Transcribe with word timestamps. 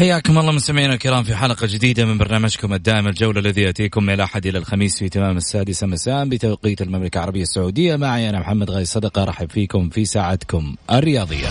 حياكم 0.00 0.38
الله 0.38 0.52
مستمعينا 0.52 0.94
الكرام 0.94 1.22
في 1.22 1.34
حلقة 1.34 1.66
جديدة 1.66 2.04
من 2.04 2.18
برنامجكم 2.18 2.74
الدائم 2.74 3.08
الجولة 3.08 3.40
الذي 3.40 3.62
يأتيكم 3.62 4.04
من 4.04 4.14
الأحد 4.14 4.46
إلى 4.46 4.58
الخميس 4.58 4.98
في 4.98 5.08
تمام 5.08 5.36
السادسة 5.36 5.86
مساء 5.86 6.28
بتوقيت 6.28 6.82
المملكة 6.82 7.18
العربية 7.18 7.42
السعودية. 7.42 7.96
معي 7.96 8.30
أنا 8.30 8.40
محمد 8.40 8.70
غاي 8.70 8.84
صدقة 8.84 9.22
أرحب 9.22 9.50
فيكم 9.50 9.88
في 9.88 10.04
ساعتكم 10.04 10.74
الرياضية. 10.92 11.48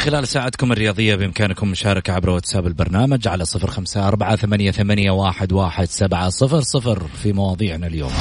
خلال 0.00 0.28
ساعتكم 0.28 0.72
الرياضية 0.72 1.14
بإمكانكم 1.14 1.68
مشاركة 1.68 2.12
عبر 2.12 2.30
واتساب 2.30 2.66
البرنامج 2.66 3.28
على 3.28 3.44
صفر 3.44 3.70
خمسة 3.70 4.08
أربعة 4.08 4.36
ثمانية, 4.36 4.70
ثمانية 4.70 5.10
واحد, 5.10 5.52
واحد 5.52 5.84
سبعة 5.84 6.28
صفر 6.28 6.60
صفر 6.60 7.06
في 7.22 7.32
مواضيعنا 7.32 7.86
اليوم. 7.86 8.12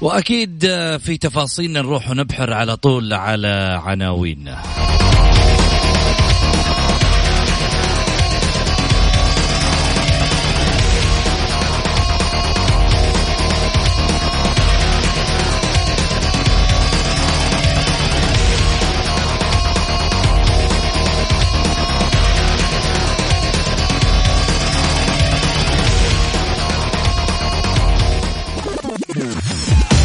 وأكيد 0.00 0.60
في 0.98 1.18
تفاصيلنا 1.20 1.80
نروح 1.82 2.10
ونبحر 2.10 2.52
على 2.52 2.76
طول 2.76 3.12
على 3.12 3.80
عناويننا 3.84 4.62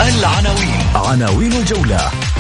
العناوين. 0.02 0.80
عناوين 0.96 1.54
الجولة. 1.54 2.33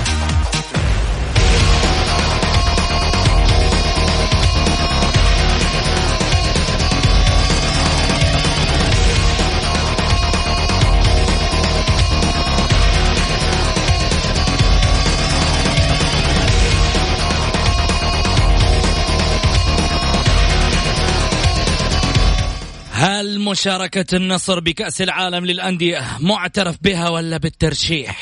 مشاركة 23.53 24.17
النصر 24.17 24.59
بكأس 24.59 25.01
العالم 25.01 25.45
للأندية 25.45 26.01
معترف 26.19 26.77
بها 26.81 27.09
ولا 27.09 27.37
بالترشيح؟ 27.37 28.17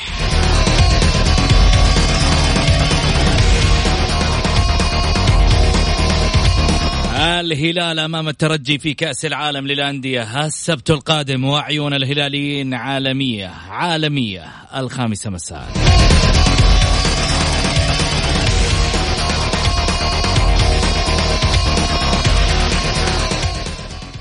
الهلال 7.40 7.98
أمام 7.98 8.28
الترجي 8.28 8.78
في 8.78 8.94
كأس 8.94 9.24
العالم 9.24 9.66
للأندية 9.66 10.46
السبت 10.46 10.90
القادم 10.90 11.44
وعيون 11.44 11.94
الهلاليين 11.94 12.74
عالمية 12.74 13.46
عالمية 13.68 14.44
الخامسة 14.76 15.30
مساء 15.30 15.72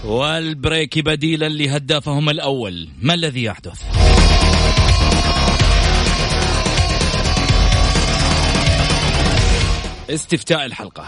والبريك 0.03 0.99
بديلا 0.99 1.49
لهدافهم 1.49 2.29
الأول 2.29 2.87
ما 3.01 3.13
الذي 3.13 3.43
يحدث؟ 3.43 3.81
استفتاء 10.09 10.65
الحلقة 10.65 11.05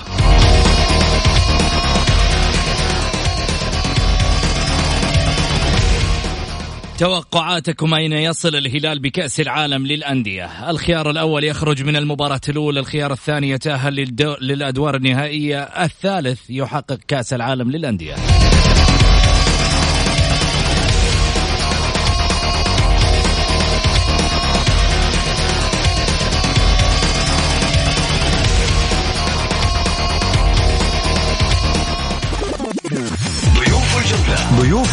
توقعاتكم 6.97 7.93
أين 7.93 8.13
يصل 8.13 8.55
الهلال 8.55 8.99
بكأس 8.99 9.39
العالم 9.39 9.87
للأندية 9.87 10.69
الخيار 10.69 11.09
الأول 11.09 11.43
يخرج 11.43 11.83
من 11.83 11.95
المباراة 11.95 12.41
الأولى 12.49 12.79
الخيار 12.79 13.11
الثاني 13.11 13.49
يتأهل. 13.49 13.95
للأدوار 14.41 14.95
النهائية 14.95 15.61
الثالث 15.63 16.39
يحقق 16.49 16.99
كأس 17.07 17.33
العالم 17.33 17.71
للأندية 17.71 18.15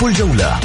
ضيوف 0.01 0.21
الجولة. 0.21 0.61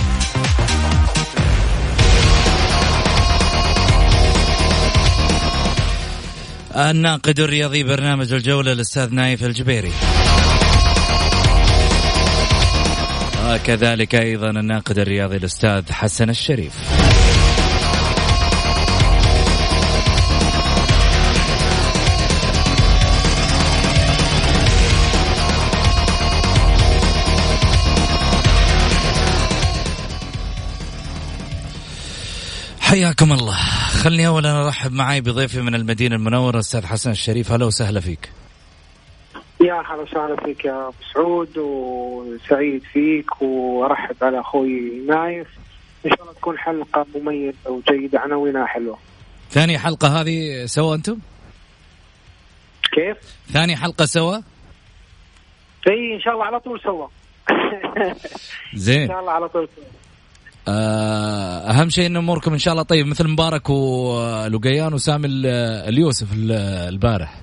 الناقد 6.76 7.40
الرياضي 7.40 7.84
برنامج 7.84 8.34
الجولة 8.34 8.72
الأستاذ 8.72 9.14
نايف 9.14 9.44
الجبيري. 9.44 9.92
وكذلك 13.46 14.16
أيضا 14.16 14.50
الناقد 14.50 15.00
الرياضي 15.00 15.38
الأستاذ 15.38 15.92
حسن 15.92 16.30
الشريف. 16.30 16.95
حياكم 32.96 33.34
الله. 33.34 33.58
خلني 34.04 34.28
اولا 34.28 34.66
أرحب 34.66 34.92
معي 34.92 35.22
بضيفي 35.22 35.62
من 35.62 35.76
المدينة 35.76 36.16
المنورة 36.16 36.56
الاستاذ 36.56 36.86
حسن 36.86 37.12
الشريف. 37.12 37.52
هلا 37.52 37.66
وسهلا 37.66 38.00
فيك. 38.00 38.30
يا 39.62 39.74
هلا 39.74 40.02
وسهلا 40.02 40.36
فيك 40.46 40.66
يا 40.66 40.88
أبو 40.88 40.96
سعود 41.14 41.58
وسعيد 41.58 42.84
فيك 42.94 43.42
وأرحب 43.42 44.16
على 44.22 44.40
أخوي 44.40 45.00
نايف. 45.08 45.48
إن 46.06 46.12
شاء 46.12 46.22
الله 46.22 46.34
تكون 46.34 46.58
حلقة 46.58 47.06
مميزة 47.16 47.58
وجيدة 47.66 48.20
عناوينها 48.20 48.66
حلوة. 48.66 48.98
ثاني 49.52 49.80
حلقة 49.80 50.22
هذه 50.22 50.66
سوا 50.66 50.96
أنتم؟ 50.96 51.20
كيف؟ 52.92 53.18
ثاني 53.52 53.76
حلقة 53.76 54.06
سوا؟ 54.06 54.36
اي 55.88 56.16
إن 56.16 56.22
شاء 56.22 56.34
الله 56.34 56.46
على 56.46 56.60
طول 56.60 56.80
سوا. 56.80 57.08
زين. 58.74 59.02
ان 59.02 59.08
شاء 59.08 59.20
الله 59.20 59.32
على 59.32 59.50
طول 59.50 59.70
سوا. 59.76 60.05
أهم 60.68 61.90
شيء 61.90 62.06
ان 62.06 62.18
أموركم 62.18 62.52
إن 62.52 62.58
شاء 62.58 62.72
الله 62.74 62.84
طيب 62.84 63.08
مثل 63.08 63.28
مبارك 63.28 63.70
ولقيان 63.70 64.94
وسامي 64.94 65.28
اليوسف 65.88 66.28
البارح. 66.90 67.36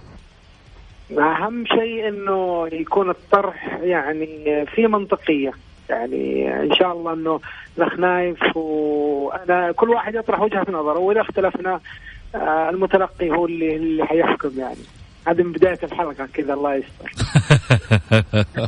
أهم 1.19 1.65
شيء 1.67 2.09
إنه 2.09 2.69
يكون 2.73 3.11
الطرح 3.11 3.79
يعني 3.83 4.27
في 4.75 4.87
منطقية. 4.87 5.53
يعني 5.91 6.53
إن 6.63 6.75
شاء 6.75 6.93
الله 6.93 7.13
إنه 7.13 7.41
الاخ 7.79 7.99
نايف 7.99 8.57
وأنا 8.57 9.73
كل 9.73 9.91
واحد 9.91 10.15
يطرح 10.15 10.41
وجهة 10.41 10.67
نظره 10.69 10.99
وإذا 10.99 11.21
اختلفنا 11.21 11.81
آه، 12.35 12.71
المتلقي 12.71 13.31
هو 13.31 13.47
اللي 13.47 13.77
اللي 13.77 14.07
حيحكم 14.07 14.51
يعني. 14.59 14.85
هذه 15.27 15.43
من 15.43 15.53
بداية 15.53 15.79
الحلقة 15.83 16.29
كذا 16.35 16.55
الله 16.55 16.75
يستر. 16.75 17.13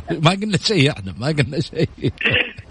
ما 0.25 0.31
قلنا 0.31 0.57
شيء 0.57 0.91
إحنا 0.91 1.13
ما 1.19 1.27
قلنا 1.27 1.59
شيء. 1.59 1.89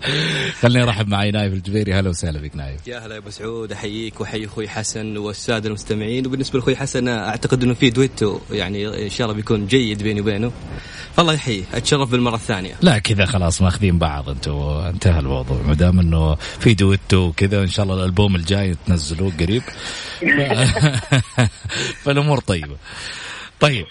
خليني 0.62 0.84
أرحب 0.84 1.08
معي 1.08 1.30
نايف 1.30 1.52
الجبيري. 1.52 1.94
هلا 1.94 2.08
وسهلا 2.10 2.40
بك 2.40 2.56
نايف. 2.56 2.88
يا 2.88 2.98
هلا 2.98 3.14
يا 3.14 3.18
أبو 3.18 3.30
سعود. 3.30 3.72
أحييك 3.72 4.20
وأحيي 4.20 4.46
أخوي 4.46 4.68
حسن 4.68 5.16
والسادة 5.16 5.68
المستمعين. 5.68 6.26
وبالنسبة 6.26 6.58
لأخوي 6.58 6.76
حسن 6.76 7.08
أعتقد 7.08 7.62
إنه 7.62 7.74
في 7.74 7.90
دويتو 7.90 8.40
يعني 8.50 9.04
إن 9.04 9.10
شاء 9.10 9.26
الله 9.26 9.36
بيكون 9.36 9.66
جيد 9.66 10.02
بيني 10.02 10.20
وبينه. 10.20 10.52
فالله 11.16 11.32
يحييه 11.32 11.64
أتشرف 11.74 12.10
بالمرة 12.10 12.34
الثانية. 12.34 12.74
لا 12.82 12.98
كذا 12.98 13.26
خلاص 13.26 13.62
ماخذين 13.62 13.98
بعض 13.98 14.28
أنتم 14.28 14.52
انتهى 14.62 15.20
الموضوع. 15.20 15.62
ما 15.62 15.74
دام 15.74 16.00
إنه 16.00 16.34
في 16.34 16.74
دويتو 16.74 17.16
وكذا 17.16 17.62
إن 17.62 17.68
شاء 17.68 17.84
الله 17.84 17.94
الألبوم 17.96 18.36
الجاي 18.36 18.76
تنزلوه 18.86 19.32
قريب. 19.40 19.62
فالأمور 22.04 22.40
طيبة. 22.40 22.76
طيب. 23.60 23.86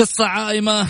قصة 0.00 0.24
عائمة 0.24 0.86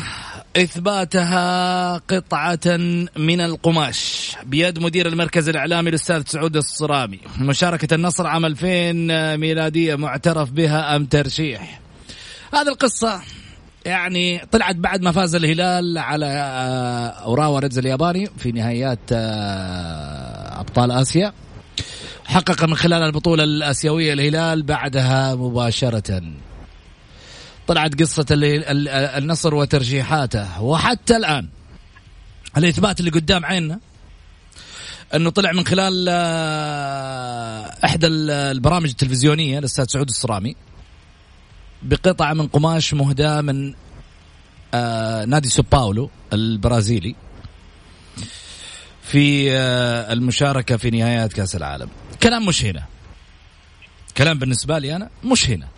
إثباتها 0.57 1.97
قطعة 1.99 2.77
من 3.17 3.41
القماش. 3.41 4.33
بيد 4.45 4.79
مدير 4.79 5.07
المركز 5.07 5.49
الإعلامي 5.49 5.89
الأستاذ 5.91 6.23
سعود 6.27 6.57
الصرامي. 6.57 7.21
مشاركة 7.41 7.95
النصر 7.95 8.27
عام 8.27 8.45
2000 8.45 9.37
ميلادية 9.37 9.95
معترف 9.95 10.51
بها 10.51 10.97
أم 10.97 11.05
ترشيح. 11.05 11.81
هذه 12.55 12.69
القصة 12.69 13.21
يعني 13.87 14.47
طلعت 14.53 14.77
بعد 14.77 15.03
ما 15.03 15.13
فاز 15.13 15.35
الهلال 15.35 15.99
على 15.99 16.27
آه، 16.27 17.07
أوراوا 17.09 17.59
ريدز 17.59 17.79
الياباني 17.79 18.31
في 18.39 18.53
نهائيات 18.53 19.13
آه، 19.13 20.61
أبطال 20.61 20.91
آسيا. 20.91 21.33
حقق 22.25 22.65
من 22.65 22.75
خلال 22.75 23.03
البطولة 23.03 23.45
الآسيوية 23.45 24.13
الهلال 24.13 24.63
بعدها 24.63 25.35
مباشرة. 25.35 26.23
طلعت 27.67 28.01
قصة 28.01 28.27
النصر 28.31 29.55
وترشيحاته 29.55 30.63
وحتى 30.63 31.17
الآن 31.17 31.49
الإثبات 32.57 33.01
اللي 33.01 33.11
قدام 33.11 33.45
عيننا 33.45 33.81
أنه 35.15 35.31
طلع 35.31 35.53
من 35.53 35.67
خلال 35.67 36.07
آه، 36.09 37.77
إحدى 37.85 38.07
البرامج 38.07 38.89
التلفزيونية 38.89 39.59
للأستاذ 39.59 39.85
سعود 39.89 40.09
الصرامي 40.09 40.57
بقطعة 41.83 42.33
من 42.35 42.47
قماش 42.47 42.95
مهداة 42.95 43.41
من 43.41 43.75
آه، 44.75 45.25
نادي 45.25 45.49
سو 45.49 45.63
باولو 45.73 46.11
البرازيلي 46.33 47.15
في 49.03 49.53
آه، 49.53 50.13
المشاركة 50.13 50.77
في 50.77 50.91
نهايات 50.91 51.33
كأس 51.33 51.57
العالم. 51.57 51.89
كلام 52.23 52.47
مش 52.47 52.65
هنا. 52.65 52.85
كلام 54.17 54.39
بالنسبة 54.39 54.79
لي 54.79 54.97
أنا 54.97 55.11
مش 55.25 55.51
هنا. 55.51 55.69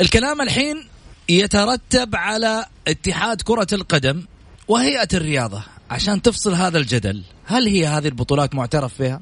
الكلام 0.00 0.40
الحين 0.40 0.88
يترتب 1.28 2.16
على 2.16 2.64
اتحاد 2.88 3.42
كرة 3.42 3.66
القدم 3.72 4.22
وهيئة 4.68 5.08
الرياضة. 5.14 5.62
عشان 5.90 6.22
تفصل 6.22 6.54
هذا 6.54 6.78
الجدل 6.78 7.22
هل 7.44 7.66
هي 7.66 7.86
هذه 7.86 8.08
البطولات 8.08 8.54
معترف 8.54 9.02
بها؟ 9.02 9.20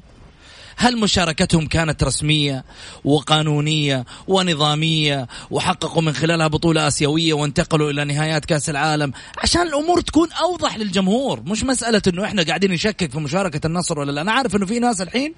هل 0.77 0.97
مشاركتهم 0.99 1.67
كانت 1.67 2.03
رسمية 2.03 2.65
وقانونية 3.03 4.05
ونظامية 4.27 5.27
وحققوا 5.51 6.01
من 6.01 6.13
خلالها 6.13 6.47
بطولة 6.47 6.87
آسيوية 6.87 7.33
وانتقلوا 7.33 7.91
إلى 7.91 8.05
نهايات 8.05 8.45
كأس 8.45 8.69
العالم؟ 8.69 9.13
عشان 9.37 9.61
الأمور 9.61 10.01
تكون 10.01 10.31
أوضح 10.31 10.77
للجمهور 10.77 11.41
مش 11.45 11.63
مسألة 11.63 12.01
أنه 12.07 12.25
إحنا 12.25 12.43
قاعدين 12.43 12.71
نشكك 12.71 13.11
في 13.11 13.19
مشاركة 13.19 13.67
النصر 13.67 13.99
ولا 13.99 14.11
لا. 14.11 14.21
أنا 14.21 14.31
عارف 14.31 14.55
أنه 14.55 14.65
في 14.65 14.79
ناس 14.79 15.01
الحين 15.01 15.33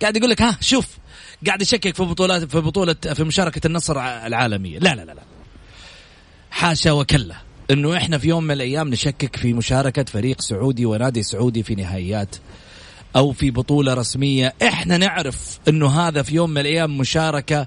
قاعد 0.00 0.16
يقول 0.16 0.30
لك 0.30 0.42
ها 0.42 0.58
شوف 0.60 0.86
قاعد 1.46 1.62
يشكك 1.62 1.96
في 1.96 2.02
بطولات 2.02 2.44
في 2.44 2.60
بطولة 2.60 2.94
في 3.14 3.24
مشاركة 3.24 3.66
النصر 3.66 4.00
العالمية. 4.26 4.78
لا 4.78 4.94
لا 4.94 5.04
لا 5.04 5.12
لا. 5.12 5.22
حاشا 6.50 6.92
وكلا. 6.92 7.36
إنه 7.70 7.96
إحنا 7.96 8.18
في 8.18 8.28
يوم 8.28 8.44
من 8.44 8.50
الأيام 8.50 8.88
نشكك 8.88 9.36
في 9.36 9.52
مشاركة 9.52 10.04
فريق 10.04 10.40
سعودي 10.40 10.86
ونادي 10.86 11.22
سعودي 11.22 11.62
في 11.62 11.74
نهائيات 11.74 12.36
أو 13.16 13.32
في 13.32 13.50
بطولة 13.50 13.94
رسمية. 13.94 14.54
إحنا 14.62 14.96
نعرف 14.96 15.58
إنه 15.68 16.00
هذا 16.00 16.22
في 16.22 16.34
يوم 16.34 16.50
من 16.50 16.58
الأيام 16.58 16.98
مشاركة 16.98 17.66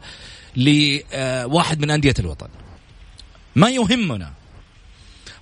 لواحد 0.56 1.80
من 1.80 1.92
أندية 1.92 2.14
الوطن. 2.20 2.48
ما 3.56 3.70
يهمنا. 3.70 4.34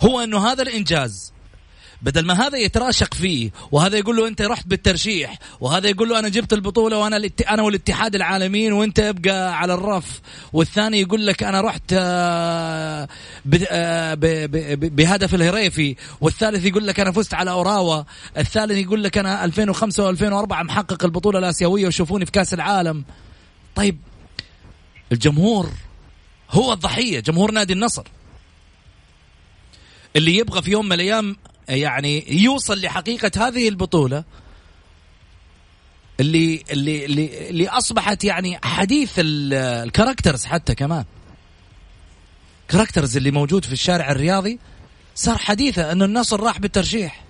هو 0.02 0.20
إنه 0.20 0.48
هذا 0.48 0.62
الإنجاز 0.64 1.33
بدل 2.04 2.26
ما 2.26 2.48
هذا 2.48 2.58
يتراشق 2.58 3.14
فيه 3.14 3.52
وهذا 3.72 3.98
يقول 3.98 4.16
له 4.16 4.28
أنت 4.28 4.42
رحت 4.42 4.68
بالترشيح 4.68 5.40
وهذا 5.60 5.90
يقول 5.90 6.10
له 6.10 6.20
أنا 6.20 6.30
جبت 6.30 6.54
البطولة 6.54 6.98
وأنا 6.98 7.30
أنا 7.50 7.64
والاتحاد 7.64 8.16
العالميين 8.16 8.74
وأنت 8.74 9.00
ابقى 9.00 9.58
على 9.60 9.74
الرف. 9.74 10.22
والثاني 10.54 11.02
يقول 11.02 11.28
لك 11.28 11.44
أنا 11.44 11.62
رحت 11.62 11.94
آه، 11.94 13.08
آه، 13.68 14.14
بهدف 14.76 15.36
الهريفي. 15.36 15.96
والثالث 16.22 16.66
يقول 16.66 16.88
لك 16.88 17.00
أنا 17.00 17.12
فزت 17.12 17.34
على 17.34 17.52
أوراوا. 17.52 18.04
الثالث 18.38 18.78
يقول 18.78 19.04
لك 19.04 19.18
أنا 19.18 19.46
2005 19.46 20.16
و2004 20.16 20.64
محقق 20.64 21.04
البطولة 21.04 21.40
الآسيوية 21.40 21.88
وشوفوني 21.88 22.26
في 22.26 22.32
كأس 22.32 22.54
العالم. 22.54 23.04
طيب 23.76 23.98
الجمهور 25.12 25.70
هو 26.52 26.74
الضحية 26.74 27.20
جمهور 27.20 27.52
نادي 27.52 27.74
النصر. 27.74 28.04
اللي 30.16 30.38
يبغى 30.38 30.62
في 30.62 30.72
يوم 30.72 30.86
من 30.86 30.94
الأيام 30.94 31.36
يعني 31.70 32.44
يوصل 32.44 32.82
لحقيقة 32.82 33.48
هذه 33.48 33.70
البطولة 33.70 34.24
اللي 36.20 36.64
اللي 36.72 37.06
اللي, 37.06 37.50
اللي 37.50 37.70
أصبحت 37.70 38.24
يعني 38.24 38.60
حديث 38.64 39.14
ال 39.18 39.29
characters 39.29 40.46
حتى 40.46 40.76
كمان. 40.76 41.06
characters 42.68 43.18
اللي 43.18 43.32
موجود 43.32 43.66
في 43.66 43.72
الشارع 43.72 44.12
الرياضي 44.12 44.60
صار 45.16 45.38
حديثه 45.38 45.92
انه 45.92 46.06
النصر 46.06 46.40
راح 46.40 46.60
بالترشيح. 46.60 47.24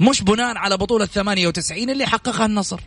مش 0.00 0.22
بناء 0.22 0.56
على 0.56 0.76
بطولة 0.76 1.06
98 1.06 1.90
اللي 1.90 2.06
حققها 2.06 2.46
النصر. 2.46 2.80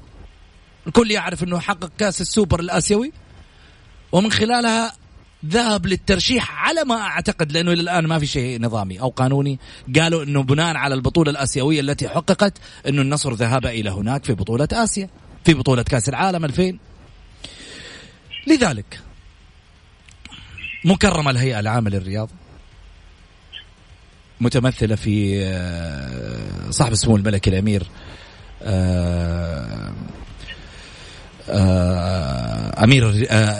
الكل 0.88 1.12
يعرف 1.12 1.44
إنه 1.44 1.60
حقق 1.60 1.92
كأس 1.98 2.22
السوبر 2.22 2.60
الآسيوي. 2.60 3.12
ومن 4.12 4.32
خلالها 4.32 4.94
ذهب 5.46 5.86
للترشيح 5.86 6.66
على 6.66 6.84
ما 6.84 6.96
أعتقد 6.96 7.52
لأنه 7.52 7.72
إلى 7.72 7.82
الآن 7.82 8.06
ما 8.06 8.20
في 8.20 8.26
شيء 8.26 8.62
نظامي 8.62 9.00
أو 9.02 9.10
قانوني. 9.10 9.60
قالوا 10.00 10.24
إنه 10.24 10.44
بناء 10.44 10.76
على 10.76 10.96
البطولة 10.96 11.32
الآسيوية 11.32 11.80
التي 11.80 12.10
حققت 12.10 12.54
إنه 12.88 13.02
النصر 13.02 13.34
ذهب 13.34 13.66
إلى 13.66 13.90
هناك 13.90 14.26
في 14.26 14.34
بطولة 14.34 14.68
آسيا 14.74 15.10
في 15.46 15.54
بطولة 15.54 15.84
كأس 15.84 16.10
العالم 16.10 16.46
2000 16.46 16.78
لذلك 18.48 19.00
مكرمة 20.86 21.32
الهيئة 21.32 21.60
العامة 21.60 21.90
للرياضة 21.90 22.34
متمثلة 24.42 24.96
في 24.96 25.44
آه، 25.46 26.72
صاحب 26.72 26.92
السمو 26.92 27.16
الملكي 27.16 27.50
الأمير 27.50 27.84
آه، 28.64 29.94
آه، 31.50 32.84
أمير 32.84 33.10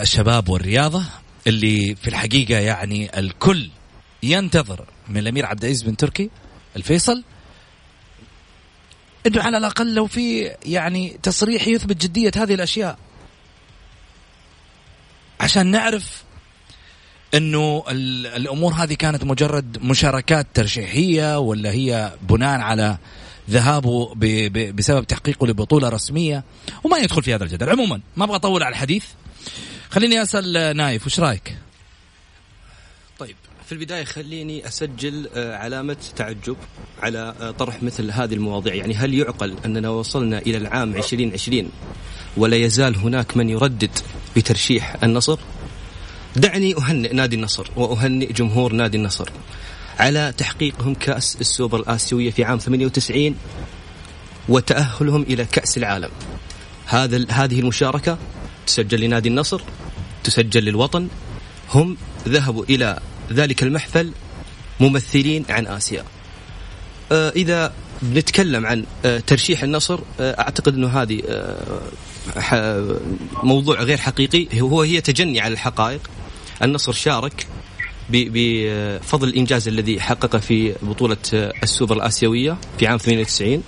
الشباب 0.02 0.48
والرياضة 0.48 1.02
اللي 1.46 1.94
في 1.94 2.08
الحقيقة 2.08 2.58
يعني 2.58 3.18
الكل 3.18 3.70
ينتظر 4.22 4.84
من 5.08 5.18
الأمير 5.18 5.46
عبد 5.46 5.64
العزيز 5.64 5.82
بن 5.82 5.96
تركي 5.96 6.30
الفيصل 6.76 7.22
إنه 9.26 9.42
على 9.42 9.58
الأقل 9.58 9.94
لو 9.94 10.06
في 10.06 10.50
يعني 10.66 11.18
تصريح 11.22 11.68
يثبت 11.68 11.96
جدية 11.96 12.30
هذه 12.36 12.54
الأشياء. 12.54 12.98
عشان 15.40 15.66
نعرف 15.66 16.24
إنه 17.34 17.84
الأمور 18.36 18.72
هذه 18.72 18.94
كانت 18.94 19.24
مجرد 19.24 19.78
مشاركات 19.82 20.46
ترشيحية 20.54 21.38
ولا 21.38 21.70
هي 21.70 22.12
بناء 22.22 22.60
على 22.60 22.98
ذهابه 23.50 24.14
بسبب 24.72 25.06
تحقيقه 25.06 25.46
لبطولة 25.46 25.88
رسمية 25.88 26.44
وما 26.84 26.98
يدخل 26.98 27.22
في 27.22 27.34
هذا 27.34 27.44
الجدل. 27.44 27.70
عموما 27.70 28.00
ما 28.16 28.24
أبغى 28.24 28.36
أطول 28.36 28.62
على 28.62 28.72
الحديث. 28.72 29.04
خليني 29.90 30.22
أسأل 30.22 30.76
نايف 30.76 31.06
وش 31.06 31.20
رأيك؟ 31.20 31.56
طيب 33.18 33.36
في 33.66 33.72
البداية 33.72 34.04
خليني 34.04 34.66
أسجل 34.68 35.28
آه، 35.34 35.56
علامة 35.56 35.96
تعجب 36.16 36.56
على 37.02 37.34
آه، 37.40 37.50
طرح 37.50 37.82
مثل 37.82 38.10
هذه 38.10 38.34
المواضيع. 38.34 38.74
يعني 38.74 38.94
هل 38.94 39.14
يعقل 39.14 39.56
أننا 39.64 39.88
وصلنا 39.88 40.38
إلى 40.38 40.58
العام 40.58 40.96
2020 40.96 41.70
ولا 42.36 42.56
يزال 42.56 42.96
هناك 42.96 43.36
من 43.36 43.48
يردد 43.48 43.90
بترشيح 44.36 45.04
النصر؟ 45.04 45.38
دعني 46.36 46.76
أهنئ 46.76 47.12
نادي 47.14 47.36
النصر 47.36 47.66
وأهنئ 47.76 48.32
جمهور 48.32 48.72
نادي 48.72 48.96
النصر 48.96 49.28
على 49.98 50.34
تحقيقهم 50.38 50.94
كأس 50.94 51.36
السوبر 51.40 51.80
الآسيوية 51.80 52.30
في 52.30 52.44
عام 52.44 52.58
98 52.58 53.36
وتأهلهم 54.48 55.22
إلى 55.22 55.44
كأس 55.44 55.76
العالم. 55.76 56.10
هذا 56.86 57.26
هذه 57.30 57.60
المشاركة 57.60 58.18
تسجل 58.66 59.00
لنادي 59.00 59.28
النصر 59.28 59.60
تسجل 60.24 60.64
للوطن. 60.64 61.08
هم 61.74 61.96
ذهبوا 62.28 62.64
إلى 62.64 63.00
ذلك 63.32 63.62
المحفل 63.62 64.12
ممثلين 64.80 65.44
عن 65.48 65.66
آسيا. 65.66 66.04
آه، 67.12 67.30
إذا 67.30 67.72
بنتكلم 68.02 68.66
عن 68.66 68.84
آه، 69.04 69.18
ترشيح 69.18 69.62
النصر 69.62 69.98
آه، 70.20 70.40
أعتقد 70.40 70.74
أنه 70.74 70.88
هذه 70.88 71.22
موضوع 73.42 73.82
غير 73.82 73.98
حقيقي. 73.98 74.60
هو 74.60 74.82
هي 74.82 75.00
تجني 75.00 75.40
على 75.40 75.52
الحقائق. 75.52 76.00
النصر 76.62 76.92
شارك 76.92 77.46
بفضل 78.10 79.28
الإنجاز 79.28 79.68
الذي 79.68 80.00
حققه 80.00 80.38
في 80.38 80.74
بطولة 80.82 81.16
السوبر 81.62 81.96
الآسيوية 81.96 82.56
في 82.78 82.86
عام 82.86 82.98
98 82.98 83.62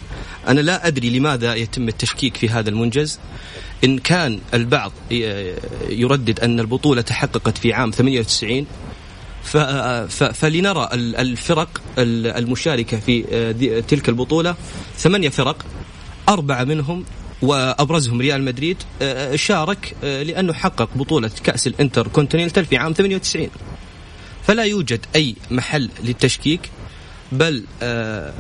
أنا 0.49 0.61
لا 0.61 0.87
أدري 0.87 1.19
لماذا 1.19 1.55
يتم 1.55 1.89
التشكيك 1.89 2.37
في 2.37 2.49
هذا 2.49 2.71
المنجز. 2.71 3.19
إن 3.85 3.99
كان 3.99 4.41
البعض 4.55 4.93
يردد 5.91 6.41
أن 6.41 6.61
البطولة 6.61 7.03
تحققت 7.03 7.59
في 7.59 7.73
عام 7.73 7.91
98 7.91 8.67
فلنرى 10.33 10.89
الفرق 10.95 11.83
المشاركة 11.99 12.99
في 13.01 13.23
تلك 13.89 14.09
البطولة. 14.09 14.57
ثمانية 14.97 15.29
فرق 15.29 15.67
أربعة 16.29 16.65
منهم 16.65 17.05
وأبرزهم 17.43 18.21
ريال 18.21 18.43
مدريد 18.43 18.77
شارك 19.35 19.97
لأنه 20.03 20.53
حقق 20.53 20.89
بطولة 20.95 21.31
كأس 21.45 21.67
الانتر 21.67 22.09
كونتيننتال 22.09 22.65
في 22.65 22.77
عام 22.77 22.93
98 22.93 23.49
فلا 24.47 24.63
يوجد 24.65 25.07
أي 25.17 25.35
محل 25.51 25.91
للتشكيك. 26.05 26.61
بل 27.33 27.65
آه، 27.83 28.33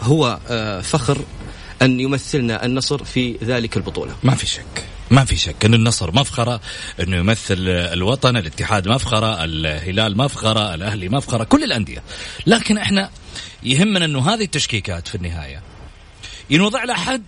هو 0.00 0.38
آه، 0.48 0.80
فخر 0.80 1.18
أن 1.82 2.00
يمثلنا 2.00 2.64
النصر 2.64 3.04
في 3.04 3.36
ذلك 3.44 3.76
البطولة. 3.76 4.16
ما 4.22 4.34
في 4.34 4.46
شك 4.46 4.84
ما 5.10 5.24
في 5.24 5.36
شك 5.36 5.64
أن 5.64 5.74
النصر 5.74 6.14
مفخرة 6.14 6.60
أنه 7.00 7.16
يمثل 7.16 7.68
الوطن 7.68 8.36
الاتحاد 8.36 8.88
مفخرة 8.88 9.44
الهلال 9.44 10.16
مفخرة 10.16 10.74
الأهلي 10.74 11.08
مفخرة 11.08 11.44
كل 11.44 11.64
الأندية. 11.64 12.02
لكن 12.46 12.78
إحنا 12.78 13.10
يهمنا 13.62 14.04
أنه 14.04 14.34
هذه 14.34 14.44
التشكيكات 14.44 15.08
في 15.08 15.14
النهاية 15.14 15.62
ينوضع 16.50 16.84
لها 16.84 16.96
حد 16.96 17.24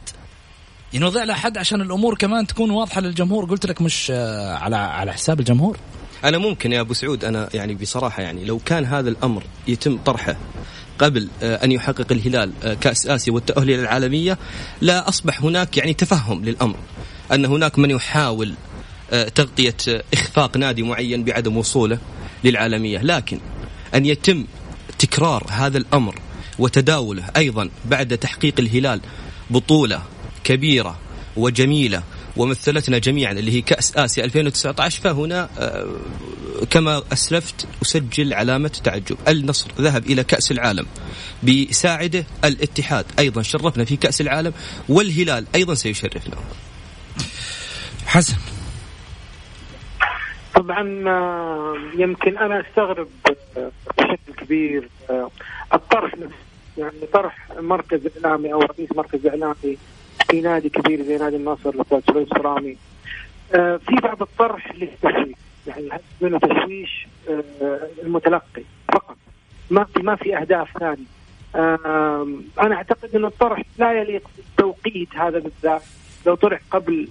ينوضع 0.93 1.25
لها 1.25 1.37
حد 1.37 1.59
عشان 1.59 1.81
الأمور 1.81 2.15
كمان 2.15 2.47
تكون 2.47 2.71
واضحة 2.71 3.01
للجمهور. 3.01 3.45
قلت 3.45 3.67
لك 3.67 3.83
مش 3.83 4.07
آه، 4.11 4.55
على 4.55 4.77
على 4.77 5.13
حساب 5.13 5.41
الجمهور؟ 5.41 5.79
أنا 6.25 6.39
ممكن 6.39 6.73
يا 6.73 6.81
أبو 6.81 6.95
سعود 6.95 7.25
أنا 7.25 7.49
يعني 7.55 7.75
بصراحة 7.75 8.23
يعني 8.23 8.45
لو 8.45 8.59
كان 8.59 8.85
هذا 8.85 9.09
الأمر 9.09 9.43
يتم 9.69 9.99
طرحه 9.99 10.37
قبل 11.01 11.29
آه، 11.43 11.65
أن 11.65 11.73
يحقق 11.73 12.13
الهلال 12.13 12.53
آه، 12.65 12.75
كأس 12.75 13.07
آسيا 13.07 13.33
والتأهل 13.33 13.71
إلى 13.71 13.81
العالمية 13.83 14.39
لا 14.81 15.09
أصبح 15.09 15.43
هناك 15.43 15.77
يعني 15.77 15.95
تفهم 15.95 16.45
للأمر. 16.45 16.77
أن 17.33 17.45
هناك 17.45 17.79
من 17.79 17.91
يحاول 17.91 18.55
آه، 19.13 19.29
تغطية 19.29 19.77
إخفاق 20.15 20.57
نادي 20.57 20.83
معين 20.83 21.25
بعدم 21.25 21.57
وصوله 21.57 21.99
للعالمية. 22.45 22.99
لكن 22.99 23.39
أن 23.95 24.07
يتم 24.07 24.45
تكرار 24.99 25.47
هذا 25.51 25.79
الأمر 25.79 26.15
وتداوله 26.59 27.25
أيضا 27.37 27.69
بعد 27.85 28.19
تحقيق 28.19 28.55
الهلال 28.59 29.01
بطولة 29.51 30.03
كبيرة 30.45 30.99
وجميلة 31.37 32.03
ومثلتنا 32.37 32.99
جميعا 32.99 33.33
اللي 33.33 33.53
هي 33.53 33.61
كأس 33.61 33.97
آسيا 33.97 34.25
2019 34.25 35.01
فهنا 35.01 35.49
آه، 35.59 35.87
كما 36.71 37.03
أسلفت 37.13 37.69
أسجل 37.83 38.35
علامة 38.35 38.69
تعجب. 38.85 39.17
النصر 39.29 39.71
ذهب 39.79 40.07
إلى 40.07 40.25
كأس 40.25 40.51
العالم 40.53 40.87
بساعده 41.43 42.25
الاتحاد. 42.45 43.05
أيضا 43.19 43.43
شرفنا 43.43 43.85
في 43.85 43.97
كأس 43.97 44.21
العالم 44.21 44.53
والهلال 44.89 45.47
أيضا 45.55 45.75
سيشرفنا. 45.75 46.37
حسن. 48.07 48.37
طبعا 50.55 51.05
آه، 51.09 51.77
يمكن 51.99 52.39
أنا 52.39 52.61
أستغرب 52.61 53.09
بشكل 53.99 54.45
كبير 54.45 54.89
آه، 55.11 55.31
الطرح 55.75 56.15
يعني 56.79 57.07
طرح 57.13 57.49
مركز 57.59 58.01
إعلامي 58.25 58.53
أو 58.53 58.61
رئيس 58.61 58.89
مركز 58.97 59.27
إعلامي 59.27 59.79
في 60.31 60.41
نادي 60.41 60.69
كبير 60.69 61.03
زي 61.03 61.17
نادي 61.19 61.37
النصر 61.37 61.71
الاستاذ 61.71 62.01
سليم 62.07 62.27
سرامي 62.27 62.77
آه 63.55 63.77
في 63.77 63.95
بعض 63.95 64.23
الطرح 64.23 64.73
للتشويش 64.75 65.37
يعني 65.67 65.89
منه 66.21 66.39
تشويش 66.39 67.07
آه 67.29 67.81
المتلقي 68.03 68.63
فقط. 68.93 69.17
ما 69.71 69.85
في 69.85 70.03
ما 70.03 70.17
في 70.17 70.37
أهداف 70.37 70.79
ثانية. 70.79 71.05
آه 71.55 72.27
أنا 72.61 72.75
أعتقد 72.75 73.17
إن 73.17 73.25
الطرح 73.25 73.63
لا 73.79 73.93
يليق 74.01 74.31
بالتوقيت 74.37 75.09
هذا 75.17 75.39
بالذات. 75.39 75.83
لو 76.27 76.35
طرح 76.35 76.61
قبل 76.71 77.09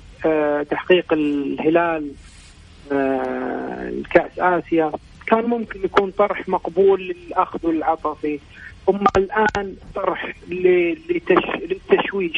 تحقيق 0.70 1.14
الهلال 1.14 2.12
آه 2.92 3.94
كاس 4.14 4.40
آسيا 4.40 4.92
كان 5.28 5.46
ممكن 5.46 5.80
يكون 5.84 6.12
طرح 6.12 6.50
مقبول 6.50 7.08
للأخذ 7.08 7.60
والعطاء 7.68 8.14
فيه. 8.14 8.40
أما 8.90 9.08
الآن 9.18 9.76
طرح 9.96 10.34
للتشويش. 10.50 12.38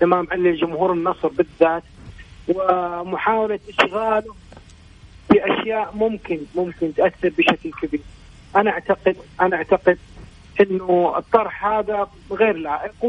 تمام 0.00 0.26
على 0.30 0.52
جمهور 0.52 0.92
النصر 0.92 1.28
بالذات 1.28 1.82
ومحاولة 2.48 3.58
إشغاله 3.68 4.34
بأشياء 5.30 5.92
ممكن 5.94 6.38
ممكن 6.54 6.94
تأثر 6.94 7.32
بشكل 7.38 7.70
كبير. 7.82 8.00
أنا 8.56 8.70
أعتقد 8.70 9.16
أنا 9.40 9.56
أعتقد 9.56 9.98
إنه 10.60 11.14
الطرح 11.18 11.66
هذا 11.66 12.08
غير 12.30 12.56
لائق 12.56 13.04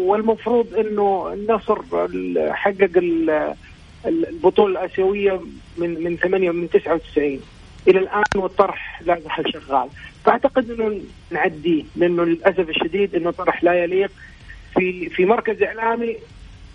والمفروض 0.00 0.74
إنه 0.74 1.32
النصر 1.32 1.78
حقق 2.52 2.90
البطولة 4.06 4.80
الآسيوية 4.80 5.40
من 5.78 6.04
من 6.04 6.16
8 6.16 6.50
من 6.50 6.70
99 6.70 7.40
إلى 7.88 7.98
الآن 7.98 8.24
والطرح 8.36 9.02
لا 9.02 9.20
زال 9.20 9.52
شغال. 9.52 9.88
فأعتقد 10.24 10.70
إنه 10.70 11.00
نعديه 11.30 11.84
لأنه 11.96 12.24
للأسف 12.24 12.68
الشديد 12.68 13.14
إنه 13.14 13.30
طرح 13.30 13.64
لا 13.64 13.84
يليق 13.84 14.10
في 14.74 15.08
في 15.08 15.24
مركز 15.24 15.62
إعلامي 15.62 16.16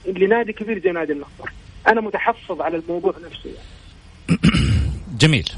لنادي 0.05 0.53
كبير 0.53 0.79
زي 0.79 0.91
نادي 0.91 1.13
النصر 1.13 1.51
أنا 1.87 2.01
متحفظ 2.01 2.61
على 2.61 2.77
الموضوع 2.77 3.13
نفسه 3.25 3.49
يعني. 3.49 4.39
جميل. 5.21 5.49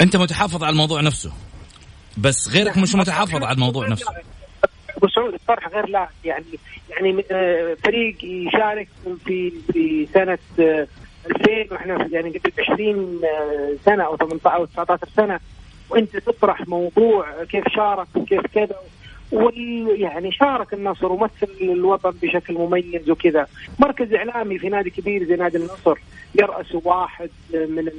أنت 0.00 0.16
متحفظ 0.16 0.64
على 0.64 0.72
الموضوع 0.72 1.00
نفسه 1.00 1.32
بس 2.18 2.48
غيرك 2.48 2.78
مش 2.78 2.94
متحفظ 2.94 3.44
على 3.44 3.54
الموضوع 3.54 3.88
نفسه. 3.88 4.12
أبو 4.96 5.08
سعود 5.08 5.34
الطرح 5.34 5.68
غير 5.68 5.88
لا 5.88 6.08
يعني 6.24 6.44
يعني 6.90 7.24
آه، 7.30 7.76
فريق 7.84 8.24
يشارك 8.24 8.88
في 9.24 9.52
في 9.72 10.08
سنة 10.14 10.38
2000 10.58 10.82
آه، 11.50 11.66
وإحنا 11.70 12.08
يعني 12.12 12.30
قبل 12.30 12.52
20 12.72 13.20
آه، 13.24 13.76
سنة 13.84 14.04
أو 14.04 14.16
18 14.16 14.56
أو 14.56 14.64
19 14.64 15.08
سنة. 15.16 15.40
وأنت 15.90 16.16
تطرح 16.16 16.68
موضوع 16.68 17.44
كيف 17.44 17.64
شارك 17.76 18.06
وكيف 18.14 18.46
كذا. 18.54 18.76
ويعني 19.32 20.32
شارك 20.32 20.74
النصر 20.74 21.12
ومثل 21.12 21.48
الوطن 21.60 22.12
بشكل 22.22 22.54
مميز 22.54 23.10
وكذا. 23.10 23.46
مركز 23.78 24.14
إعلامي 24.14 24.58
في 24.58 24.68
نادي 24.68 24.90
كبير 24.90 25.24
زي 25.24 25.36
نادي 25.36 25.56
النصر 25.56 25.98
يرأس 26.34 26.74
واحد 26.74 27.30
من 27.54 27.90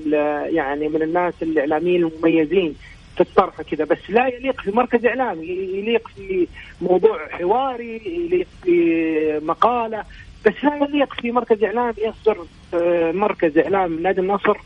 يعني 0.46 0.88
من 0.88 1.02
الناس 1.02 1.34
الإعلاميين 1.42 2.04
المميزين 2.06 2.76
في 3.16 3.22
الطرح 3.22 3.62
كذا 3.62 3.86
بس 3.86 4.10
لا 4.10 4.28
يليق 4.28 4.62
في 4.62 4.72
مركز 4.72 5.06
إعلامي 5.06 5.46
يليق 5.48 6.08
في 6.08 6.48
موضوع 6.82 7.28
حواري 7.30 8.02
يليق 8.06 8.48
في 8.64 9.40
مقالة. 9.44 10.04
بس 10.46 10.54
لا 10.64 10.76
يليق 10.76 11.14
في 11.14 11.32
مركز 11.32 11.64
إعلامي 11.64 11.94
يصدر 11.98 12.46
آه، 12.74 13.12
مركز 13.12 13.58
إعلام 13.58 14.00
نادي 14.04 14.22
النصر 14.22 14.58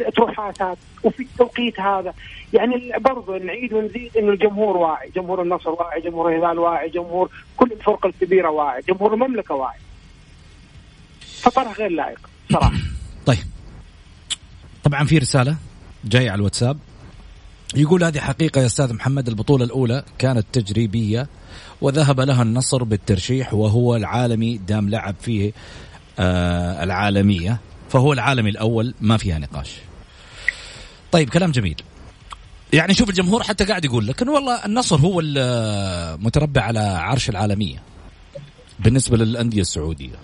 اطروحات 0.00 0.62
هذا 0.62 0.76
وفي 1.04 1.22
التوقيت 1.22 1.80
هذا 1.80 2.14
يعني 2.52 2.92
برضو 2.98 3.36
نعيد 3.36 3.72
ونزيد 3.72 4.16
إنه 4.16 4.32
الجمهور 4.32 4.76
واعي، 4.76 5.10
جمهور 5.16 5.42
النصر 5.42 5.70
واعي، 5.70 6.00
جمهور 6.00 6.28
الهلال 6.28 6.58
واعي، 6.58 6.88
جمهور 6.88 7.30
كل 7.56 7.72
الفرق 7.72 8.06
الكبيرة 8.06 8.50
واعي، 8.50 8.82
جمهور 8.88 9.14
المملكة 9.14 9.54
واعي. 9.54 9.78
فطرح 11.20 11.78
غير 11.78 11.90
لائق 11.90 12.18
صراحة. 12.52 12.72
طيب. 13.26 13.44
طبعا 14.84 15.04
في 15.04 15.18
رسالة 15.18 15.56
جاية 16.04 16.30
على 16.30 16.38
الواتساب 16.38 16.78
يقول 17.76 18.04
هذه 18.04 18.18
حقيقة 18.18 18.60
يا 18.60 18.66
أستاذ 18.66 18.94
محمد 18.94 19.28
البطولة 19.28 19.64
الأولى 19.64 20.04
كانت 20.18 20.46
تجريبية 20.52 21.28
وذهب 21.80 22.20
لها 22.20 22.42
النصر 22.42 22.84
بالترشيح 22.84 23.54
وهو 23.54 23.96
العالمي 23.96 24.58
دام 24.58 24.88
لعب 24.88 25.14
فيه 25.20 25.52
آه 26.18 26.84
العالمية 26.84 27.60
فهو 27.92 28.12
العالمي 28.12 28.50
الأول 28.50 28.94
ما 29.00 29.16
فيها 29.16 29.38
نقاش. 29.38 29.76
طيب 31.12 31.30
كلام 31.30 31.50
جميل. 31.50 31.82
يعني 32.72 32.94
شوف 32.94 33.08
الجمهور 33.08 33.42
حتى 33.42 33.64
قاعد 33.64 33.84
يقول 33.84 34.06
لك 34.06 34.22
إنه 34.22 34.32
والله 34.32 34.66
النصر 34.66 34.96
هو 34.96 35.20
المتربع 35.20 36.62
على 36.62 36.80
عرش 36.80 37.28
العالمية 37.28 37.82
بالنسبة 38.78 39.16
للأندية 39.16 39.60
السعودية. 39.60 40.14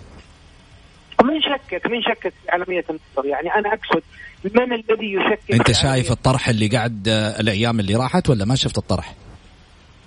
من 1.23 1.41
شكك 1.41 1.85
من 1.85 2.01
شكك 2.01 2.33
في 2.43 2.51
عالمية 2.51 2.85
النصر 2.89 3.29
يعني 3.29 3.53
أنا 3.53 3.73
أقصد 3.73 4.03
من 4.43 4.73
الذي 4.73 5.13
يشكك 5.13 5.51
أنت 5.53 5.71
شايف 5.71 6.11
الطرح 6.11 6.49
اللي 6.49 6.67
قاعد 6.67 7.07
الأيام 7.39 7.79
اللي 7.79 7.95
راحت 7.95 8.29
ولا 8.29 8.45
ما 8.45 8.55
شفت 8.55 8.77
الطرح؟ 8.77 9.15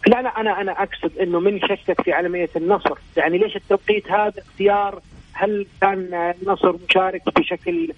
لا 0.06 0.22
لا 0.22 0.40
أنا 0.40 0.60
أنا 0.60 0.72
أقصد 0.72 1.18
إنه 1.18 1.40
من 1.40 1.60
شكك 1.60 2.02
في 2.02 2.12
عالمية 2.12 2.50
النصر 2.56 2.98
يعني 3.16 3.38
ليش 3.38 3.56
التوقيت 3.56 4.10
هذا 4.10 4.32
اختيار 4.38 5.00
هل 5.32 5.66
كان 5.80 6.34
النصر 6.42 6.76
مشارك 6.88 7.22
بشكل 7.38 7.92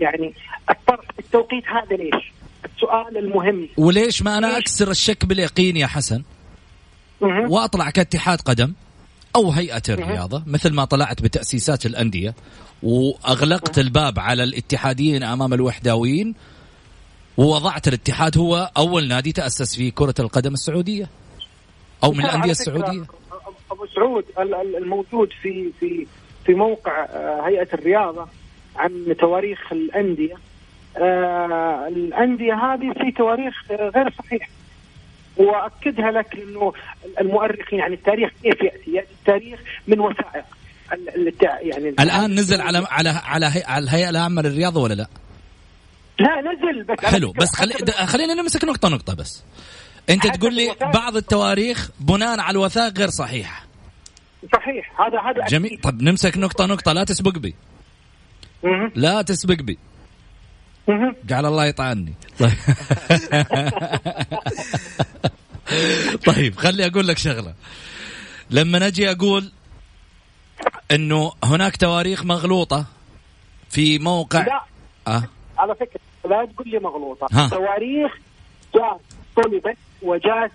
يعني 0.00 0.34
الطرح 0.70 1.04
التوقيت 1.18 1.64
هذا 1.66 1.96
ليش؟ 1.96 2.32
السؤال 2.64 3.18
المهم. 3.18 3.68
وليش 3.76 4.22
ما 4.22 4.38
أنا 4.38 4.58
أكسر 4.58 4.90
الشك 4.90 5.24
باليقين 5.24 5.76
يا 5.76 5.86
حسن؟ 5.86 6.22
وأطلع 7.20 7.90
كاتحاد 7.90 8.40
قدم 8.40 8.72
أو 9.36 9.50
هيئة 9.50 9.82
الرياضة 9.88 10.42
مثل 10.46 10.72
ما 10.72 10.84
طلعت 10.84 11.22
بتأسيسات 11.22 11.86
الأندية 11.86 12.34
وأغلقت 12.82 13.78
الباب 13.78 14.18
على 14.18 14.42
الاتحاديين 14.42 15.22
أمام 15.22 15.54
الوحداويين 15.54 16.34
ووضعت 17.36 17.88
الاتحاد 17.88 18.38
هو 18.38 18.70
أول 18.76 19.08
نادي 19.08 19.32
تأسس 19.32 19.76
في 19.76 19.90
كرة 19.90 20.14
القدم 20.20 20.52
السعودية 20.52 21.08
أو 22.04 22.12
من 22.12 22.24
الأندية 22.24 22.50
السعودية. 22.50 23.06
أبو 23.70 23.86
سعود 23.94 24.24
الموجود 24.78 25.28
في 25.42 25.72
في 25.80 26.06
في 26.46 26.54
موقع 26.54 27.04
آه، 27.04 27.48
هيئة 27.48 27.68
الرياضة 27.74 28.26
عن 28.76 29.16
تواريخ 29.20 29.72
الأندية. 29.72 30.34
آه، 30.96 31.88
الأندية 31.88 32.54
هذه 32.54 32.92
في 32.92 33.10
تواريخ 33.16 33.54
غير 33.70 34.10
صحيحه 34.18 34.48
واكدها 35.36 36.10
لك 36.10 36.34
إنه 36.34 36.72
المؤرخين 37.20 37.78
يعني 37.78 37.94
التاريخ 37.94 38.30
كيف 38.42 38.62
يأتي؟ 38.62 38.90
يأتي 38.90 39.12
التاريخ 39.20 39.60
من 39.86 40.00
وثائق. 40.00 40.44
يعني 41.42 41.88
الآن 41.88 42.34
نزل 42.34 42.60
على 42.60 42.86
على 42.90 43.08
على 43.08 43.46
على 43.66 43.84
الهيئة 43.84 44.10
العامة 44.10 44.42
للرياضة 44.42 44.80
ولا 44.82 44.94
لا؟ 44.94 45.06
لا 46.18 46.40
نزل 46.40 46.84
بس 46.84 47.04
حلو 47.04 47.32
بس 47.32 47.56
خلي 47.56 47.72
خلينا 48.06 48.34
نمسك 48.34 48.64
نقطة 48.64 48.88
نقطة 48.88 49.14
بس. 49.14 49.42
أنت 50.10 50.26
تقول 50.26 50.54
لي 50.54 50.74
بعض 50.94 51.16
التواريخ 51.16 51.90
بناء 52.00 52.40
على 52.40 52.50
الوثائق 52.50 52.98
غير 52.98 53.08
صحيحة. 53.08 53.63
صحيح 54.52 55.00
هذا 55.00 55.20
هذا 55.20 55.46
جميل. 55.46 55.80
طب 55.82 56.02
نمسك 56.02 56.38
نقطه 56.38 56.66
نقطة. 56.66 56.92
لا 56.92 57.04
تسبق 57.04 57.38
بي. 57.38 57.54
لا 58.94 59.22
تسبق 59.22 59.54
بي. 59.62 59.78
جعل 61.24 61.46
الله 61.46 61.66
يطعني. 61.66 62.14
طيب 62.38 62.52
طيب 66.26 66.56
خلي 66.56 66.86
أقول 66.86 67.08
لك 67.08 67.18
شغلة. 67.18 67.54
لما 68.50 68.78
نجي 68.78 69.10
أقول 69.10 69.52
إنه 70.90 71.32
هناك 71.44 71.76
تواريخ 71.76 72.24
مغلوطة 72.24 72.84
في 73.70 73.98
موقع 73.98 74.44
لا. 74.46 74.60
أه؟ 75.08 75.24
على 75.58 75.74
فكرة 75.74 76.00
لا 76.24 76.48
تقول 76.54 76.68
لي 76.68 76.78
مغلوطة. 76.78 77.26
ها. 77.32 77.48
تواريخ 77.48 78.12
جاء 78.74 79.00
طلبت 79.36 79.76
وجاءت 80.02 80.52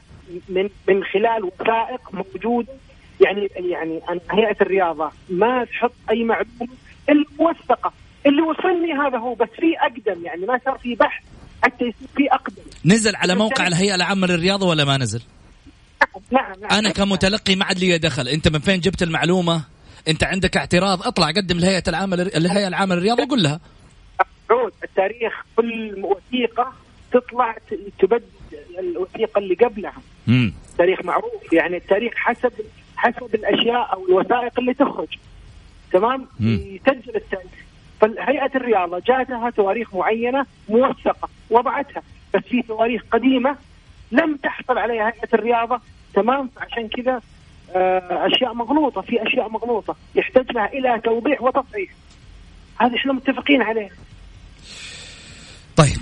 من 0.50 0.70
من 0.88 1.04
خلال 1.04 1.44
وثائق 1.44 2.02
موجوده 2.14 2.74
يعني 3.22 3.50
يعني 3.56 4.02
هيئة 4.32 4.56
الرياضة 4.62 5.12
ما 5.30 5.66
تحط 5.66 5.94
أي 6.12 6.24
معلومه 6.24 6.74
إلا 7.10 7.26
موثقة. 7.40 7.94
اللي 8.26 8.42
وصلني 8.42 8.94
هذا 8.94 9.18
هو 9.18 9.34
بس 9.34 9.50
في 9.56 9.78
أقدم 9.80 10.26
يعني 10.26 10.46
ما 10.46 10.60
صار 10.66 10.78
في 10.78 10.96
بحث 10.96 11.24
حتى 11.64 11.86
يصير 11.86 12.08
في 12.16 12.32
أقدم. 12.32 12.64
نزل 12.86 13.16
على 13.16 13.36
موقع 13.36 13.68
الهيئة 13.68 13.96
العامة 13.96 14.28
للرياضة 14.28 14.68
ولا 14.68 14.86
ما 14.86 14.98
نزل؟ 14.98 15.22
نعم 16.32 16.54
نعم. 16.62 16.72
أنا 16.72 16.90
كمتلقي 16.90 17.56
ما 17.56 17.66
عاد 17.66 17.80
لي 17.80 17.98
دخل. 17.98 18.28
أنت 18.28 18.48
من 18.48 18.60
فين 18.60 18.80
جبت 18.80 19.04
المعلومة؟ 19.04 19.64
أنت 20.08 20.24
عندك 20.24 20.58
اعتراض؟ 20.58 21.08
اطلع 21.08 21.28
قدم 21.28 21.58
الهيئة 21.58 21.84
العامة 21.88 22.16
الهيئة 22.16 22.68
العامة 22.68 22.96
للرياضة 22.96 23.24
وقول 23.24 23.44
لها. 23.44 23.60
التاريخ 24.84 25.34
كل 25.56 26.04
وثيقة 26.04 26.74
تطلع 27.12 27.56
تبدل 28.00 28.24
الوثيقة 28.80 29.40
اللي 29.40 29.56
قبلها. 29.56 30.02
مم. 30.28 30.54
تاريخ 30.78 31.00
معروف 31.06 31.54
يعني 31.54 31.78
التاريخ 31.78 32.14
حسب 32.16 32.52
حسب 33.00 33.36
الأشياء 33.36 33.94
أو 33.94 34.06
الوثائق 34.08 34.60
اللي 34.60 34.74
تخرج. 34.74 35.08
تمام؟ 35.92 36.28
يسجل 36.40 37.16
التاريخ. 37.16 37.52
فهيئه 38.02 38.52
الرياضة 38.56 39.00
جاتها 39.08 39.50
تواريخ 39.50 39.96
معينة 39.96 40.46
موثقة 40.70 41.30
وضعتها. 41.50 42.02
بس 42.34 42.42
في 42.42 42.62
تواريخ 42.62 43.02
قديمة 43.12 43.56
لم 44.12 44.38
تحصل 44.44 44.78
عليها 44.78 45.06
هيئة 45.06 45.34
الرياضة. 45.34 45.82
تمام؟ 46.14 46.50
عشان 46.58 46.88
كذا 46.88 47.22
آه، 47.76 48.28
أشياء 48.28 48.54
مغلوطة. 48.54 49.02
في 49.02 49.28
أشياء 49.28 49.50
مغلوطة. 49.50 49.96
يحتاج 50.16 50.52
لها 50.52 50.66
إلى 50.66 51.02
توضيح 51.04 51.42
وتصحيح 51.42 51.90
هذا 52.82 52.96
إحنا 52.96 53.14
متفقين 53.14 53.62
عليه؟ 53.62 53.90
طيب 55.78 55.98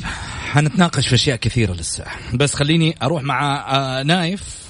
حنتناقش 0.52 1.08
في 1.08 1.16
أشياء 1.16 1.38
كثيرة 1.38 1.72
لسه. 1.72 2.06
بس 2.36 2.56
خليني 2.56 2.96
أروح 3.04 3.24
مع 3.24 3.66
آه 3.76 4.04
نايف. 4.04 4.67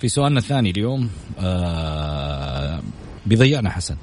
في 0.00 0.08
سؤالنا 0.08 0.38
الثاني 0.38 0.70
اليوم 0.70 1.10
آه 1.40 2.82
بيضيعنا 3.26 3.70
حسن 3.70 3.96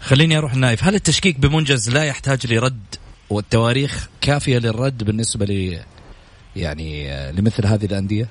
خليني 0.00 0.38
أروح 0.38 0.54
نايف 0.54 0.84
هل 0.84 0.94
التشكيك 0.94 1.38
بمنجز 1.38 1.90
لا 1.90 2.04
يحتاج 2.04 2.52
لرد 2.52 2.94
والتواريخ 3.30 4.08
كافية 4.20 4.58
للرد 4.58 5.04
بالنسبة 5.04 5.44
لي 5.44 5.80
يعني 6.56 7.12
آه، 7.12 7.30
لمثل 7.30 7.66
هذه 7.66 7.84
الأندية؟ 7.84 8.28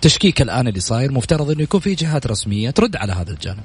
تشكيك 0.00 0.42
الآن 0.42 0.68
اللي 0.68 0.80
صاير 0.80 1.12
مفترض 1.12 1.50
إنه 1.50 1.62
يكون 1.62 1.80
في 1.80 1.94
جهات 1.94 2.26
رسمية 2.26 2.70
ترد 2.70 2.96
على 2.96 3.12
هذا 3.12 3.30
الجانب. 3.30 3.62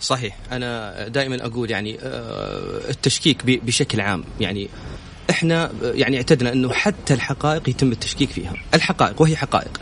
صحيح 0.00 0.36
أنا 0.52 1.08
دائما 1.08 1.46
أقول 1.46 1.70
يعني 1.70 1.98
آه، 2.02 2.90
التشكيك 2.90 3.46
بشكل 3.46 4.00
عام 4.00 4.24
يعني 4.40 4.68
إحنا 5.30 5.72
يعني 5.82 6.16
اعتدنا 6.16 6.52
إنه 6.52 6.72
حتى 6.72 7.14
الحقائق 7.14 7.68
يتم 7.68 7.92
التشكيك 7.92 8.30
فيها، 8.30 8.54
الحقائق 8.74 9.22
وهي 9.22 9.36
حقائق. 9.36 9.80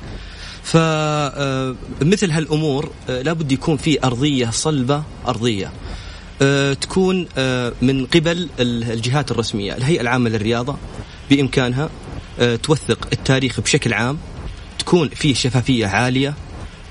فمثل 0.65 2.31
آه، 2.31 2.37
هالأمور 2.37 2.91
لابد 3.09 3.53
يكون 3.53 3.77
في 3.77 4.05
أرضية 4.05 4.51
صلبة 4.51 5.03
أرضية 5.27 5.73
تكون 6.81 7.27
من 7.83 8.07
قبل 8.07 8.49
الجهات 8.61 9.31
الرسمية، 9.31 9.77
الهيئة 9.77 10.01
العامة 10.01 10.31
للرياضة 10.31 10.77
بإمكانها 11.31 11.91
توثق 12.63 13.09
التاريخ 13.13 13.61
بشكل 13.61 13.93
عام 13.93 14.19
تكون 14.79 15.09
في 15.09 15.35
شفافية 15.35 15.87
عالية 15.87 16.35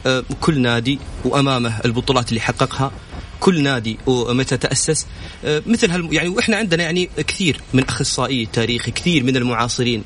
آه، 0.06 0.24
كل 0.42 0.62
نادي 0.62 1.00
وأمامه 1.26 1.80
البطولات 1.86 2.30
اللي 2.30 2.40
حققها 2.40 2.92
كل 3.40 3.64
نادي 3.64 3.98
ومتى 4.06 4.58
تأسس 4.58 5.06
آه، 5.46 5.64
مثل 5.66 5.92
هال 5.92 6.14
يعني 6.14 6.30
وإحنا 6.30 6.58
عندنا 6.58 6.84
يعني 6.84 7.10
كثير 7.18 7.62
من 7.74 7.84
أخصائي 7.84 8.44
التاريخ 8.44 8.90
كثير 8.90 9.24
من 9.24 9.38
المعاصرين 9.38 10.00
آه، 10.00 10.04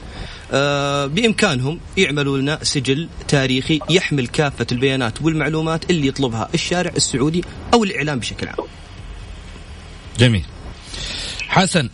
بإمكانهم 1.07 1.79
يعملوا 1.97 2.37
لنا 2.37 2.63
سجل 2.63 3.09
تاريخي 3.27 3.79
يحمل 3.89 4.27
كافة 4.27 4.67
البيانات 4.71 5.21
والمعلومات 5.21 5.89
اللي 5.89 6.07
يطلبها 6.07 6.49
الشارع 6.53 6.91
السعودي 6.95 7.43
أو 7.73 7.83
الإعلام 7.83 8.19
بشكل 8.19 8.47
عام. 8.47 8.67
جميل. 10.17 10.45
حسن 11.47 11.89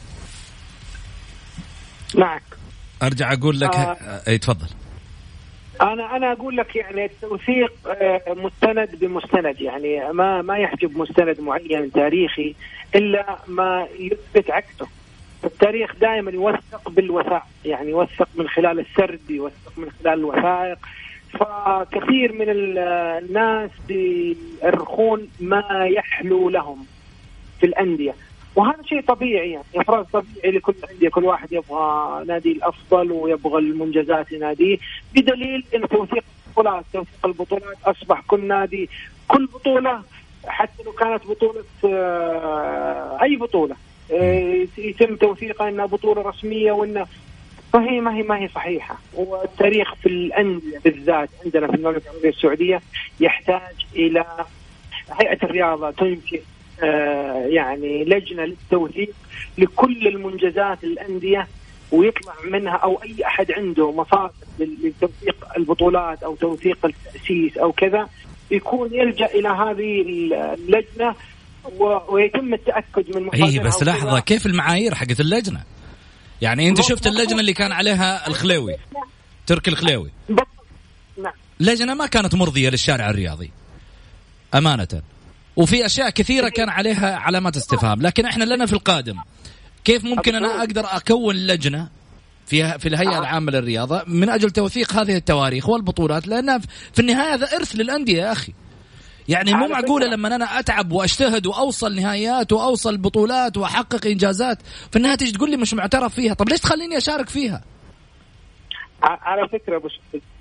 معك 2.15 2.43
أرجع 3.03 3.33
أقول 3.33 3.59
لك 3.59 3.75
آه. 3.75 4.21
إي 4.27 4.37
تفضل. 4.37 4.67
أنا 5.81 6.15
أنا 6.15 6.31
أقول 6.31 6.57
لك 6.57 6.75
يعني 6.75 7.05
التوثيق 7.05 7.73
آه، 7.87 8.21
مستند 8.27 8.95
بمستند 8.95 9.61
يعني 9.61 10.13
ما 10.13 10.41
ما 10.41 10.57
يحجب 10.57 10.97
مستند 10.97 11.39
معين 11.39 11.91
تاريخي 11.91 12.55
إلا 12.95 13.37
ما 13.47 13.87
يثبت 13.99 14.51
عكسه 14.51 14.87
التاريخ 15.45 15.95
دائما 15.95 16.31
يوثق 16.31 16.89
بالوثائق 16.89 17.43
يعني 17.65 17.89
يوثق 17.89 18.27
من 18.35 18.47
خلال 18.47 18.79
السرد 18.79 19.29
يوثق 19.29 19.73
من 19.77 19.89
خلال 20.03 20.19
الوثائق. 20.19 20.77
فكثير 21.33 22.33
من 22.33 22.45
الناس 22.47 23.69
بيرخون 23.87 25.27
ما 25.39 25.85
يحلو 25.85 26.49
لهم 26.49 26.85
في 27.59 27.65
الأندية. 27.65 28.15
وهذا 28.55 28.83
شيء 28.83 29.01
طبيعي 29.01 29.51
يعني 29.51 29.65
إفراز 29.75 30.05
طبيعي 30.13 30.51
لكل 30.51 30.73
أندية. 30.91 31.09
كل 31.09 31.25
واحد 31.25 31.53
يبغى 31.53 32.23
نادي 32.27 32.51
الأفضل 32.51 33.11
ويبغى 33.11 33.59
المنجزات 33.59 34.31
يناديه 34.31 34.77
بدليل 35.15 35.65
إن 35.75 35.87
توثيق 35.87 36.23
البطولات 36.47 36.85
توثيق 36.93 37.25
البطولات 37.25 37.77
أصبح 37.85 38.21
كل 38.27 38.47
نادي 38.47 38.89
كل 39.27 39.45
بطولة 39.45 40.01
حتى 40.47 40.83
لو 40.83 40.91
كانت 40.91 41.27
بطولة 41.27 41.63
آه، 41.85 43.21
أي 43.21 43.35
بطولة 43.35 43.75
يتم 44.77 45.15
توثيقها 45.15 45.69
إنها 45.69 45.85
بطولة 45.85 46.21
رسمية 46.21 46.71
وانها 46.71 47.07
فهي 47.73 47.99
ما 47.99 48.15
هي 48.15 48.23
ما 48.23 48.37
هي 48.37 48.47
صحيحة. 48.47 48.97
والتاريخ 49.13 49.95
في 49.95 50.05
الأندية 50.05 50.79
بالذات 50.85 51.29
عندنا 51.45 51.67
في 51.67 51.75
المملكة 51.75 52.09
العربية 52.09 52.29
السعودية 52.29 52.81
يحتاج 53.19 53.75
إلى 53.95 54.25
هيئة 55.11 55.37
الرياضة 55.43 55.91
تنشئ 55.91 56.41
آه، 56.83 57.45
يعني 57.45 58.03
لجنة 58.03 58.45
للتوثيق 58.45 59.13
لكل 59.57 60.07
المنجزات 60.07 60.83
الأندية 60.83 61.47
ويطلع 61.91 62.33
منها 62.45 62.75
أو 62.75 62.99
أي 63.03 63.25
أحد 63.25 63.51
عنده 63.51 63.91
مصادر 63.91 64.33
لتوثيق 64.59 65.35
البطولات 65.57 66.23
أو 66.23 66.35
توثيق 66.35 66.85
التأسيس 66.85 67.57
أو 67.57 67.71
كذا 67.71 68.09
يكون 68.51 68.93
يلجأ 68.93 69.25
إلى 69.25 69.49
هذه 69.49 70.01
اللجنة 70.53 71.15
ويتم 72.07 72.53
التأكد 72.53 73.17
من 73.17 73.43
اي 73.43 73.59
بس 73.59 73.83
لحظة 73.83 74.19
كيف 74.19 74.45
المعايير 74.45 74.95
حقت 74.95 75.19
اللجنة؟ 75.19 75.63
يعني 76.41 76.69
أنت 76.69 76.81
شفت 76.81 77.07
اللجنة 77.07 77.39
اللي 77.39 77.53
كان 77.53 77.71
عليها 77.71 78.27
الخليوي؟ 78.27 78.75
تركي 79.47 79.71
الخليوي. 79.71 80.11
نعم. 81.17 81.33
لجنة 81.59 81.93
ما 81.93 82.05
كانت 82.05 82.35
مرضية 82.35 82.69
للشارع 82.69 83.09
الرياضي 83.09 83.51
أمانة. 84.53 85.01
وفي 85.55 85.85
أشياء 85.85 86.09
كثيرة 86.09 86.49
كان 86.49 86.69
عليها 86.69 87.15
علامات 87.15 87.57
استفهام 87.57 88.01
لكن 88.01 88.25
إحنا 88.25 88.43
لنا 88.43 88.65
في 88.65 88.73
القادم. 88.73 89.15
كيف 89.83 90.03
ممكن 90.03 90.35
أنا 90.35 90.59
أقدر 90.59 90.85
أكون 90.85 91.35
لجنة 91.35 91.89
في 92.45 92.79
في 92.79 92.87
الهيئة 92.87 93.19
العامة 93.19 93.51
للرياضة 93.51 94.03
من 94.07 94.29
أجل 94.29 94.51
توثيق 94.51 94.93
هذه 94.93 95.15
التواريخ 95.15 95.69
والبطولات؟ 95.69 96.27
لانها 96.27 96.57
في 96.93 96.99
النهاية 96.99 97.33
هذا 97.33 97.55
إرث 97.55 97.75
للأندية 97.75 98.17
يا 98.17 98.31
أخي. 98.31 98.53
يعني 99.29 99.53
مو 99.53 99.67
معقولة 99.67 100.07
لما 100.07 100.35
أنا 100.35 100.59
أتعب 100.59 100.91
وأجتهد 100.91 101.47
وأوصل 101.47 101.95
نهائيات 101.95 102.51
وأوصل 102.51 102.97
بطولات 102.97 103.57
وأحقق 103.57 104.07
إنجازات 104.07 104.61
في 104.91 104.95
النهاية 104.95 105.15
تيجي 105.15 105.31
تقول 105.31 105.49
لي 105.49 105.57
مش 105.57 105.73
معترف 105.73 106.13
فيها؟ 106.15 106.33
طب 106.33 106.49
ليش 106.49 106.59
تخليني 106.59 106.97
أشارك 106.97 107.29
فيها؟ 107.29 107.61
على 109.03 109.47
فكرة 109.47 109.77
أبو 109.77 109.87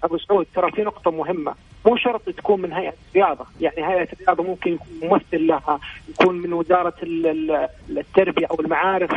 أبو 0.04 0.18
سعود 0.18 0.46
ترى 0.54 0.72
في 0.72 0.82
نقطة 0.82 1.10
مهمة. 1.10 1.54
مو 1.86 1.96
شرط 1.96 2.30
تكون 2.30 2.62
من 2.62 2.72
هيئة 2.72 2.94
الرياضة. 3.10 3.46
يعني 3.60 3.76
هيئة 3.76 4.08
الرياضة 4.12 4.42
ممكن 4.42 4.72
يكون 4.72 4.88
ممثل 5.02 5.46
لها 5.46 5.80
يكون 6.08 6.34
من 6.34 6.52
وزارة 6.52 6.94
التربية 7.02 8.46
أو 8.46 8.60
المعارف 8.60 9.10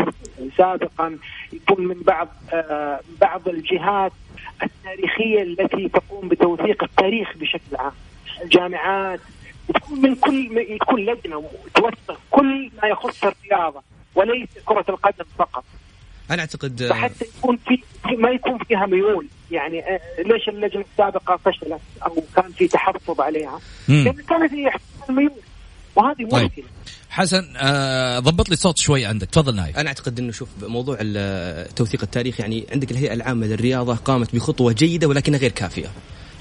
سابقا 0.57 1.17
يكون 1.53 1.87
من 1.87 2.01
بعض 2.01 2.27
آه، 2.53 2.99
بعض 3.21 3.47
الجهات 3.47 4.11
التاريخية 4.63 5.41
التي 5.41 5.89
تقوم 5.89 6.29
بتوثيق 6.29 6.83
التاريخ 6.83 7.37
بشكل 7.37 7.75
عام. 7.75 7.91
الجامعات 8.43 9.19
من 9.91 10.15
كل 10.15 10.65
يكون 10.69 10.99
لجنة 10.99 11.49
توثق 11.75 12.19
كل 12.31 12.71
ما 12.83 12.87
يخص 12.87 13.23
الرياضة 13.23 13.81
وليس 14.15 14.49
كرة 14.65 14.85
القدم 14.89 15.25
فقط. 15.37 15.63
أنا 16.31 16.41
أعتقد 16.41 16.89
حتى 16.93 17.25
يكون 17.37 17.57
في 17.57 17.81
ما 18.17 18.29
يكون 18.29 18.57
فيها 18.57 18.85
ميول. 18.85 19.27
يعني 19.51 19.79
آه، 19.79 19.99
ليش 20.25 20.49
اللجنة 20.49 20.85
السابقة 20.91 21.37
فشلت 21.37 21.81
أو 22.05 22.23
كان 22.35 22.51
في 22.51 22.67
تحفظ 22.67 23.21
عليها؟ 23.21 23.59
لأن 23.87 24.13
كان 24.13 24.47
في 24.47 24.69
ميول 25.09 25.31
وهذه 25.95 26.29
طيب. 26.31 26.45
مشكله 26.45 26.65
حسن 27.09 27.53
آه 27.57 28.19
ضبط 28.19 28.49
لي 28.49 28.53
الصوت 28.53 28.77
شوي 28.77 29.05
عندك. 29.05 29.29
تفضل 29.29 29.55
نايف 29.55 29.77
أنا 29.77 29.87
أعتقد 29.87 30.19
إنه 30.19 30.31
شوف 30.31 30.49
موضوع 30.61 30.97
توثيق 31.75 32.01
التاريخ 32.03 32.39
يعني 32.39 32.65
عندك 32.71 32.91
الهيئة 32.91 33.13
العامة 33.13 33.47
للرياضة 33.47 33.95
قامت 33.95 34.35
بخطوة 34.35 34.73
جيدة 34.73 35.07
ولكنها 35.07 35.39
غير 35.39 35.51
كافية. 35.51 35.87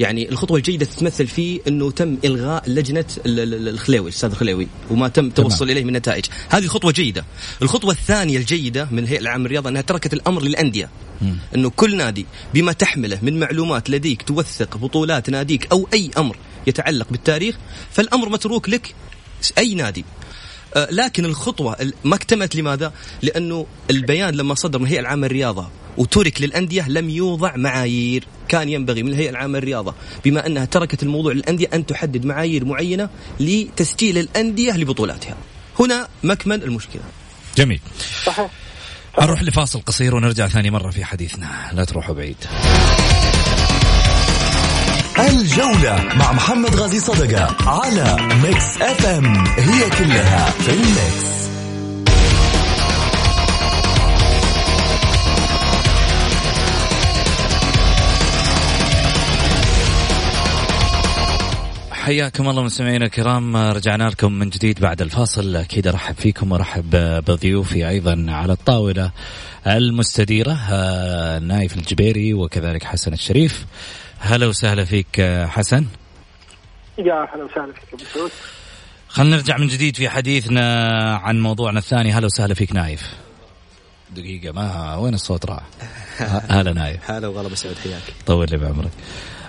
يعني 0.00 0.28
الخطوة 0.28 0.57
الجيدة 0.57 0.87
تتمثل 0.87 1.26
في 1.26 1.61
إنه 1.68 1.90
تم 1.90 2.18
إلغاء 2.24 2.70
لجنة 2.70 3.04
الخليوي 3.26 4.09
الأستاذ 4.09 4.30
الخليوي 4.30 4.68
وما 4.90 5.09
تم 5.09 5.30
توصل 5.30 5.70
إليه 5.70 5.85
من 5.85 5.92
نتائج 5.92 6.24
هذه 6.48 6.66
خطوة 6.66 6.92
جيدة. 6.92 7.24
الخطوة 7.62 7.92
الثانية 7.92 8.38
الجيدة 8.38 8.88
من 8.90 8.98
الهيئه 8.98 9.20
العامه 9.20 9.44
للرياضه 9.44 9.70
أنها 9.70 9.83
تركت 9.83 10.12
الأمر 10.12 10.42
للأندية. 10.42 10.90
إنه 11.54 11.70
كل 11.70 11.96
نادي 11.96 12.26
بما 12.54 12.72
تحمله 12.72 13.18
من 13.22 13.40
معلومات 13.40 13.90
لديك 13.90 14.22
توثق 14.22 14.76
بطولات 14.76 15.30
ناديك 15.30 15.68
أو 15.72 15.88
أي 15.92 16.11
أمر 16.18 16.37
يتعلق 16.66 17.07
بالتاريخ 17.11 17.57
فالأمر 17.92 18.28
متروك 18.28 18.68
لك 18.68 18.94
أي 19.59 19.74
نادي. 19.74 20.04
آه، 20.76 20.88
لكن 20.90 21.24
الخطوة 21.24 21.76
ما 22.04 22.14
اكتملت 22.14 22.57
لماذا؟ 22.57 22.92
لأنه 23.22 23.66
البيان 23.90 24.35
لما 24.35 24.54
صدر 24.54 24.78
من 24.78 24.85
الهيئه 24.85 25.00
العامه 25.00 25.26
للرياضه 25.26 25.68
وترك 25.98 26.42
للأندية 26.42 26.88
لم 26.88 27.11
يوضع 27.11 27.57
معايير. 27.57 28.24
كان 28.48 28.68
ينبغي 28.68 29.02
من 29.02 29.09
الهيئة 29.09 29.30
العامة 29.30 29.59
للرياضة 29.59 29.94
بما 30.24 30.46
أنها 30.46 30.64
تركت 30.64 31.02
الموضوع 31.02 31.33
للأندية 31.33 31.68
أن 31.74 31.87
تحدد 31.87 32.24
معايير 32.24 32.64
معينة 32.64 33.09
لتسجيل 33.40 34.18
الأندية 34.18 34.72
لبطولاتها. 34.72 35.37
هنا 35.80 36.09
مكمن 36.22 36.62
المشكلة. 36.62 37.02
جميل. 37.57 37.80
صحيح. 38.24 38.50
نروح 39.20 39.42
لفاصل 39.42 39.80
قصير 39.80 40.14
ونرجع 40.14 40.48
ثاني 40.48 40.70
مرة 40.70 40.90
في 40.90 41.04
حديثنا. 41.04 41.70
لا 41.72 41.85
تروحوا 41.85 42.14
بعيد. 42.14 42.37
الجولة 45.18 46.04
مع 46.16 46.33
محمد 46.33 46.76
غازي 46.76 47.00
صدقة 47.00 47.57
على 47.70 48.16
Mix 48.42 48.82
FM 48.82 49.06
it's 49.06 49.46
all 49.46 49.90
in 49.90 50.50
the 50.50 50.70
mix 50.70 51.43
حياكم 62.04 62.48
الله 62.48 62.62
مستمعينا 62.62 63.04
الكرام. 63.04 63.56
رجعنا 63.56 64.04
لكم 64.04 64.32
من 64.32 64.50
جديد 64.50 64.80
بعد 64.80 65.02
الفاصل. 65.02 65.56
أكيد 65.56 65.86
أرحب 65.86 66.14
فيكم 66.14 66.52
وأرحب 66.52 66.90
بضيوفي 67.26 67.88
أيضا 67.88 68.26
على 68.28 68.52
الطاولة 68.52 69.10
المستديرة 69.66 70.58
آه، 70.70 71.38
نايف 71.38 71.76
الجبيري 71.76 72.34
وكذلك 72.34 72.84
حسن 72.84 73.12
الشريف. 73.12 73.66
هلا 74.18 74.46
وسهلا 74.46 74.84
فيك 74.84 75.20
حسن. 75.46 75.86
يا 76.98 77.28
هلا 77.34 77.44
وسهلا 77.44 77.72
فيك 77.72 77.94
أبو 77.94 78.04
سعود. 78.14 78.30
خلينا 79.08 79.36
نرجع 79.36 79.58
من 79.58 79.66
جديد 79.66 79.96
في 79.96 80.08
حديثنا 80.08 81.16
عن 81.16 81.40
موضوعنا 81.40 81.78
الثاني. 81.78 82.12
هلا 82.12 82.26
وسهلا 82.26 82.54
فيك 82.54 82.72
نايف. 82.72 83.14
دقيقة 84.10 84.52
ما 84.52 84.96
وين 84.96 85.14
الصوت 85.14 85.46
راح؟ 85.46 85.62
هلا 86.58 86.72
نايف. 86.72 87.10
هلا 87.10 87.28
وغلا 87.28 87.46
أبو 87.46 87.54
سعود 87.54 87.76
حياك. 87.78 88.02
طول 88.26 88.46
لي 88.50 88.56
بعمرك. 88.56 88.90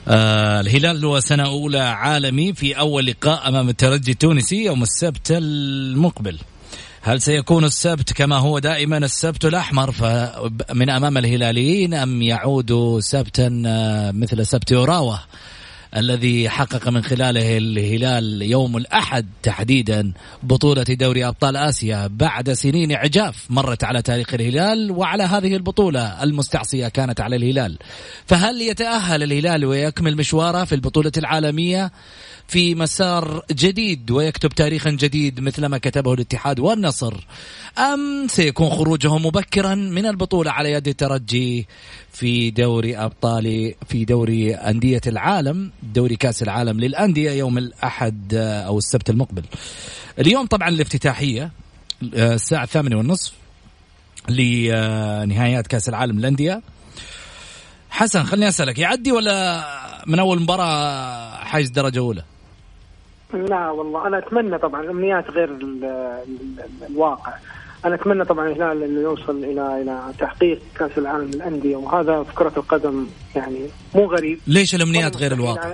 آه 0.07 0.59
الهلال 0.59 1.01
له 1.01 1.19
سنة 1.19 1.45
أولى 1.45 1.79
عالمي 1.79 2.53
في 2.53 2.79
أول 2.79 3.05
لقاء 3.05 3.47
أمام 3.47 3.69
الترجي 3.69 4.11
التونسي 4.11 4.63
يوم 4.63 4.83
السبت 4.83 5.31
المقبل. 5.31 6.39
هل 7.01 7.21
سيكون 7.21 7.65
السبت 7.65 8.13
كما 8.13 8.37
هو 8.37 8.59
دائما 8.59 8.97
السبت 8.97 9.45
الأحمر؟ 9.45 9.93
من 10.73 10.89
أمام 10.89 11.17
الهلاليين 11.17 11.93
أم 11.93 12.21
يعود 12.21 12.99
سبتا 12.99 13.63
آه، 13.65 14.11
مثل 14.11 14.45
سبت 14.45 14.73
أوراوة 14.73 15.19
الذي 15.95 16.49
حقق 16.49 16.89
من 16.89 17.03
خلاله 17.03 17.57
الهلال 17.57 18.41
يوم 18.41 18.77
الأحد 18.77 19.25
تحديدا 19.43 20.13
بطولة 20.43 20.83
دوري 20.83 21.27
أبطال 21.27 21.57
آسيا 21.57 22.07
بعد 22.07 22.53
سنين 22.53 22.93
عجاف 22.93 23.45
مرت 23.49 23.83
على 23.83 24.01
تاريخ 24.01 24.33
الهلال 24.33 24.91
وعلى 24.91 25.23
هذه 25.23 25.55
البطولة 25.55 26.23
المستعصية 26.23 26.87
كانت 26.87 27.21
على 27.21 27.35
الهلال. 27.35 27.77
فهل 28.25 28.61
يتأهل 28.61 29.23
الهلال 29.23 29.65
ويكمل 29.65 30.17
مشواره 30.17 30.63
في 30.63 30.75
البطولة 30.75 31.11
العالمية 31.17 31.91
في 32.47 32.75
مسار 32.75 33.45
جديد 33.51 34.11
ويكتب 34.11 34.49
تاريخا 34.49 34.89
جديد 34.89 35.39
مثلما 35.39 35.77
كتبه 35.77 36.13
الاتحاد 36.13 36.59
والنصر 36.59 37.13
أم 37.77 38.27
سيكون 38.27 38.69
خروجه 38.69 39.17
مبكرا 39.17 39.75
من 39.75 40.05
البطولة 40.05 40.51
على 40.51 40.71
يد 40.71 40.87
الترجي 40.87 41.67
في 42.15 42.51
دوري 42.51 42.97
أبطال 42.97 43.73
في 43.87 44.05
دوري 44.05 44.55
أندية 44.55 45.01
العالم 45.07 45.71
دوري 45.83 46.15
كأس 46.15 46.43
العالم 46.43 46.79
للأندية 46.79 47.31
يوم 47.31 47.57
الأحد 47.57 48.33
أو 48.67 48.77
السبت 48.77 49.09
المقبل. 49.09 49.43
اليوم 50.19 50.45
طبعا 50.45 50.69
الافتتاحية 50.69 51.51
الساعة 52.13 52.63
الثامنة 52.63 52.97
والنصف 52.97 53.33
لنهايات 54.29 55.67
كأس 55.67 55.89
العالم 55.89 56.19
للأندية. 56.19 56.61
حسن 57.89 58.23
خليني 58.23 58.47
أسألك 58.47 58.79
يعدي 58.79 59.11
ولا 59.11 59.63
من 60.07 60.19
أول 60.19 60.41
مباراة 60.41 61.35
حاجز 61.35 61.69
درجة 61.69 61.99
أولى؟ 61.99 62.23
لا 63.33 63.69
والله 63.69 64.07
أنا 64.07 64.17
أتمنى 64.17 64.57
طبعا 64.57 64.81
الامنيات 64.81 65.29
غير 65.29 65.49
الواقع. 66.89 67.33
أنا 67.85 67.95
أتمنى 67.95 68.25
طبعا 68.25 68.47
الهلال 68.47 68.83
إنه 68.83 69.01
يوصل 69.01 69.43
إلى 69.43 69.81
إلى 69.81 70.13
تحقيق 70.19 70.59
كأس 70.79 70.91
العالم 70.97 71.31
للأندية 71.31 71.75
وهذا 71.75 72.23
في 72.23 72.33
كره 72.35 72.53
القدم 72.57 73.07
يعني 73.35 73.59
مو 73.95 74.05
غريب 74.05 74.39
ليش 74.47 74.75
الأمنيات 74.75 75.17
غير 75.17 75.31
الواقع؟ 75.31 75.73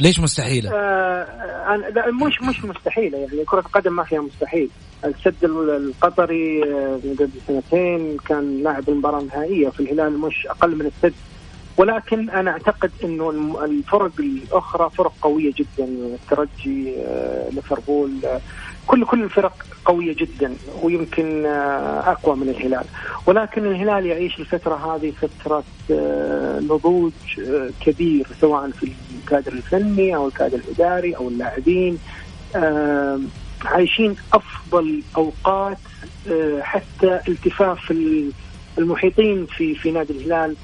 ليش 0.00 0.20
مستحيلة؟ 0.20 0.70
آه 0.74 1.76
لا 1.94 2.10
مش 2.10 2.42
مش 2.42 2.64
مستحيلة 2.64 3.18
يعني 3.18 3.44
كرة 3.44 3.60
القدم 3.60 3.96
ما 3.96 4.04
فيها 4.04 4.20
مستحيل 4.20 4.68
السد 5.04 5.44
القطري 5.44 6.62
آه، 6.62 7.00
من 7.04 7.14
قبل 7.14 7.30
سنتين 7.46 8.16
كان 8.28 8.62
لاعب 8.62 8.88
المباراة 8.88 9.20
النهائية 9.20 9.68
في 9.68 9.80
الهلال 9.80 10.18
مش 10.18 10.46
أقل 10.46 10.76
من 10.76 10.86
السد 10.86 11.14
ولكن 11.76 12.30
أنا 12.30 12.50
أعتقد 12.50 12.90
إنه 13.04 13.30
الفرق 13.64 14.12
الأخرى 14.18 14.90
فرق 14.90 15.12
قوية 15.22 15.52
جدا 15.56 15.84
الترجي 15.84 16.94
آه، 16.98 17.48
ليفربول 17.50 18.10
آه، 18.24 18.40
كل 18.86 19.04
كل 19.04 19.22
الفرق 19.22 19.66
قوية 19.84 20.14
جدا 20.14 20.54
ويمكن 20.82 21.46
آه، 21.46 22.12
أقوى 22.12 22.36
من 22.36 22.48
الهلال. 22.48 22.84
ولكن 23.26 23.66
الهلال 23.66 24.06
يعيش 24.06 24.40
الفترة 24.40 24.74
هذه 24.74 25.12
فترة 25.22 25.64
نضوج 26.60 27.12
كبير 27.80 28.26
سواء 28.40 28.70
في 28.70 28.92
الكادر 29.22 29.52
الفني 29.52 30.16
أو 30.16 30.28
الكادر 30.28 30.58
الإداري 30.58 31.16
أو 31.16 31.28
اللاعبين. 31.28 31.98
عايشين 33.64 34.16
أفضل 34.32 35.02
أوقات 35.16 35.78
حتى 36.60 37.20
التفاف 37.28 37.94
المحيطين 38.78 39.46
في 39.46 39.74
في 39.74 39.90
نادي 39.90 40.12
الهلال. 40.12 40.56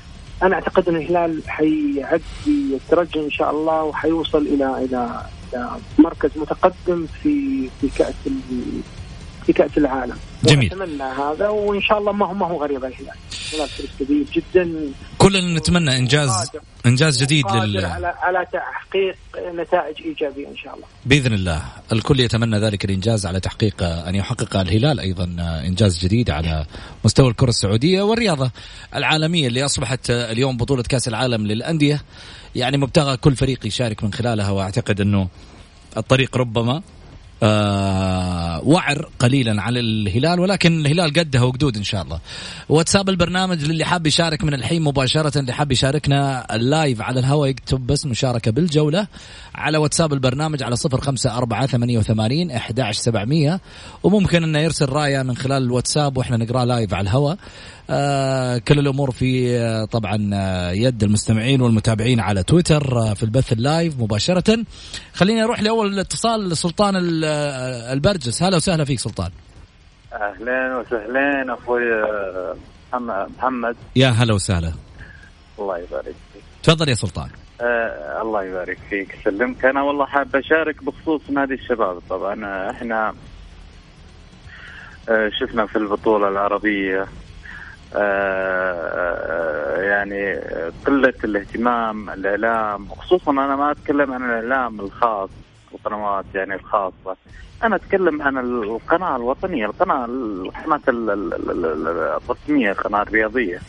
أنا 0.43 0.55
أعتقد 0.55 0.89
إن 0.89 0.97
الهلال 0.97 1.43
حيعدي 1.47 2.75
الترجي 2.75 3.21
إن 3.21 3.31
شاء 3.31 3.51
الله 3.51 3.83
وحيوصل 3.85 4.47
إلى 4.47 4.85
إلى 4.85 5.21
مركز 5.99 6.31
متقدم 6.37 7.07
في 7.23 7.69
في 7.81 7.89
كأس 7.99 8.15
في 9.47 9.53
كأس 9.53 9.79
العالم. 9.79 10.17
جميل. 10.45 10.73
اتمنى 10.73 11.03
هذا 11.03 11.49
وإن 11.49 11.83
شاء 11.83 11.99
الله 11.99 12.13
ما 12.13 12.27
هو 12.27 12.35
ما 12.35 12.47
هو 12.47 12.63
غريب 12.63 12.85
الهلال. 12.85 13.15
الهلال 13.53 13.69
فريق 13.69 13.91
كبير 14.01 14.25
جدا. 14.33 14.93
كلنا 15.19 15.59
نتمنى 15.59 15.97
انجاز 15.97 16.51
إنجاز 16.87 17.23
جديد 17.23 17.47
لل 17.51 17.85
على 17.85 18.07
على 18.07 18.47
تحقيق 18.53 19.17
نتائج 19.55 19.97
إيجابية 20.05 20.49
إن 20.49 20.57
شاء 20.57 20.75
الله. 20.75 20.87
بإذن 21.07 21.33
الله. 21.33 21.63
الكل 21.93 22.21
يتمنى 22.21 22.59
ذلك 22.59 22.85
الإنجاز 22.85 23.27
على 23.27 23.41
تحقيق 23.41 23.83
أن 23.83 24.15
يحقق 24.15 24.57
الهلال 24.57 25.01
أيضا 25.01 25.25
إنجاز 25.67 25.99
جديد 25.99 26.31
على 26.31 26.67
مستوى 27.05 27.29
الكرة 27.29 27.49
السعودية 27.49 28.03
والرياضة 28.03 28.51
العالمية 28.95 29.47
اللي 29.47 29.65
أصبحت 29.65 30.11
اليوم 30.11 30.57
بطولة 30.57 30.83
كأس 30.83 31.09
العالم 31.09 31.47
للأندية. 31.47 32.03
يعني 32.55 32.77
مبتغى 32.77 33.17
كل 33.17 33.37
فريق 33.37 33.67
يشارك 33.67 34.05
من 34.05 34.13
خلالها 34.13 34.51
وأعتقد 34.51 35.01
إنه 35.01 35.29
الطريق 35.97 36.37
ربما 36.37 36.83
آه 37.43 38.61
وعر 38.65 39.09
قليلا 39.19 39.63
على 39.63 39.81
الهلال 39.81 40.41
ولكن 40.41 40.81
الهلال 40.87 41.13
قدها 41.13 41.43
وقدود 41.43 41.77
إن 41.77 41.85
شاء 41.85 42.03
الله. 42.03 42.21
واتساب 42.69 43.09
البرنامج 43.09 43.65
للي 43.65 43.85
حاب 43.85 44.07
يشارك 44.07 44.45
من 44.45 44.55
الحين 44.55 44.83
مباشرة 44.83 45.39
اللي 45.39 45.53
حاب 45.53 45.73
يشاركنا 45.73 46.55
اللايف 46.55 47.03
على 47.03 47.21
الهواء 47.21 47.49
يكتب 47.49 47.87
بس 47.87 48.07
مشاركة 48.07 48.51
بالجولة 48.51 49.07
على 49.55 49.79
واتساب 49.79 50.13
البرنامج 50.13 50.63
على 50.63 50.77
صفر 50.77 51.01
خمسة 51.01 51.37
أربعة 51.37 51.67
ثمانية 51.67 51.99
وثمانين 51.99 52.51
أحد 52.51 52.81
وممكن 54.03 54.43
أنه 54.43 54.59
يرسل 54.59 54.89
رأيه 54.89 55.23
من 55.23 55.37
خلال 55.37 55.63
الواتساب 55.63 56.17
وإحنا 56.17 56.37
نقراه 56.37 56.65
live 56.65 56.95
على 56.95 57.03
الهواء 57.03 57.39
كل 58.69 58.79
الأمور 58.79 59.11
في 59.11 59.59
آه 59.59 59.85
طبعا 59.85 60.31
آه 60.35 60.71
يد 60.71 61.03
المستمعين 61.03 61.61
والمتابعين 61.61 62.21
على 62.21 62.43
تويتر 62.43 62.99
آه 62.99 63.15
في 63.15 63.23
البث 63.23 63.53
ال 63.53 63.62
live 63.62 64.01
مباشرة. 64.01 64.65
خليني 65.15 65.45
أروح 65.45 65.63
لأول 65.63 65.99
اتصال 65.99 66.49
لسلطان 66.49 67.23
آه، 67.25 67.93
البرجس. 67.93 68.43
هلا 68.43 68.57
وسهلا 68.57 68.85
فيك 68.85 68.99
سلطان. 68.99 69.31
اهلين 70.13 70.73
وسهلين 70.73 71.51
أخوي 71.51 71.83
آه، 71.95 72.57
محمد 73.39 73.77
يا 73.97 74.09
هلا 74.09 74.35
وسهلا. 74.35 74.73
الله 75.59 75.79
يبارك 75.79 76.15
فيك. 76.33 76.43
تفضل 76.63 76.89
يا 76.89 76.95
سلطان. 76.95 77.29
آه 77.61 78.23
الله 78.23 78.45
يبارك 78.45 78.79
فيك. 78.91 79.19
سلمك. 79.25 79.65
أنا 79.65 79.83
والله 79.83 80.07
حاب 80.07 80.37
أشارك 80.37 80.85
بخصوص 80.85 81.21
نادي 81.31 81.55
الشباب. 81.55 82.03
طبعا 82.11 82.71
إحنا 82.71 83.15
آه 85.09 85.31
شفنا 85.41 85.67
في 85.67 85.77
البطولة 85.77 86.29
العربية 86.29 87.03
آه، 87.03 87.09
يعني 89.83 90.35
قلة 90.87 91.15
الاهتمام 91.25 92.11
الإعلام 92.11 92.91
وخصوصا 92.91 93.31
أنا 93.31 93.57
ما 93.57 93.71
أتكلم 93.71 94.13
عن 94.13 94.23
الإعلام 94.23 94.81
الخاص 94.81 95.31
القنوات 95.75 96.25
يعني 96.35 96.55
الخاصة. 96.55 97.17
أنا 97.65 97.77
أتكلم 97.77 98.23
عن 98.23 98.39
القناة 98.39 99.17
الوطنية 99.17 99.67
القناة 99.67 100.05
القناة 100.05 100.81
الرسمية 100.89 102.71
القناة 102.71 103.03
الرياضية 103.03 103.61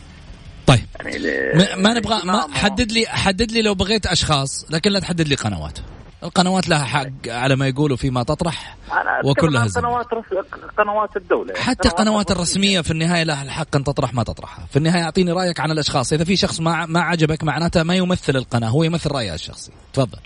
طيب. 0.67 0.85
يعني 1.05 1.83
ما 1.83 1.93
نبغى 1.93 2.25
ما 2.25 2.47
حدد 2.53 2.91
لي 2.91 3.05
حدد 3.07 3.51
لي 3.51 3.61
لو 3.61 3.75
بغيت 3.75 4.05
أشخاص 4.05 4.65
لكن 4.71 4.91
لا 4.91 4.99
تحدد 4.99 5.27
لي 5.27 5.35
قنوات. 5.35 5.79
القنوات 6.23 6.69
لها 6.69 6.83
حق 6.83 7.09
على 7.27 7.55
ما 7.55 7.67
يقولوا 7.67 7.97
فيما 7.97 8.23
تطرح. 8.23 8.77
وكلها 9.23 9.67
قنوات 9.75 10.05
قنوات 10.77 11.17
الدولة. 11.17 11.53
يعني 11.53 11.63
حتى 11.63 11.87
القنوات 11.87 12.31
الرسمية. 12.31 12.81
في 12.81 12.91
النهاية 12.91 13.23
لها 13.23 13.43
الحق 13.43 13.75
أن 13.75 13.83
تطرح 13.83 14.13
ما 14.13 14.23
تطرحها. 14.23 14.65
في 14.65 14.77
النهاية 14.77 15.03
أعطيني 15.03 15.31
رأيك 15.31 15.59
عن 15.59 15.71
الأشخاص. 15.71 16.13
إذا 16.13 16.23
في 16.23 16.35
شخص 16.35 16.61
ما 16.61 16.85
ما 16.85 17.01
عجبك 17.01 17.43
معناته 17.43 17.83
ما 17.83 17.95
يمثل 17.95 18.35
القناة 18.35 18.67
هو 18.67 18.83
يمثل 18.83 19.11
رايه 19.11 19.33
الشخصي. 19.33 19.71
تفضل. 19.93 20.19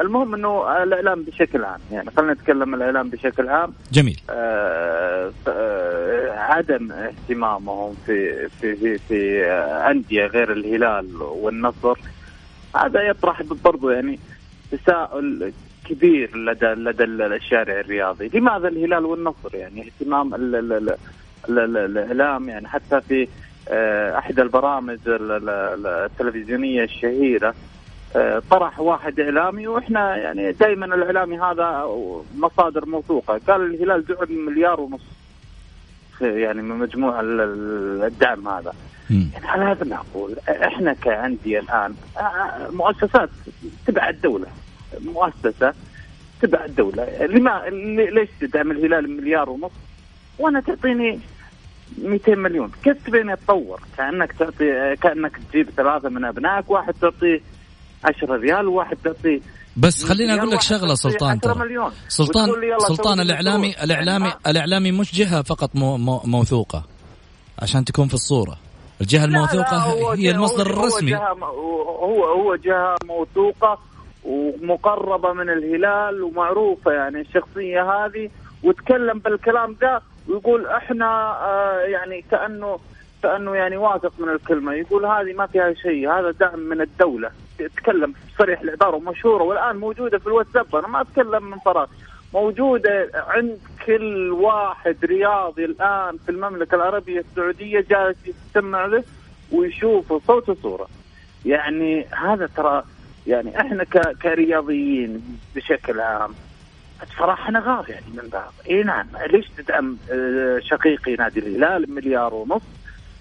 المهم 0.00 0.34
إنه 0.34 0.82
الإعلام 0.82 1.22
بشكل 1.22 1.64
عام. 1.64 1.80
يعني 1.92 2.10
خلينا 2.10 2.32
نتكلم 2.32 2.74
الإعلام 2.74 3.10
بشكل 3.10 3.48
عام. 3.48 3.72
جميل. 3.92 4.20
آه 4.30 5.32
آه 5.48 6.30
عدم 6.30 6.92
اهتمامهم 6.92 7.94
في 8.06 8.48
في 8.48 8.76
في, 8.76 8.98
في 8.98 9.44
أندية 9.90 10.26
غير 10.26 10.52
الهلال 10.52 11.22
والنصر 11.22 11.98
هذا 12.76 13.02
يطرح 13.10 13.42
برضو 13.42 13.90
يعني 13.90 14.18
تساؤل 14.70 15.52
كبير 15.90 16.36
لدى 16.36 16.66
لدى 16.66 17.04
الشارع 17.04 17.80
الرياضي، 17.80 18.30
لماذا 18.34 18.68
الهلال 18.68 19.04
والنصر 19.04 19.54
يعني؟ 19.54 19.86
اهتمام 19.86 20.34
الإعلام 21.48 22.48
يعني 22.48 22.68
حتى 22.68 23.00
في 23.00 23.28
آه، 23.68 24.18
احدى 24.18 24.42
البرامج 24.42 24.98
التلفزيونية 25.06 26.84
الشهيرة 26.84 27.54
آه، 28.16 28.42
طرح 28.50 28.80
واحد 28.80 29.20
إعلامي 29.20 29.66
وإحنا 29.66 30.16
يعني 30.16 30.52
دائما 30.52 30.86
الإعلامي 30.86 31.38
هذا 31.38 31.86
مصادر 32.36 32.86
موثوقة، 32.86 33.40
قال 33.48 33.74
الهلال 33.74 34.04
دعم 34.06 34.46
مليار 34.46 34.80
ونص. 34.80 35.02
يعني 36.20 36.62
من 36.62 36.78
مجموع 36.78 37.20
الدعم 37.20 38.48
هذا. 38.48 38.72
يعني 39.10 39.46
على 39.46 39.64
هذا 39.64 39.86
نقول 39.86 40.36
إحنا 40.48 40.92
كأندية 40.92 41.60
الآن 41.60 41.94
مؤسسات 42.72 43.30
تبع 43.86 44.08
الدولة. 44.08 44.46
مؤسسة 44.98 45.74
تبع 46.42 46.64
الدولة. 46.64 47.26
لما 47.26 47.62
ليش 48.10 48.28
تدعم 48.40 48.70
الهلال 48.70 49.16
مليار 49.16 49.50
ونص؟ 49.50 49.72
وأنا 50.38 50.60
تعطيني 50.60 51.20
200 51.98 52.34
مليون. 52.34 52.70
كيف 52.84 53.06
تبيني 53.06 53.32
اتطور 53.32 53.80
كأنك 53.96 54.32
تعطي 54.32 54.96
كأنك 55.02 55.40
تجيب 55.52 55.70
ثلاثة 55.70 56.08
من 56.08 56.24
أبنائك 56.24 56.70
واحد 56.70 56.94
تعطيه 56.94 57.40
10 58.04 58.36
ريال 58.36 58.68
وواحد 58.68 58.96
تعطيه 59.04 59.40
بس 59.76 60.04
خليني 60.04 60.34
أقول 60.34 60.50
لك 60.50 60.60
شغلة 60.60 60.94
سلطان 60.94 61.40
ترى. 61.40 61.90
سلطان 62.08 62.50
سلطان 62.78 63.20
الاعلامي 63.20 63.74
الاعلامي 63.84 64.32
الإعلامي 64.46 64.92
مش 64.92 65.14
جهة 65.14 65.42
فقط 65.42 65.70
موثوقة 66.24 66.84
عشان 67.58 67.84
تكون 67.84 68.08
في 68.08 68.14
الصورة. 68.14 68.56
الجهة 69.00 69.24
الموثوقة 69.24 70.14
هي 70.14 70.30
المصدر 70.30 70.66
الرسمي. 70.66 71.16
هو 71.16 72.24
هو 72.24 72.56
جهة 72.56 72.96
موثوقة. 73.04 73.78
ومقربة 74.24 75.32
من 75.32 75.50
الهلال 75.50 76.22
ومعروفة 76.22 76.92
يعني 76.92 77.20
الشخصية 77.20 77.82
هذه 77.92 78.30
وتكلم 78.64 79.18
بالكلام 79.18 79.76
ده 79.80 80.02
ويقول 80.28 80.66
إحنا 80.66 81.06
آه 81.44 81.80
يعني 81.80 82.24
كأنه 82.30 82.78
كأنه 83.22 83.54
يعني 83.54 83.76
واثق 83.76 84.12
من 84.18 84.28
الكلمة. 84.28 84.74
يقول 84.74 85.06
هذه 85.06 85.32
ما 85.32 85.46
فيها 85.46 85.74
شيء 85.74 86.10
هذا 86.10 86.30
دعم 86.30 86.58
من 86.58 86.80
الدولة. 86.80 87.30
يتكلم 87.60 88.14
صريح 88.38 88.60
العباره 88.60 88.96
ومشهورة 88.96 89.42
والآن 89.42 89.76
موجودة 89.76 90.18
في 90.18 90.26
الواتساب. 90.26 90.76
أنا 90.76 90.88
ما 90.88 91.00
أتكلم 91.00 91.50
من 91.50 91.58
فراغ. 91.58 91.86
موجودة 92.34 93.10
عند 93.14 93.58
كل 93.86 94.30
واحد 94.30 94.96
رياضي 95.04 95.64
الآن 95.64 96.16
في 96.16 96.28
المملكة 96.32 96.74
العربية 96.74 97.20
السعودية 97.20 97.80
جالس 97.90 98.16
يستمع 98.26 98.86
له 98.86 99.04
ويشوف 99.52 100.26
صوت 100.26 100.48
وصورة. 100.48 100.86
يعني 101.46 102.04
هذا 102.04 102.46
ترى 102.56 102.84
يعني 103.26 103.60
إحنا 103.60 103.84
كرياضيين 104.22 105.38
بشكل 105.56 106.00
عام 106.00 106.34
صراحة 107.18 107.50
نغار 107.52 107.84
يعني 107.88 108.06
من 108.14 108.28
بعض. 108.28 108.52
إي 108.70 108.82
نعم. 108.82 109.06
ليش 109.32 109.46
تدعم 109.56 109.96
آه، 110.12 110.58
شقيقي 110.62 111.14
نادي 111.14 111.40
الهلال 111.40 111.94
مليار 111.94 112.34
ونص 112.34 112.62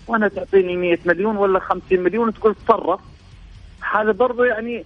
وأنا 0.07 0.27
تعطيني 0.27 0.77
100 0.77 0.97
مليون 1.05 1.38
ولا 1.38 1.59
50 1.59 1.99
مليون 1.99 2.33
تقول 2.33 2.55
تصرف؟ 2.55 2.99
هذا 3.93 4.12
برضو 4.12 4.43
يعني 4.43 4.85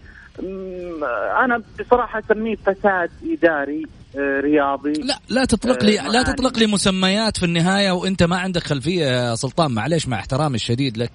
أنا 1.44 1.64
بصراحة 1.80 2.20
أسميه 2.20 2.56
فساد 2.56 3.12
إداري 3.24 3.84
آه، 4.18 4.40
رياضي. 4.40 4.94
لا 4.94 5.20
لا 5.30 5.46
تطلق 5.46 5.84
لي 5.84 6.00
آه، 6.00 6.08
لا 6.08 6.24
تطلق 6.24 6.60
لي 6.60 6.68
مسميات 6.68 7.38
في 7.38 7.46
النهاية 7.46 7.92
وأنت 7.92 8.24
ما 8.24 8.38
عندك 8.38 8.64
خلفية 8.64 9.06
يا 9.06 9.36
سلطان 9.36 9.72
معليش 9.72 10.08
مع 10.08 10.18
احترامي 10.18 10.56
الشديد 10.56 10.98
لك. 10.98 11.12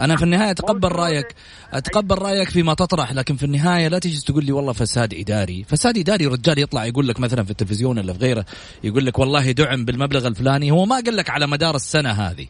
أنا 0.00 0.16
في 0.16 0.22
النهاية 0.22 0.50
أتقبل 0.50 0.92
رأيك 0.92 1.34
أتقبل 1.72 2.18
رأيك 2.18 2.50
فيما 2.50 2.74
تطرح 2.74 3.12
لكن 3.12 3.36
في 3.36 3.44
النهاية 3.44 3.88
لا 3.88 3.98
تجي 3.98 4.20
تقول 4.20 4.44
لي 4.44 4.52
والله 4.52 4.72
فساد 4.72 5.14
إداري. 5.14 5.64
فساد 5.68 5.98
إداري 5.98 6.26
رجال 6.26 6.58
يطلع 6.58 6.84
يقول 6.84 7.08
لك 7.08 7.20
مثلا 7.20 7.44
في 7.44 7.50
التلفزيون 7.50 7.98
ولا 7.98 8.12
في 8.12 8.18
غيره 8.18 8.46
يقول 8.84 9.06
لك 9.06 9.18
والله 9.18 9.50
دعم 9.50 9.84
بالمبلغ 9.84 10.26
الفلاني. 10.26 10.70
هو 10.70 10.86
ما 10.86 10.94
قال 10.94 11.16
لك 11.16 11.30
على 11.30 11.46
مدار 11.46 11.76
السنة 11.76 12.10
هذه. 12.10 12.46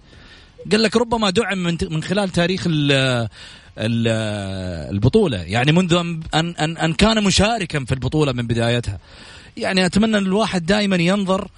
قال 0.72 0.82
لك 0.82 0.96
ربما 0.96 1.30
دعم 1.30 1.58
من 1.58 1.78
من 1.90 2.02
خلال 2.02 2.28
تاريخ 2.28 2.64
ال 2.66 2.92
ال 3.78 4.08
البطولة. 4.94 5.38
يعني 5.38 5.72
منذ 5.72 5.94
أن 5.94 6.22
أن 6.34 6.76
أن 6.76 6.92
كان 6.92 7.24
مشاركا 7.24 7.84
في 7.84 7.92
البطولة 7.92 8.32
من 8.32 8.46
بدايتها. 8.46 8.98
يعني 9.56 9.86
أتمنى 9.86 10.18
الواحد 10.18 10.66
دائما 10.66 10.96
ينظر 10.96 11.48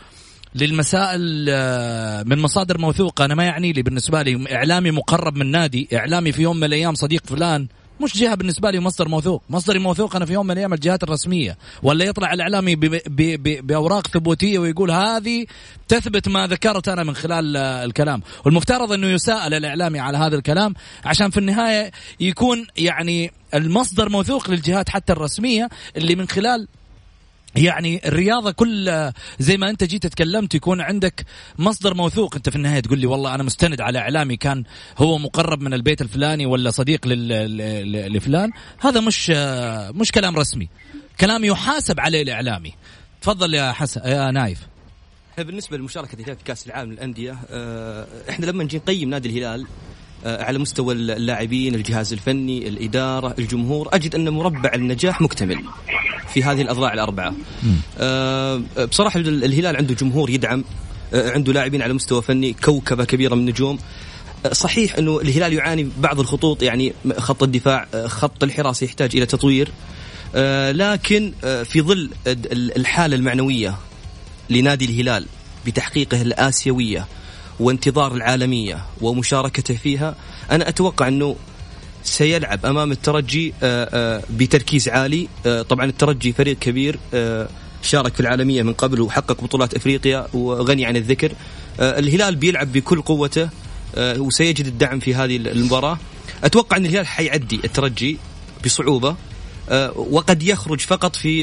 للمسائل 0.54 1.46
آه، 1.48 2.22
من 2.22 2.38
مصادر 2.38 2.78
موثوقة. 2.78 3.24
أنا 3.24 3.34
ما 3.34 3.44
يعني 3.44 3.72
لي 3.72 3.82
بالنسبة 3.82 4.22
لي 4.22 4.54
إعلامي 4.54 4.90
مقرب 4.90 5.36
من 5.36 5.50
نادي 5.50 5.88
إعلامي 5.94 6.32
في 6.32 6.42
يوم 6.42 6.56
من 6.56 6.64
الأيام 6.64 6.94
صديق 6.94 7.26
فلان. 7.26 7.66
مش 8.00 8.16
جهة 8.16 8.34
بالنسبة 8.34 8.70
لي 8.70 8.80
مصدر 8.80 9.08
موثوق. 9.08 9.42
مصدري 9.50 9.78
موثوق 9.78 10.16
أنا 10.16 10.26
في 10.26 10.32
يوم 10.32 10.46
من 10.46 10.52
الأيام 10.52 10.72
الجهات 10.72 11.02
الرسمية. 11.02 11.58
ولا 11.82 12.04
يطلع 12.04 12.32
الإعلامي 12.32 12.76
بأوراق 13.62 14.06
ثبوتية 14.06 14.58
ويقول 14.58 14.90
هذه 14.90 15.46
تثبت 15.88 16.28
ما 16.28 16.46
ذكرت 16.46 16.88
أنا 16.88 17.04
من 17.04 17.14
خلال 17.14 17.56
الكلام. 17.56 18.22
والمفترض 18.44 18.92
إنه 18.92 19.06
يساءل 19.06 19.54
الإعلامي 19.54 19.98
على 19.98 20.18
هذا 20.18 20.36
الكلام 20.36 20.74
عشان 21.04 21.30
في 21.30 21.38
النهاية 21.38 21.90
يكون 22.20 22.66
يعني 22.76 23.32
المصدر 23.54 24.08
موثوق 24.08 24.50
للجهات 24.50 24.88
حتى 24.88 25.12
الرسمية 25.12 25.68
اللي 25.96 26.14
من 26.14 26.28
خلال 26.28 26.68
يعني 27.56 28.08
الرياضة 28.08 28.50
كل 28.50 29.10
زي 29.38 29.56
ما 29.56 29.70
أنت 29.70 29.84
جيت 29.84 30.06
تكلمت 30.06 30.54
يكون 30.54 30.80
عندك 30.80 31.26
مصدر 31.58 31.94
موثوق. 31.94 32.36
أنت 32.36 32.48
في 32.48 32.56
النهاية 32.56 32.80
تقول 32.80 32.98
لي 32.98 33.06
والله 33.06 33.34
أنا 33.34 33.42
مستند 33.42 33.80
على 33.80 33.98
إعلامي 33.98 34.36
كان 34.36 34.64
هو 34.98 35.18
مقرب 35.18 35.60
من 35.60 35.74
البيت 35.74 36.02
الفلاني 36.02 36.46
ولا 36.46 36.70
صديق 36.70 37.00
لفلان. 37.06 38.50
هذا 38.80 39.00
مش 39.00 39.30
مش 39.90 40.12
كلام 40.12 40.36
رسمي. 40.36 40.68
كلام 41.20 41.44
يحاسب 41.44 42.00
عليه 42.00 42.22
الإعلامي. 42.22 42.74
تفضل 43.22 43.54
يا 43.54 43.72
حسن 43.72 44.00
يا 44.04 44.30
نايف. 44.30 44.58
بالنسبة 45.38 45.76
للمشاركة 45.76 46.24
في 46.24 46.44
كأس 46.44 46.66
العالم 46.66 46.92
للأندية 46.92 47.38
آه، 47.50 48.06
إحنا 48.30 48.46
لما 48.46 48.64
نجي 48.64 48.76
نقيم 48.76 49.10
نادي 49.10 49.28
الهلال 49.28 49.66
على 50.26 50.58
مستوى 50.58 50.94
اللاعبين 50.94 51.74
الجهاز 51.74 52.12
الفني 52.12 52.68
الإدارة 52.68 53.34
الجمهور 53.38 53.88
أجد 53.92 54.14
أن 54.14 54.28
مربع 54.28 54.70
النجاح 54.74 55.20
مكتمل 55.20 55.58
في 56.34 56.42
هذه 56.42 56.62
الأضلاع 56.62 56.92
الأربعة. 56.94 57.34
آه، 57.98 58.62
بصراحة 58.90 59.20
الهلال 59.20 59.76
عنده 59.76 59.94
جمهور 59.94 60.30
يدعم 60.30 60.64
آه، 61.14 61.30
عنده 61.30 61.52
لاعبين 61.52 61.82
على 61.82 61.92
مستوى 61.92 62.22
فني 62.22 62.52
كوكبة 62.52 63.04
كبيرة 63.04 63.34
من 63.34 63.40
النجوم. 63.40 63.78
صحيح 64.52 64.96
أنه 64.98 65.20
الهلال 65.20 65.52
يعاني 65.52 65.88
بعض 65.98 66.20
الخطوط 66.20 66.62
يعني 66.62 66.92
خط 67.18 67.42
الدفاع 67.42 67.86
خط 68.06 68.44
الحراسة 68.44 68.84
يحتاج 68.84 69.16
إلى 69.16 69.26
تطوير. 69.26 69.68
لكن 70.70 71.32
في 71.64 71.82
ظل 71.82 72.10
الحالة 72.52 73.16
المعنوية 73.16 73.74
لنادي 74.50 74.84
الهلال 74.84 75.26
بتحقيقه 75.66 76.22
الآسيوية 76.22 77.06
وانتظار 77.60 78.14
العالمية 78.14 78.84
ومشاركته 79.00 79.74
فيها 79.74 80.14
أنا 80.50 80.68
أتوقع 80.68 81.08
أنه 81.08 81.36
سيلعب 82.08 82.66
أمام 82.66 82.92
الترجي 82.92 83.54
آه، 83.62 83.88
آه، 83.92 84.22
بتركيز 84.30 84.88
عالي. 84.88 85.28
آه، 85.46 85.62
طبعا 85.62 85.84
الترجي 85.84 86.32
فريق 86.32 86.58
كبير 86.58 86.98
شارك 87.82 88.14
في 88.14 88.20
العالمية 88.20 88.62
من 88.62 88.72
قبل 88.72 89.00
وحقق 89.00 89.44
بطولات 89.44 89.74
أفريقيا 89.74 90.26
وغني 90.34 90.86
عن 90.86 90.96
الذكر. 90.96 91.32
الهلال 91.80 92.36
بيلعب 92.36 92.72
بكل 92.72 93.02
قوته 93.02 93.48
وسيجد 93.98 94.66
الدعم 94.66 95.00
في 95.00 95.14
هذه 95.14 95.36
المباراة. 95.36 95.98
أتوقع 96.44 96.76
أن 96.76 96.86
الهلال 96.86 97.06
حيعدي 97.06 97.60
الترجي 97.64 98.18
بصعوبة 98.64 99.16
وقد 99.96 100.42
يخرج 100.42 100.80
فقط 100.80 101.16
في 101.16 101.42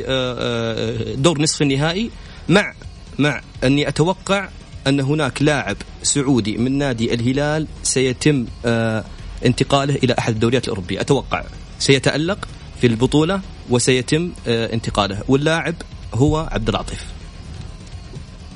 دور 1.17 1.41
نصف 1.41 1.61
النهائي 1.61 2.11
مع 2.49 2.73
مع 3.19 3.41
أني 3.63 3.87
أتوقع 3.87 4.49
أن 4.87 4.99
هناك 4.99 5.41
لاعب 5.41 5.77
سعودي 6.03 6.57
من 6.57 6.77
نادي 6.77 7.13
الهلال 7.13 7.67
سيتم 7.83 8.45
آه، 8.65 9.03
انتقاله 9.45 9.95
إلى 9.95 10.15
أحد 10.19 10.33
الدوريات 10.33 10.63
الأوروبية. 10.63 11.01
أتوقع 11.01 11.43
سيتألق 11.79 12.47
في 12.81 12.87
البطولة 12.87 13.41
وسيتم 13.69 14.31
آه، 14.47 14.73
انتقاله. 14.73 15.23
واللاعب 15.27 15.75
هو 16.13 16.49
عبد 16.51 16.69
اللطيف. 16.69 17.05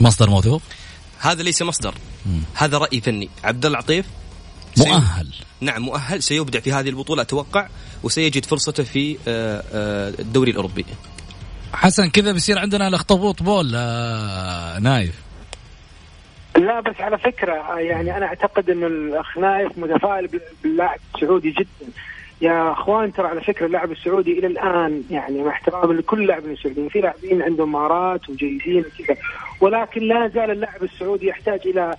مصدر 0.02 0.30
موثوق؟ 0.30 0.62
هذا 1.20 1.44
ليس 1.44 1.62
مصدر. 1.62 1.94
مم. 2.26 2.42
هذا 2.54 2.78
رأي 2.78 3.02
فني. 3.02 3.30
عبد 3.44 3.66
اللطيف 3.66 4.06
مؤهل. 4.78 5.28
نعم 5.62 5.82
مؤهل. 5.82 6.24
سيبدع 6.24 6.60
في 6.60 6.74
هذه 6.74 6.90
البطولة 6.90 7.22
أتوقع 7.22 7.68
وسيجد 8.04 8.46
فرصته 8.46 8.84
في 8.84 9.18
آه، 9.28 10.14
الدوري 10.20 10.52
الأوروبي. 10.52 10.86
حسن 11.74 12.10
كذا 12.10 12.32
بيصير 12.32 12.60
عندنا 12.60 12.88
الاخطبوط 12.88 13.44
بول 13.44 13.72
نايف. 14.82 15.29
لا 16.60 16.80
بس 16.80 17.02
على 17.02 17.18
فكرة 17.18 17.80
يعني 17.80 18.18
أنا 18.18 18.26
أعتقد 18.26 18.70
إنه 18.70 18.88
الاخ 18.88 19.38
نايف 19.38 19.78
متفائل 19.78 20.30
باللاعب 20.64 21.00
السعودي 21.16 21.52
جدا. 21.52 21.92
يا 22.42 22.72
أخوان 22.72 23.14
ترى 23.14 23.28
على 23.28 23.42
فكرة 23.42 23.66
اللاعب 23.66 23.92
السعودي 23.92 24.40
إلى 24.40 24.48
الآن 24.48 25.04
يعني 25.12 25.44
مع 25.44 25.52
احترامي 25.52 25.94
لكل 25.94 26.22
اللاعبين 26.22 26.52
السعوديين 26.52 26.90
في 26.90 27.00
لاعبين 27.02 27.42
عندهم 27.42 27.72
مهارات 27.72 28.30
وجيدين 28.30 28.80
وكذا 28.80 29.18
ولكن 29.62 30.02
لا 30.02 30.28
زال 30.28 30.52
اللاعب 30.52 30.84
السعودي 30.84 31.28
يحتاج 31.28 31.60
إلى 31.66 31.96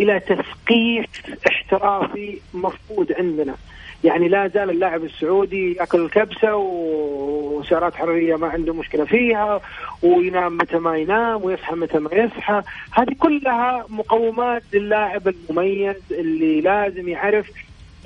إلى 0.00 0.20
تثقيف 0.20 1.06
احترافي 1.48 2.38
مفقود 2.54 3.12
عندنا. 3.12 3.54
يعني 4.04 4.28
لا 4.28 4.48
زال 4.48 4.70
اللاعب 4.70 5.04
السعودي 5.04 5.72
ياكل 5.80 6.00
الكبسة 6.04 6.56
وسعرات 6.56 7.94
حرارية 7.94 8.36
ما 8.36 8.48
عنده 8.48 8.74
مشكلة 8.74 9.04
فيها 9.04 9.60
وينام 10.02 10.56
متى 10.56 10.76
ما 10.78 10.96
ينام 10.98 11.44
ويصحى 11.44 11.74
متى 11.74 11.98
ما 11.98 12.10
يصحى. 12.14 12.62
هذه 12.92 13.14
كلها 13.18 13.86
مقومات 13.88 14.62
للاعب 14.72 15.28
المميز 15.28 15.96
اللي 16.10 16.60
لازم 16.60 17.08
يعرف 17.08 17.50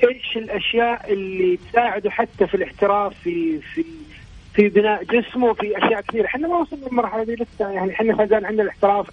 إيش 0.05 0.37
الأشياء 0.37 1.13
اللي 1.13 1.59
تساعده 1.71 2.11
حتى 2.11 2.47
في 2.47 2.55
الاحتراف 2.55 3.15
في 3.25 3.59
في 3.61 3.85
في 4.55 4.69
بناء 4.69 5.05
جسمه 5.05 5.53
في 5.53 5.79
أشياء 5.79 6.01
كثيرة. 6.01 6.27
إحنا 6.27 6.49
ما 6.49 6.57
وصلنا 6.57 6.87
للمرحلة 6.87 7.25
دي 7.25 7.35
لسه 7.35 7.71
يعني 7.71 7.93
إحنا 7.93 8.15
ما 8.15 8.27
زال 8.27 8.47
عندنا 8.47 8.63
الاحتراف 8.63 9.07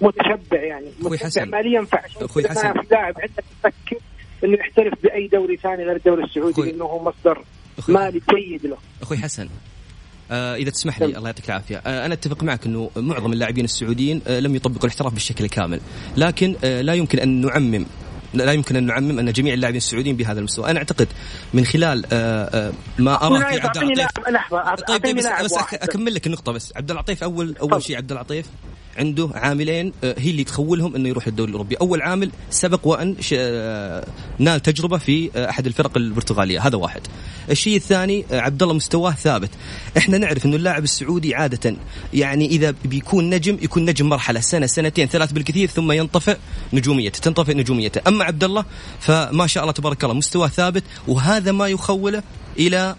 متشبع 0.00 0.62
يعني. 0.62 0.86
متشبع 1.00 1.44
ماليا 1.44 1.82
فعشان 1.82 2.24
أخوي 2.24 2.48
حسن. 2.48 2.72
لاعب 2.90 3.14
عندك 3.20 3.44
يفكر 3.64 4.02
إنه 4.44 4.58
يحترف 4.58 4.94
بأي 5.02 5.28
دوري 5.28 5.56
ثاني 5.56 5.84
غير 5.84 5.96
الدوري 5.96 6.24
السعودي 6.24 6.62
لأنه 6.62 6.84
هو 6.84 7.04
مصدر 7.04 7.44
مالي 7.88 8.20
جيد 8.34 8.66
له. 8.66 8.76
أخوي 9.02 9.18
حسن 9.18 9.48
آه 10.30 10.54
إذا 10.54 10.70
تسمح 10.70 10.98
لي 11.00 11.04
الله 11.04 11.28
يعطيك 11.28 11.48
العافية. 11.48 11.76
آه 11.76 12.06
أنا 12.06 12.14
أتفق 12.14 12.42
معك 12.42 12.66
إنه 12.66 12.90
معظم 12.96 13.32
اللاعبين 13.32 13.64
السعوديين 13.64 14.22
آه 14.26 14.40
لم 14.40 14.56
يطبقوا 14.56 14.84
الاحتراف 14.84 15.14
بالشكل 15.14 15.44
الكامل 15.44 15.80
لكن 16.16 16.56
آه 16.64 16.80
لا 16.80 16.94
يمكن 16.94 17.18
أن 17.18 17.40
نعمم 17.40 17.86
لا 18.34 18.52
يمكن 18.52 18.76
أن 18.76 18.86
نعمم 18.86 19.18
أن 19.18 19.32
جميع 19.32 19.54
اللاعبين 19.54 19.76
السعوديين 19.76 20.16
بهذا 20.16 20.38
المستوى، 20.38 20.70
أنا 20.70 20.78
أعتقد 20.78 21.08
من 21.54 21.64
خلال 21.64 22.04
آه، 22.12 22.68
آه، 22.68 22.72
ما 22.98 23.26
أرى 23.26 23.38
في 23.38 23.66
عبد 23.66 23.76
اللطيف 23.76 24.06
طيب, 24.88 25.02
طيب 25.02 25.16
بس, 25.16 25.26
بس 25.26 25.52
أكمل 25.74 26.14
لك 26.14 26.26
النقطة 26.26 26.52
بس 26.52 26.72
عبد 26.76 26.90
اللطيف 26.90 27.22
اول 27.22 27.56
أول 27.60 27.82
شيء 27.82 27.96
عبد 27.96 28.12
اللطيف 28.12 28.46
عنده 28.98 29.30
عاملين 29.34 29.92
آه، 30.04 30.14
هي 30.18 30.30
اللي 30.30 30.44
تخولهم 30.44 30.94
إنه 30.94 31.08
يروح 31.08 31.26
الدوري 31.26 31.48
الأوروبي، 31.48 31.76
أول 31.76 32.02
عامل 32.02 32.30
سبق 32.50 32.86
وأن 32.86 33.16
آه، 33.32 34.06
نال 34.38 34.62
تجربة 34.62 34.98
في 34.98 35.30
آه، 35.36 35.50
أحد 35.50 35.66
الفرق 35.66 35.96
البرتغالية، 35.96 36.66
هذا 36.66 36.76
واحد. 36.76 37.00
الشيء 37.50 37.76
الثاني 37.76 38.24
عبد 38.30 38.62
الله 38.62 38.74
مستواه 38.74 39.10
ثابت، 39.10 39.50
إحنا 39.96 40.18
نعرف 40.18 40.46
إنه 40.46 40.56
اللاعب 40.56 40.84
السعودي 40.84 41.34
عادة 41.34 41.76
يعني 42.14 42.46
إذا 42.46 42.74
بيكون 42.84 43.30
نجم 43.30 43.58
يكون 43.62 43.84
نجم 43.84 44.08
مرحلة 44.08 44.40
سنة 44.40 44.66
سنتين 44.66 45.06
ثلاث 45.06 45.32
بالكثير 45.32 45.68
ثم 45.68 45.92
ينطفئ 45.92 46.36
نجوميته، 46.72 47.20
تنطفئ 47.20 47.54
نجوميته، 47.54 48.00
أما 48.08 48.24
عبد 48.24 48.44
الله 48.44 48.64
فما 49.00 49.46
شاء 49.46 49.62
الله 49.62 49.72
تبارك 49.72 50.04
الله 50.04 50.14
مستواه 50.14 50.48
ثابت 50.48 50.84
وهذا 51.08 51.52
ما 51.52 51.68
يخوله 51.68 52.22
إلى 52.58 52.96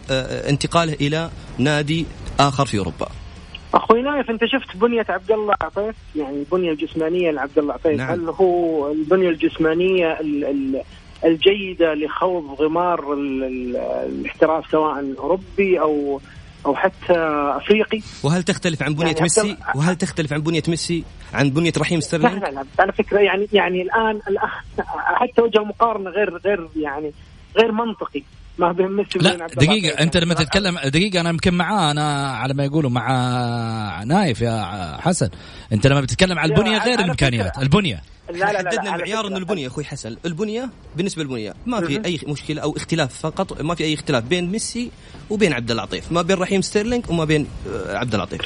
انتقاله 0.50 0.94
إلى 0.94 1.30
نادي 1.58 2.06
آخر 2.40 2.66
في 2.66 2.78
أوروبا. 2.78 3.19
أخوي 3.74 4.02
نايف 4.02 4.30
أنت 4.30 4.46
شفت 4.46 4.78
بنية 4.78 5.06
عبد 5.10 5.32
الله 5.32 5.56
عطيف؟ 5.62 5.96
يعني 6.16 6.36
البنيه 6.40 6.72
الجسمانية 6.72 7.32
لعبد 7.32 7.60
الله 7.60 7.74
عطيف. 7.74 7.98
نعم. 7.98 8.12
هل 8.12 8.30
هو 8.30 8.92
البنية 8.92 9.30
الجسمانية 9.30 10.18
الجيدة 11.26 11.94
لخوض 11.94 12.62
غمار 12.62 13.14
الاحتراف 13.14 14.72
سواء 14.72 15.14
أوروبي 15.20 15.80
أو 15.80 16.22
أو 16.66 16.76
حتى 16.76 17.14
أفريقي؟ 17.58 18.02
وهل 18.24 18.44
تختلف 18.44 18.84
عن 18.84 18.94
بنية 18.94 19.08
يعني 19.08 19.22
ميسي؟ 19.22 19.58
وهل 19.76 19.96
تختلف 19.96 20.34
عن 20.34 20.42
بنية 20.42 20.64
ميسي؟ 20.68 21.04
عن 21.34 21.50
بنية 21.50 21.74
رحيم 21.78 22.00
ستيرلينج؟ 22.00 22.44
لا 22.44 22.50
لا 22.50 22.66
على 22.80 22.92
فكرة 22.92 23.20
يعني 23.20 23.48
يعني 23.54 23.82
الآن 23.82 24.22
الاخ 24.28 24.64
حتى 24.98 25.42
وجه 25.42 25.60
مقارنه 25.60 26.10
غير 26.10 26.38
غير 26.38 26.70
يعني 26.76 27.12
غير 27.58 27.72
منطقي. 27.72 28.24
ما 28.60 28.72
بين 28.72 28.88
ميسي 28.88 29.20
لا 29.20 29.48
دقيقة 29.48 30.04
أنت 30.04 30.18
لما 30.18 30.34
تتكلم 30.34 30.80
دقيقة 30.86 31.22
أنا 31.22 31.30
يمكن 31.30 31.54
معاه 31.54 31.92
أنا 31.92 32.32
على 32.32 32.54
ما 32.54 32.66
يقولوا 32.66 32.90
مع 32.90 34.04
نايف 34.04 34.42
يا 34.42 34.98
حسن. 35.02 35.30
أنت 35.74 35.88
لما 35.88 36.02
بتتكلم 36.02 36.40
على 36.40 36.54
البنية 36.54 36.78
غير 36.78 37.00
الإمكانيات 37.00 37.58
البنية. 37.58 38.04
لا 38.30 38.38
لا 38.38 38.62
لا 38.62 38.70
حددنا 38.70 38.96
المعيار 38.96 39.28
انه 39.28 39.38
البنية 39.38 39.68
أخوي 39.68 39.84
حسن 39.84 40.16
البنية 40.26 40.70
بالنسبة 40.98 41.24
للبنية 41.24 41.54
ما 41.66 41.82
في 41.82 42.06
أي 42.06 42.20
مشكلة 42.28 42.62
أو 42.62 42.78
اختلاف 42.78 43.20
فقط 43.20 43.62
ما 43.62 43.76
في 43.76 43.84
أي 43.84 43.94
اختلاف 43.94 44.24
بين 44.24 44.52
ميسي 44.52 44.92
وبين 45.30 45.54
عبد 45.54 45.72
العطيف 45.72 46.12
ما 46.12 46.22
بين 46.22 46.38
رحيم 46.38 46.62
ستيرلينج 46.62 47.10
وما 47.10 47.26
بين 47.26 47.48
عبد 47.88 48.16
العطيف 48.16 48.42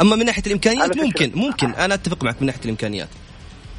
أما 0.00 0.16
من 0.16 0.26
ناحية 0.26 0.42
الإمكانيات 0.46 0.96
ممكن 0.96 1.32
ممكن. 1.34 1.70
أنا 1.70 1.94
أتفق 1.94 2.24
معك 2.24 2.36
من 2.40 2.46
ناحية 2.46 2.60
الإمكانيات. 2.64 3.08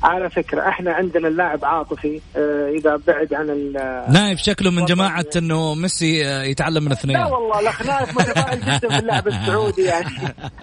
على 0.06 0.30
فكرة 0.30 0.68
إحنا 0.70 0.94
عندنا 0.94 1.28
اللاعب 1.28 1.66
عاطفي 1.66 2.22
آه، 2.38 2.70
إذا 2.70 3.00
بعد 3.08 3.34
عن 3.34 3.50
ال- 3.50 4.04
نايف 4.14 4.40
شكله 4.40 4.72
من 4.72 4.86
جماعة 4.86 5.26
إنه 5.36 5.76
ميسي 5.76 6.26
آه، 6.28 6.44
يتعلم 6.44 6.84
من 6.84 6.90
لا 6.90 6.94
اثنين 6.96 7.18
والله 7.18 7.60
الاخناق 7.60 8.10
متفائل 8.10 8.60
جدا 8.62 8.88
باللاعب 8.98 9.28
السعودي 9.28 9.82
يعني. 9.84 10.10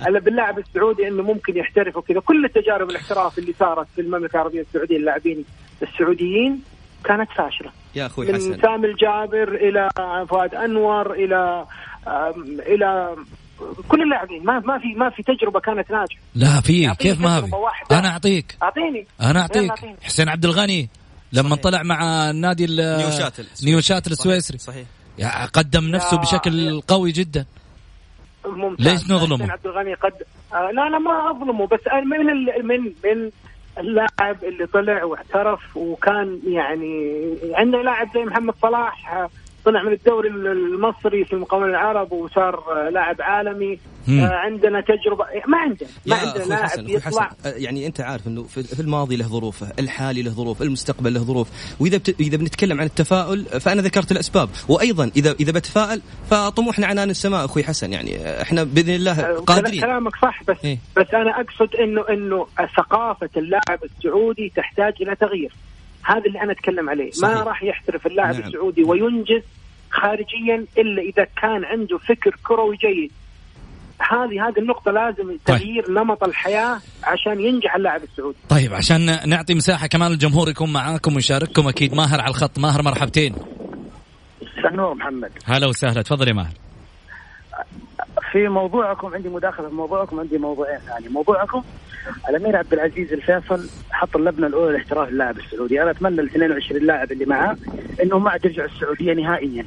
أنا 0.08 0.18
باللاعب 0.20 0.58
السعودي 0.58 1.08
إنه 1.08 1.22
ممكن 1.22 1.56
يحترف 1.56 1.96
وكذا. 1.96 2.20
كل 2.20 2.44
التجارب 2.44 2.90
الاحتراف 2.90 3.38
اللي 3.38 3.54
صارت 3.58 3.86
في 3.94 4.00
المملكة 4.00 4.34
العربية 4.36 4.60
السعودية 4.60 4.96
اللاعبين 4.96 5.44
السعوديين 5.82 6.62
كانت 7.04 7.28
فاشلة. 7.36 7.70
يا 7.94 8.06
أخوي 8.06 8.26
من 8.26 8.34
حسن. 8.34 8.60
سامي 8.62 8.86
الجابر 8.86 9.54
إلى 9.54 9.88
فؤاد 10.28 10.54
أنور 10.54 11.12
إلى 11.12 11.64
إلى 12.66 13.16
كل 13.88 14.02
اللاعبين 14.02 14.44
ما 14.44 14.58
ما 14.60 14.78
في 14.78 14.94
ما 14.94 15.10
في 15.10 15.22
تجربة 15.22 15.60
كانت 15.60 15.90
ناجحة. 15.90 16.20
لا 16.34 16.60
في. 16.60 16.94
كيف 16.94 17.20
ما 17.20 17.40
في. 17.40 17.50
أنا 17.90 18.08
أعطيك. 18.08 18.56
أعطيني. 18.62 19.06
أنا 19.20 19.40
أعطيك. 19.40 19.72
حسين 20.02 20.28
عبد 20.28 20.44
الغني 20.44 20.88
لما 21.32 21.56
طلع 21.56 21.82
مع 21.82 22.30
النادي 22.30 22.64
ال- 22.64 22.98
نيوشاتل 22.98 23.46
نيوشاتل 23.64 24.12
السويسري. 24.12 24.58
صحيح. 24.58 24.86
يا 25.18 25.44
قدم 25.46 25.84
نفسه 25.88 26.16
بشكل 26.16 26.80
قوي 26.80 27.12
جدا. 27.12 27.46
ممتاز. 28.46 28.86
ليش 28.88 29.10
نظلمه؟ 29.10 29.36
حسين 29.36 29.50
عبد 29.50 29.66
الغني 29.66 29.94
قد 29.94 30.12
آه 30.54 30.70
لا 30.70 30.88
لا 30.88 30.98
ما 30.98 31.30
أظلمه 31.30 31.66
بس 31.66 31.80
من 32.06 32.30
ال... 32.30 32.66
من 32.66 32.80
من 32.84 33.30
اللاعب 33.78 34.44
اللي 34.44 34.66
طلع 34.66 35.04
واحترف 35.04 35.76
وكان 35.76 36.40
يعني 36.46 37.20
عندنا 37.54 37.76
لاعب 37.82 38.08
زي 38.14 38.20
محمد 38.24 38.54
صلاح 38.62 39.12
آه، 39.14 39.30
طلع 39.64 39.82
من 39.82 39.92
الدوري 39.92 40.28
المصري 40.28 41.24
في 41.24 41.32
المقاولون 41.32 41.70
العرب 41.70 42.12
وصار 42.12 42.88
لاعب 42.92 43.22
عالمي. 43.22 43.78
مم. 44.08 44.20
آه 44.20 44.34
عندنا 44.34 44.80
تجربه 44.80 45.24
ما 45.48 45.58
عندنا 45.58 45.88
ما 46.06 46.16
عندنا 46.16 46.44
لاعب 46.44 46.62
حسن 46.62 46.84
أخوي 46.84 47.00
حسن. 47.00 47.08
يطلع 47.08 47.30
آه، 47.46 47.54
يعني 47.56 47.86
أنت 47.86 48.00
عارف 48.00 48.26
إنه 48.26 48.42
في 48.42 48.80
الماضي 48.80 49.16
له 49.16 49.24
ظروفه، 49.24 49.72
الحالي 49.78 50.22
له 50.22 50.30
ظروف، 50.30 50.62
المستقبل 50.62 51.14
له 51.14 51.20
ظروف، 51.20 51.48
وإذا 51.80 51.96
بت... 51.96 52.20
إذا 52.20 52.36
بنتكلم 52.36 52.80
عن 52.80 52.86
التفاؤل 52.86 53.44
فأنا 53.44 53.82
ذكرت 53.82 54.12
الأسباب، 54.12 54.48
وأيضا 54.68 55.10
اذا 55.16 55.34
إذا 55.40 55.52
بتفائل 55.52 56.02
فطموحنا 56.30 56.86
عنان 56.86 57.10
السماء 57.10 57.44
أخوي 57.44 57.64
حسن. 57.64 57.92
يعني 57.92 58.42
إحنا 58.42 58.64
بإذن 58.64 58.94
الله 58.94 59.20
آه، 59.20 59.38
قادرين. 59.38 59.80
كلامك 59.80 60.16
صح 60.16 60.42
بس 60.48 60.56
إيه. 60.64 60.78
بس 60.96 61.06
أنا 61.14 61.40
أقصد 61.40 61.74
انه 61.76 62.04
إنه 62.08 62.46
ثقافة 62.76 63.30
اللاعب 63.36 63.78
السعودي 63.84 64.52
تحتاج 64.56 64.94
إلى 65.00 65.16
تغيير. 65.16 65.52
هذا 66.04 66.24
اللي 66.26 66.42
أنا 66.42 66.52
أتكلم 66.52 66.90
عليه. 66.90 67.10
صحيح. 67.10 67.34
ما 67.34 67.42
راح 67.42 67.62
يحترف 67.62 68.06
اللاعب 68.06 68.34
نعم. 68.34 68.44
السعودي 68.44 68.84
وينجز 68.84 69.42
خارجيا 69.90 70.66
إلا 70.78 71.02
إذا 71.02 71.26
كان 71.42 71.64
عنده 71.64 71.98
فكر 71.98 72.36
كروي 72.44 72.76
جيد. 72.76 73.12
هذه 74.10 74.48
هذه 74.48 74.58
النقطة 74.58 74.90
لازم 74.90 75.36
تغيير 75.44 75.90
نمط 75.90 76.24
الحياة 76.24 76.80
عشان 77.04 77.40
ينجح 77.40 77.74
اللاعب 77.74 78.02
السعودي. 78.02 78.38
طيب 78.48 78.74
عشان 78.74 79.28
نعطي 79.28 79.54
مساحة 79.54 79.86
كمان 79.86 80.12
الجمهور 80.12 80.48
يكون 80.48 80.72
معاكم 80.72 81.14
ويشارككم 81.14 81.68
أكيد 81.68 81.94
ماهر 81.94 82.20
على 82.20 82.30
الخط. 82.30 82.58
ماهر 82.58 82.82
مرحبتين. 82.82 83.34
سنور 84.62 84.94
محمد 84.94 85.30
هلا 85.44 85.66
وسهلا. 85.66 86.02
تفضل 86.02 86.28
يا 86.28 86.32
ماهر. 86.32 86.54
في 88.32 88.48
موضوعكم 88.48 89.14
عندي 89.14 89.28
مداخلة 89.28 89.68
في 89.68 89.74
موضوعكم 89.74 90.20
عندي 90.20 90.38
موضوعين 90.38 90.78
ثاني. 90.78 91.08
موضوعكم 91.08 91.62
الأمير 92.28 92.56
عبد 92.56 92.72
العزيز 92.72 93.12
الفيصل 93.12 93.68
حط 93.90 94.16
اللبنة 94.16 94.46
الأولى 94.46 94.72
لاحتراف 94.72 95.08
اللاعب 95.08 95.38
السعودي. 95.38 95.82
أنا 95.82 95.90
أتمنى 95.90 96.20
ال 96.20 96.26
22 96.26 96.82
لاعب 96.82 97.12
اللي 97.12 97.24
معاه 97.24 97.56
انهم 98.02 98.24
ما 98.24 98.30
عاد 98.30 98.44
يرجعوا 98.44 98.68
السعودية 98.68 99.12
نهائيا. 99.12 99.66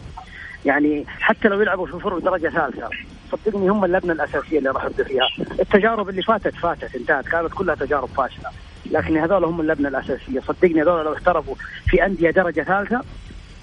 يعني 0.65 1.05
حتى 1.07 1.47
لو 1.47 1.61
يلعبوا 1.61 1.85
في 1.85 1.99
فرق 1.99 2.17
درجة 2.17 2.49
ثالثة 2.49 2.89
صدقني 3.31 3.69
هم 3.69 3.85
اللبنة 3.85 4.13
الأساسية 4.13 4.57
اللي 4.57 4.69
راح 4.69 4.85
يبدأ 4.85 5.03
فيها. 5.03 5.27
التجارب 5.59 6.09
اللي 6.09 6.21
فاتت 6.21 6.55
فاتت 6.55 6.95
انتهت. 6.95 7.27
كانت 7.27 7.53
كلها 7.53 7.75
تجارب 7.75 8.09
فاشلة. 8.17 8.49
لكن 8.91 9.17
هذول 9.17 9.43
هم 9.43 9.61
اللبنة 9.61 9.89
الأساسية. 9.89 10.39
صدقني 10.39 10.81
هذول 10.81 11.05
لو 11.05 11.13
احترفوا 11.13 11.55
في 11.85 12.05
أندية 12.05 12.31
درجة 12.31 12.61
ثالثة 12.61 13.01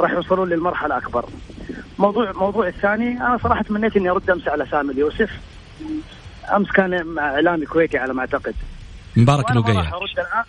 راح 0.03 0.11
يوصلون 0.11 0.49
للمرحلة 0.49 0.97
أكبر. 0.97 1.25
موضوع 1.99 2.33
موضوع 2.33 2.69
الثاني 2.69 3.13
أنا 3.13 3.39
صراحة 3.43 3.63
تمنيت 3.63 3.97
إني 3.97 4.11
أرد 4.11 4.31
أمس 4.31 4.49
على 4.49 4.67
سامي 4.67 4.93
اليوسف. 4.93 5.31
أمس 6.57 6.71
كان 6.71 7.07
مع 7.07 7.23
اعلامي 7.23 7.67
كويتي 7.67 7.99
على 7.99 8.15
ما 8.15 8.21
أعتقد. 8.21 8.55
مبارك 9.17 9.51
وأنا 9.51 9.61
ما 9.61 9.73
راح 9.73 9.93
أرد 9.93 10.19
الان 10.19 10.45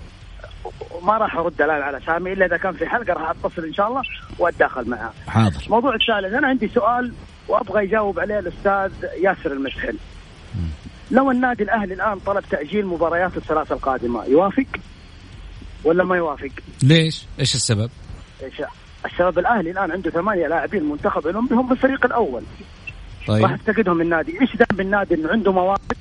ما 1.04 1.18
راح 1.18 1.36
أرد 1.36 1.62
الآن 1.62 1.82
على 1.82 2.00
سامي 2.06 2.34
إلا 2.34 2.46
إذا 2.46 2.58
كان 2.58 2.74
في 2.74 2.86
حلقة 2.86 3.14
راح 3.14 3.30
أتصل 3.30 3.66
إن 3.66 3.74
شاء 3.74 3.88
الله 3.88 4.02
وأتداخل 4.40 4.90
معاه. 4.90 5.12
حاضر. 5.28 5.62
الموضوع 5.66 5.96
الثالث 5.96 6.34
أنا 6.34 6.48
عندي 6.48 6.68
سؤال 6.68 7.14
وأبغى 7.48 7.84
يجاوب 7.84 8.20
عليه 8.20 8.40
الأستاذ 8.40 8.92
ياسر 9.24 9.52
المسحل. 9.52 9.98
لو 11.12 11.32
النادي 11.32 11.64
الأهلي 11.64 11.94
الآن 11.94 12.20
طلب 12.20 12.44
تأجيل 12.50 12.86
مباريات 12.86 13.38
الثلاثة 13.38 13.76
القادمة 13.76 14.26
يوافق 14.26 14.66
ولا 15.84 16.04
ما 16.04 16.18
يوافق؟ 16.18 16.52
ليش؟ 16.84 17.26
إيش 17.40 17.56
السبب؟ 17.56 17.90
الشباب 19.06 19.40
الأهلي 19.40 19.72
الآن 19.72 19.92
عنده 19.92 20.12
ثمانية 20.12 20.48
لاعبين 20.48 20.84
منتخب 20.84 21.28
لهم 21.28 21.48
هم 21.52 21.68
في 21.68 21.74
الفريق 21.74 22.06
الأول 22.06 22.44
راح 23.30 23.42
طيب 23.42 23.52
يفتقدهم 23.52 24.02
النادي، 24.02 24.42
إيش 24.42 24.56
ذنب 24.56 24.82
النادي 24.82 25.16
إنه 25.16 25.30
عنده 25.30 25.52
موارد 25.52 25.94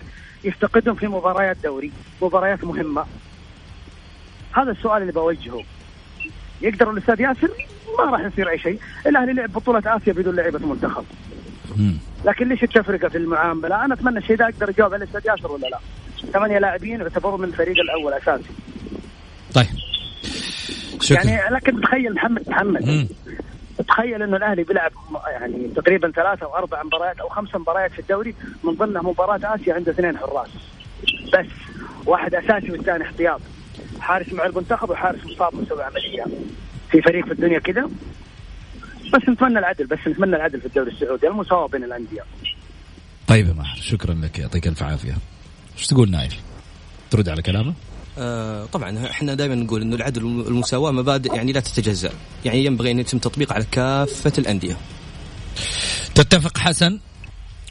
يفتقدهم 0.44 0.94
في 0.94 1.08
مباريات 1.08 1.56
دوري، 1.64 1.92
مباريات 2.22 2.64
مهمة. 2.64 3.04
هذا 4.52 4.70
السؤال 4.70 5.02
اللي 5.02 5.12
بوجهه. 5.12 5.62
يقدر 6.60 6.90
الأستاذ 6.90 7.20
ياسر؟ 7.20 7.50
ما 7.98 8.04
راح 8.04 8.20
يصير 8.20 8.50
أي 8.50 8.58
شيء، 8.58 8.78
الأهلي 9.06 9.32
لعب 9.32 9.52
بطولة 9.52 9.82
آسيا 9.86 10.12
بدون 10.12 10.36
لعيبة 10.36 10.66
منتخب. 10.66 11.04
لكن 12.24 12.48
ليش 12.48 12.62
التفرقه 12.62 13.08
في 13.08 13.18
المعاملة؟ 13.18 13.84
أنا 13.84 13.94
أتمنى 13.94 14.18
الشيء 14.18 14.36
ده 14.36 14.44
أقدر 14.44 14.70
اجاوب 14.70 14.94
على 14.94 15.04
الأستاذ 15.04 15.26
ياسر 15.26 15.52
ولا 15.52 15.66
لا؟ 15.66 15.78
ثمانية 16.32 16.58
لاعبين 16.58 17.00
يعتبروا 17.00 17.38
من 17.38 17.44
الفريق 17.44 17.76
الأول 17.78 18.12
أساسي. 18.12 18.50
طيب 19.54 19.66
شكرا 21.02 21.24
يعني 21.24 21.54
لكن 21.54 21.80
تخيل 21.80 22.14
محمد 22.14 22.48
محمد. 22.48 22.84
مم. 22.84 23.08
تخيل 23.88 24.22
إنه 24.22 24.36
الأهلي 24.36 24.64
بيلعب 24.64 24.92
يعني 25.30 25.68
تقريبا 25.76 26.10
ثلاثة 26.10 26.46
أو 26.46 26.56
أربع 26.56 26.82
مباريات 26.82 27.20
أو 27.20 27.28
خمس 27.28 27.54
مباريات 27.54 27.92
في 27.92 27.98
الدوري 27.98 28.34
من 28.64 28.74
ضمنها 28.74 29.02
مباراة 29.02 29.54
آسيا 29.54 29.74
عنده 29.74 29.92
اثنين 29.92 30.18
حراس. 30.18 30.48
بس 31.32 31.46
واحد 32.06 32.34
أساسي 32.34 32.72
والثاني 32.72 33.04
احتياط. 33.04 33.40
حارس 34.00 34.32
مع 34.32 34.46
المنتخب 34.46 34.90
وحارس 34.90 35.26
مصاب 35.26 35.54
مسوي 35.54 35.82
عملية 35.82 36.24
في 36.90 37.02
فريق 37.02 37.24
في 37.24 37.32
الدنيا 37.32 37.58
كذا 37.58 37.90
بس 39.14 39.28
نتمنى 39.28 39.58
العدل 39.58 39.86
بس 39.86 39.98
نتمنى 40.06 40.36
العدل 40.36 40.60
في 40.60 40.66
الدوري 40.66 40.90
السعودي 40.90 41.28
المساواة 41.28 41.66
بين 41.68 41.84
الأندية. 41.84 42.22
طيب 43.26 43.48
يا 43.48 43.52
ماهر 43.52 43.76
شكرا 43.76 44.14
لك 44.14 44.38
يعطيك 44.38 44.66
ألف 44.66 44.82
عافية. 44.82 45.14
إيش 45.78 45.86
تقول 45.86 46.10
نايف 46.10 46.40
ترد 47.10 47.28
على 47.28 47.42
كلامه؟ 47.42 47.74
آه 48.18 48.66
طبعا 48.66 49.06
إحنا 49.10 49.34
دائما 49.34 49.54
نقول 49.54 49.82
إنه 49.82 49.96
العدل 49.96 50.24
والمساواة 50.24 50.90
مبادئ 50.90 51.34
يعني 51.34 51.52
لا 51.52 51.60
تتجزأ. 51.60 52.10
يعني 52.44 52.64
ينبغي 52.64 52.90
أن 52.90 52.98
يتم 52.98 53.18
تطبيق 53.18 53.52
على 53.52 53.64
كافة 53.72 54.32
الأندية. 54.38 54.76
تتفق 56.14 56.58
حسن 56.58 56.98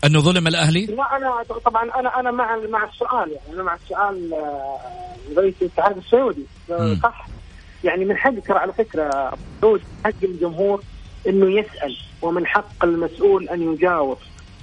انه 0.05 0.19
ظلم 0.19 0.47
الأهلي؟ 0.47 0.85
لا 0.85 1.17
أنا 1.17 1.43
طبعا 1.65 1.83
أنا 1.99 2.19
أنا 2.19 2.31
مع 2.31 2.57
مع 2.69 2.83
السؤال 2.83 3.31
يعني 3.31 3.53
أنا 3.53 3.63
مع 3.63 3.75
السؤال 3.75 4.33
آه، 4.33 4.79
رئيس 5.37 5.53
الاتحاد 5.61 5.97
السعودي. 5.97 6.45
آه،. 6.71 6.95
صح. 7.03 7.27
يعني 7.83 8.05
من 8.05 8.17
حق 8.17 8.33
ترى 8.47 8.57
على 8.57 8.73
فكرة 8.73 9.33
سعود 9.61 9.81
حق 10.05 10.23
الجمهور 10.23 10.83
إنه 11.27 11.59
يسأل 11.59 11.97
ومن 12.21 12.45
حق 12.45 12.83
المسؤول 12.83 13.49
أن 13.49 13.73
يجاوب. 13.73 14.17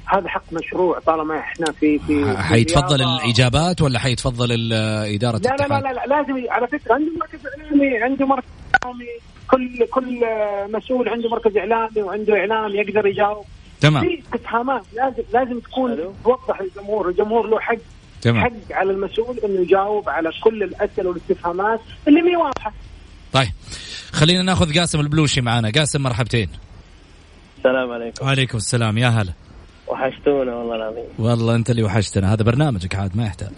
هذا 0.08 0.28
حق 0.28 0.42
مشروع 0.52 0.98
طالما 0.98 1.38
إحنا 1.38 1.72
في 1.72 1.98
في 1.98 2.24
في 2.24 2.42
حيتفضل. 2.42 3.02
الإجابات 3.02 3.82
ولا 3.82 3.98
حيتفضل 3.98 4.72
إدارة 4.72 5.38
لا 5.38 5.56
لا 5.56 5.66
لا, 5.68 5.80
لا, 5.80 5.92
لا 5.92 6.06
لازم 6.06 6.50
على 6.50 6.66
فكرة 6.66 6.94
عنده 6.94 7.12
مركز 7.20 7.40
إعلامي 7.46 7.98
عنده 8.02 8.26
مركز 8.26 8.48
إعلامي. 8.84 9.04
كل 9.50 9.86
كل 9.90 10.24
آه، 10.24 10.66
مسؤول 10.66 11.08
عنده 11.08 11.28
مركز 11.28 11.56
إعلامي 11.56 12.02
وعنده 12.02 12.36
إعلام 12.36 12.70
يقدر 12.74 13.06
يجاوب. 13.06 13.44
تمام. 13.80 14.04
في 14.04 14.22
استفهامات 14.24 14.82
لازم 14.96 15.22
لازم 15.32 15.60
تكون 15.60 15.96
توضح 16.24 16.60
للجمهور، 16.60 17.08
الجمهور 17.08 17.46
له 17.48 17.60
حق. 17.60 17.76
تمام. 18.22 18.44
حق 18.44 18.50
على 18.70 18.90
المسؤول 18.90 19.38
إنه 19.38 19.60
يجاوب 19.60 20.08
على 20.08 20.30
كل 20.44 20.62
الأسئلة 20.62 21.08
والاستفهامات 21.08 21.80
اللي 22.08 22.22
مي 22.22 22.36
واضحة. 22.36 22.72
طيب. 23.32 23.48
خلينا 24.12 24.42
ناخذ 24.42 24.78
قاسم 24.78 25.00
البلوشي 25.00 25.40
معنا. 25.40 25.70
قاسم 25.70 26.02
مرحبتين. 26.02 26.48
السلام 27.58 27.90
عليكم. 27.90 28.26
وعليكم 28.26 28.58
السلام. 28.58 28.98
يا 28.98 29.08
هلا. 29.08 29.32
وحشتونا 29.90 30.54
والله 30.54 30.76
العظيم. 30.76 31.04
والله 31.18 31.54
انت 31.54 31.70
اللي 31.70 31.82
وحشتنا. 31.82 32.32
هذا 32.32 32.42
برنامجك 32.42 32.94
عاد 32.94 33.16
ما 33.16 33.24
يحتاج. 33.24 33.52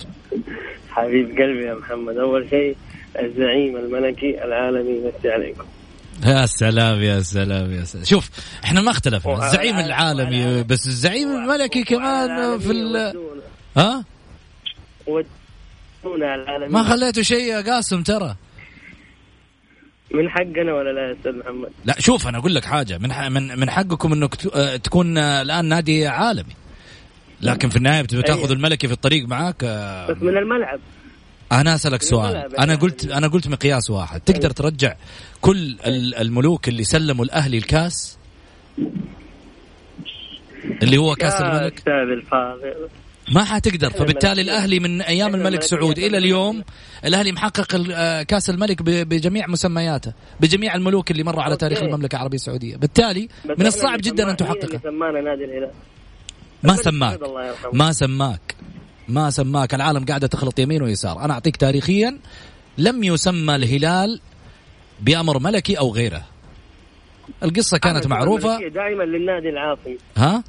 حبيب 0.91 1.27
قلبي 1.27 1.65
يا 1.67 1.75
محمد 1.75 2.17
أول 2.17 2.47
شيء 2.51 2.77
الزعيم 3.21 3.77
الملكي 3.77 4.45
العالمي 4.45 4.91
يمسي 4.91 5.31
عليكم. 5.31 5.65
يا 6.27 6.47
سلام 6.47 7.03
يا 7.03 7.21
سلام 7.21 7.73
يا 7.73 7.85
سلام. 7.85 8.05
شوف 8.05 8.31
إحنا 8.65 8.81
ما 8.81 8.91
اختلفنا. 8.91 9.47
الزعيم 9.47 9.79
العالمي 9.79 10.63
بس 10.63 10.87
الزعيم 10.87 11.29
الملكي 11.29 11.85
كمان 11.85 12.59
في 12.59 12.71
ال... 12.71 12.97
ها؟ 13.77 14.05
ودونا 15.07 16.35
العالمي. 16.35 16.69
ما 16.69 16.83
خليته 16.83 17.23
شيء 17.23 17.45
يا 17.45 17.61
قاسم 17.61 18.03
ترى. 18.03 18.37
من 20.15 20.29
حقنا 20.31 20.75
ولا 20.75 20.91
لا 20.93 21.09
يا 21.09 21.13
أستاذ 21.13 21.39
محمد؟ 21.39 21.71
لا 21.85 22.01
شوف 22.01 22.29
أنا 22.29 22.39
أقول 22.39 22.55
لك 22.55 22.65
حاجة. 22.65 22.99
من 22.99 23.33
من 23.33 23.59
من 23.61 23.71
حقكم 23.71 24.13
انك 24.13 24.47
آه، 24.55 24.77
تكون 24.77 25.19
آه، 25.19 25.43
الآن 25.43 25.65
نادي 25.65 26.07
عالمي. 26.07 26.55
لكن 27.43 27.69
في 27.69 27.77
النهاية 27.77 28.03
بتبي 28.03 28.23
تاخذ 28.23 28.41
أيوة. 28.41 28.53
الملكي 28.53 28.87
في 28.87 28.93
الطريق 28.93 29.29
معاك 29.29 29.65
آه، 29.65 30.07
بس 30.13 30.23
من 30.23 30.37
الملعب. 30.39 30.81
أنا 31.53 31.75
أسألك 31.75 32.03
سؤال. 32.03 32.57
أنا 32.59 32.75
قلت 32.75 33.11
أنا 33.11 33.29
قلت 33.29 33.49
مقياس 33.49 33.91
واحد. 33.91 34.21
تقدر 34.21 34.51
ترجع 34.51 34.95
كل 35.41 35.77
الملوك 36.21 36.69
اللي 36.69 36.85
سلموا 36.85 37.25
الأهلي 37.25 37.59
الكاس؟ 37.59 38.19
اللي 40.83 40.99
هو 40.99 41.15
كاس 41.15 41.41
الملك؟ 41.41 41.83
ما 43.31 43.45
حتقدر. 43.45 43.91
فبالتالي 43.91 44.43
الأهلي 44.43 44.81
من 44.81 45.03
أيام 45.03 45.35
الملك 45.35 45.63
سعود 45.63 45.99
إلى 45.99 46.19
اليوم 46.19 46.65
الأهلي 47.05 47.33
محقق 47.33 47.85
آه، 47.93 48.23
كأس 48.23 48.51
الملك 48.51 48.83
بجميع 48.83 49.47
مسمياته 49.47 50.13
بجميع 50.41 50.75
الملوك 50.75 51.11
اللي 51.11 51.23
مروا 51.23 51.43
على 51.43 51.57
تاريخ. 51.57 51.83
المملكة 51.83 52.17
العربية 52.17 52.37
السعودية. 52.37 52.77
بالتالي 52.77 53.29
من 53.59 53.67
الصعب 53.67 53.99
جدا 54.03 54.31
أن 54.31 54.37
تحققه. 54.37 54.81
ما 56.63 56.77
سماك. 56.77 57.21
ما 57.73 57.93
سماك. 57.93 58.55
ما 59.09 59.31
سماك. 59.31 59.75
العالم 59.75 60.05
قاعدة 60.05 60.27
تخلط 60.27 60.59
يمين 60.59 60.83
ويسار. 60.83 61.25
أنا 61.25 61.33
أعطيك 61.35 61.57
تاريخيا 61.57 62.19
لم 62.79 63.05
يسمى 63.05 63.55
الهلال 63.55 64.21
بأمر 65.01 65.39
ملكي 65.39 65.79
أو 65.79 65.95
غيره. 65.95 66.23
القصة 67.43 67.79
كانت 67.79 68.07
معروفة. 68.07 68.59
دائما 68.69 69.03
للنادي 69.03 69.49
العاصمي 69.49 69.97
ها؟ 70.17 70.45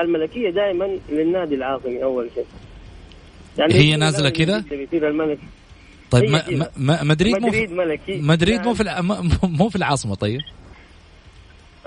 الملكية 0.00 0.50
دائما 0.50 0.98
للنادي 1.10 1.54
العاصمي 1.54 2.02
أول 2.02 2.28
شيء. 2.34 2.44
يعني 3.58 3.74
هي 3.74 3.96
نازلة 3.96 4.28
الأهلي 4.28 4.44
كذا؟ 4.46 4.64
بيصير 4.76 5.08
الملك 5.08 5.38
طيب 6.10 6.30
ما. 6.30 6.42
ما- 6.50 6.68
ما 6.76 7.02
مدريد 7.02 7.38
مو 7.38 7.48
مدريد 7.48 7.72
ملكي. 7.72 8.20
مدريد 8.20 8.60
مو 8.60 8.74
يعني 8.80 9.28
في 9.28 9.46
مو- 9.46 9.68
في 9.68 9.76
العاصمة 9.76 10.14
طيب. 10.14 10.40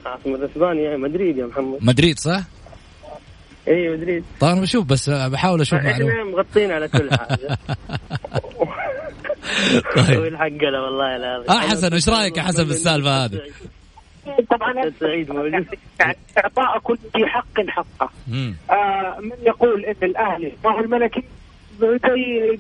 عاصمة 0.06 0.46
إسبانيا 0.46 0.98
مدريد 0.98 1.38
يا 1.38 1.46
محمد. 1.46 1.78
مدريد 1.82 2.20
صح؟ 2.20 2.44
إي 3.68 3.90
مدريد. 3.90 4.24
طيب 4.40 4.52
أنا 4.52 4.62
بشوف 4.62 4.86
بس 4.86 5.10
بحاول 5.10 5.62
أشوف 5.62 5.80
إحنا 5.80 6.24
مغطين 6.24 6.72
على 6.72 6.88
كل 6.88 7.10
حاجة. 7.12 7.58
طيب. 10.08 10.20
والحق 10.20 10.48
له 10.48 10.82
والله 10.82 11.16
العظيم. 11.16 11.50
آه 11.52 11.60
حسن 11.60 11.94
إيش 11.94 12.10
رأيك 12.10 12.38
يا 12.38 12.42
حسن 12.44 12.64
بالسالفه 12.64 13.26
هذه؟ 13.26 13.42
طبعا 14.50 14.90
سعيد 15.00 15.32
موجود. 15.32 15.66
يعني 16.00 16.18
إعطاء 16.38 16.80
كل 16.80 16.98
ذي 17.18 17.26
حق 17.26 17.62
حقه. 17.68 18.10
آه 18.72 19.20
من 19.20 19.38
يقول 19.46 19.86
إن 19.86 19.96
الأهلي 20.04 20.52
ما 20.64 20.72
هو 20.72 20.80
الملكي؟ 20.80 21.24
زي 21.80 21.98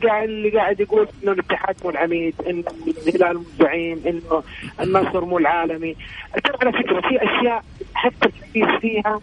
قاعد 0.03 0.30
اللي 0.30 0.49
قاعد 0.49 0.80
يقول 0.80 1.07
إنه 1.24 1.32
الاتحاد 1.32 1.76
مو 1.84 1.89
العميد 1.89 2.34
إنه 2.49 2.64
الهلال 3.07 3.38
مو 3.38 3.43
الزعيم 3.53 4.01
إنه 4.07 4.43
النصر 4.82 5.26
مو 5.26 5.38
العالمي. 5.38 5.95
ترى 6.43 6.57
على 6.61 6.72
فكرة 6.72 7.01
في 7.01 7.18
أشياء 7.18 7.64
حتى 7.93 8.26
التركيز 8.26 8.80
فيها 8.82 9.20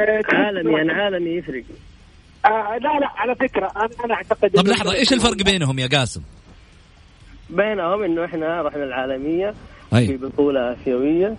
آه، 0.00 0.22
عالمي 0.32 0.72
يعني 0.72 0.92
عالمي 0.92 1.30
يفرق. 1.30 1.64
آه 2.44 2.78
لا 2.78 2.98
لا 2.98 3.10
على 3.16 3.34
فكرة 3.34 3.72
أنا 3.76 3.88
أنا 4.04 4.14
أعتقد 4.14 4.50
طب 4.50 4.68
لحظة 4.68 4.94
إيش 4.94 5.12
الفرق 5.12 5.42
بينهم 5.42 5.78
يا 5.78 5.86
قاسم؟ 5.86 6.22
بينهم 7.50 8.02
إنه 8.02 8.24
إحنا 8.24 8.62
رحنا 8.62 8.84
العالمية 8.84 9.54
في 9.90 9.96
اي 9.96 10.16
بطولة 10.16 10.72
آسيوية. 10.72 11.36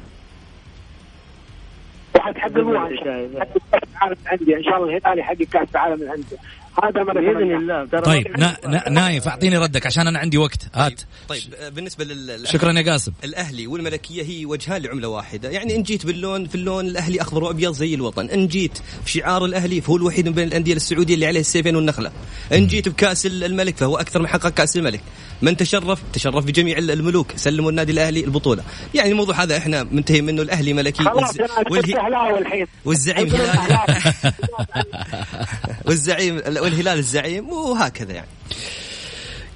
وحتحققوها 2.17 2.87
ان 2.87 2.97
شاء 2.97 3.25
الله 3.25 3.39
حقق 3.39 3.61
كاس 3.71 3.83
العالم 3.95 4.15
للأندية. 4.25 4.57
إن 4.57 4.63
شاء 4.63 4.77
الله 4.77 4.97
الهلال 4.97 5.19
يحقق 5.19 5.43
كاس 5.43 5.67
العالم 5.71 6.03
للأندية. 6.03 6.37
هذا 6.83 7.03
ما 7.03 7.13
بإذن 7.13 7.55
الله. 7.55 7.85
ترى 7.91 8.01
طيب 8.01 8.27
نا 8.37 8.57
نا 8.67 8.89
نايف 8.89 9.27
أعطيني 9.27 9.57
ردك 9.57 9.85
عشان 9.85 10.07
أنا 10.07 10.19
عندي 10.19 10.37
وقت. 10.37 10.67
هات. 10.73 11.01
طيب 11.29 11.41
آه، 11.59 11.69
بالنسبة 11.69 12.05
لل 12.05 12.47
شكرا 12.47 12.71
يا 12.71 12.91
قاسم. 12.91 13.11
الأهلي 13.23 13.67
والملكية 13.67 14.23
هي 14.23 14.45
وجهان 14.45 14.81
لعملة 14.81 15.07
واحدة. 15.07 15.49
يعني 15.49 15.75
إن 15.75 15.83
جيت 15.83 16.05
باللون 16.05 16.47
في 16.47 16.55
اللون 16.55 16.85
الأهلي 16.87 17.21
أخضر 17.21 17.43
وأبيض 17.43 17.73
زي 17.73 17.93
الوطن. 17.93 18.29
إن 18.29 18.47
جيت 18.47 18.77
في 19.05 19.11
شعار 19.11 19.45
الأهلي 19.45 19.81
فهو 19.81 19.95
الوحيد 19.97 20.27
من 20.27 20.33
بين 20.33 20.47
الأندية 20.47 20.73
السعودية 20.73 21.13
اللي 21.13 21.25
عليه 21.27 21.39
السيفين 21.39 21.75
والنخلة. 21.75 22.11
إن 22.53 22.67
جيت 22.67 22.89
بكأس 22.89 23.25
الملك 23.25 23.77
فهو 23.77 23.97
أكثر 23.97 24.19
من 24.19 24.27
حقق 24.27 24.49
كأس 24.49 24.77
الملك. 24.77 25.01
من 25.41 25.57
تشرف 25.57 26.01
تشرف 26.13 26.45
بجميع 26.45 26.77
الملوك. 26.77 27.31
سلموا 27.35 27.69
النادي 27.69 27.91
الأهلي 27.91 28.23
البطولة. 28.25 28.63
يعني 28.93 29.11
الموضوع 29.11 29.43
هذا 29.43 29.57
إحنا 29.57 29.83
منتهي 29.83 30.21
منه. 30.21 30.41
الأهلي 30.41 30.73
ملكي. 30.73 31.03
خلاص 31.03 31.37
والز- 31.71 31.95
أنا 31.95 32.23
والهي- 32.29 32.67
والزعيم. 32.85 33.33
والزعيم 35.87 36.41
والهلال 36.67 36.99
الزعيم 36.99 37.49
وهكذا 37.49 38.13
يعني. 38.13 38.27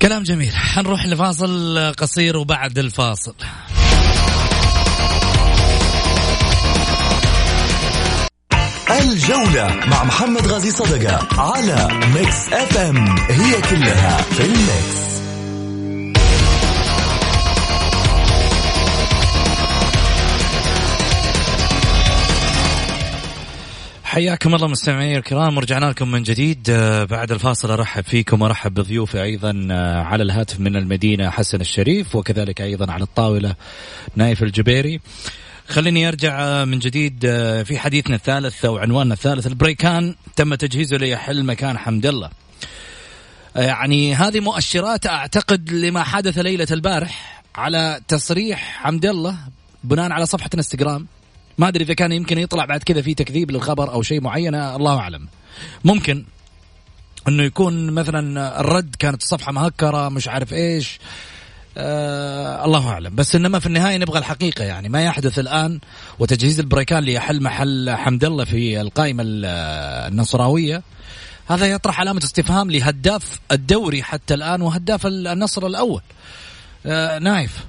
كلام 0.01 0.23
جميل. 0.23 0.55
حنروح 0.55 1.05
لفاصل 1.05 1.93
قصير 1.97 2.37
وبعد 2.37 2.77
الفاصل. 2.77 3.35
الجولة 8.99 9.75
مع 9.87 10.03
محمد 10.03 10.47
غازي 10.47 10.71
صدقة 10.71 11.41
على 11.41 11.87
Mix 12.13 12.53
FM 12.53 13.15
هي 13.29 13.61
كلها 13.61 14.21
في 14.21 14.45
ال 14.45 14.59
mix 14.59 15.01
حياكم 24.11 24.55
الله 24.55 24.67
مستمعينا 24.67 25.17
الكرام 25.17 25.57
ورجعنا 25.57 25.85
لكم 25.85 26.11
من 26.11 26.23
جديد. 26.23 26.69
آه، 26.69 27.03
بعد 27.03 27.31
الفاصل 27.31 27.71
أرحب 27.71 28.03
فيكم 28.03 28.41
وأرحب 28.41 28.73
بضيوفي 28.73 29.23
أيضا 29.23 29.67
آه، 29.71 30.01
على 30.01 30.23
الهاتف 30.23 30.59
من 30.59 30.75
المدينة 30.75 31.29
حسن 31.29 31.61
الشريف 31.61 32.15
وكذلك 32.15 32.61
أيضا 32.61 32.91
على 32.91 33.03
الطاولة 33.03 33.55
نايف 34.15 34.43
الجبيري. 34.43 34.99
خليني 35.67 36.07
أرجع 36.07 36.41
آه، 36.41 36.65
من 36.65 36.79
جديد 36.79 37.19
في 37.65 37.79
حديثنا 37.79 38.15
الثالث 38.15 38.65
أو 38.65 38.77
عنواننا 38.77 39.13
الثالث. 39.13 39.47
البريكان 39.47 40.15
تم 40.35 40.55
تجهيزه 40.55 40.97
ليحل 40.97 41.43
مكان 41.45 41.77
حمد 41.77 42.05
الله. 42.05 42.29
يعني 43.55 44.15
هذه 44.15 44.39
مؤشرات 44.39 45.05
أعتقد 45.07 45.71
لما 45.71 46.03
حدث 46.03 46.37
ليلة 46.37 46.67
البارح 46.71 47.43
على 47.55 48.01
تصريح 48.07 48.79
حمد 48.83 49.05
الله 49.05 49.37
بناء 49.83 50.11
على 50.11 50.25
صفحة 50.25 50.49
انستغرام 50.55 51.07
ما 51.61 51.67
أدري 51.67 51.83
إذا 51.83 51.93
كان 51.93 52.11
يمكن 52.11 52.37
يطلع 52.37 52.65
بعد 52.65 52.83
كذا 52.83 53.01
في 53.01 53.13
تكذيب 53.13 53.51
للخبر 53.51 53.91
أو 53.93 54.01
شيء 54.01 54.21
معين 54.21 54.55
الله 54.55 54.99
أعلم. 54.99 55.27
ممكن 55.83 56.25
إنه 57.27 57.43
يكون 57.43 57.91
مثلا 57.91 58.59
الرد 58.59 58.95
كانت 58.99 59.21
الصفحة 59.21 59.51
مهكرة 59.51 60.09
مش 60.09 60.27
عارف 60.27 60.53
إيش. 60.53 60.99
آه 61.77 62.65
الله 62.65 62.89
أعلم. 62.89 63.15
بس 63.15 63.35
إنما 63.35 63.59
في 63.59 63.65
النهاية 63.65 63.97
نبغى 63.97 64.19
الحقيقة 64.19 64.63
يعني. 64.63 64.89
ما 64.89 65.03
يحدث 65.03 65.39
الآن 65.39 65.79
وتجهيز 66.19 66.59
البريكان 66.59 67.03
ليحل 67.03 67.43
محل 67.43 67.89
حمد 67.95 68.23
الله 68.23 68.45
في 68.45 68.81
القائمة 68.81 69.23
ال- 69.23 69.45
النصراوية. 70.11 70.83
هذا 71.47 71.65
يطرح 71.65 71.99
علامة 71.99 72.21
استفهام 72.23 72.71
لهداف 72.71 73.39
الدوري 73.51 74.03
حتى 74.03 74.33
الآن 74.33 74.61
وهداف 74.61 75.05
النصر 75.05 75.67
الأول. 75.67 76.01
آه 76.85 77.19
نايف. 77.19 77.65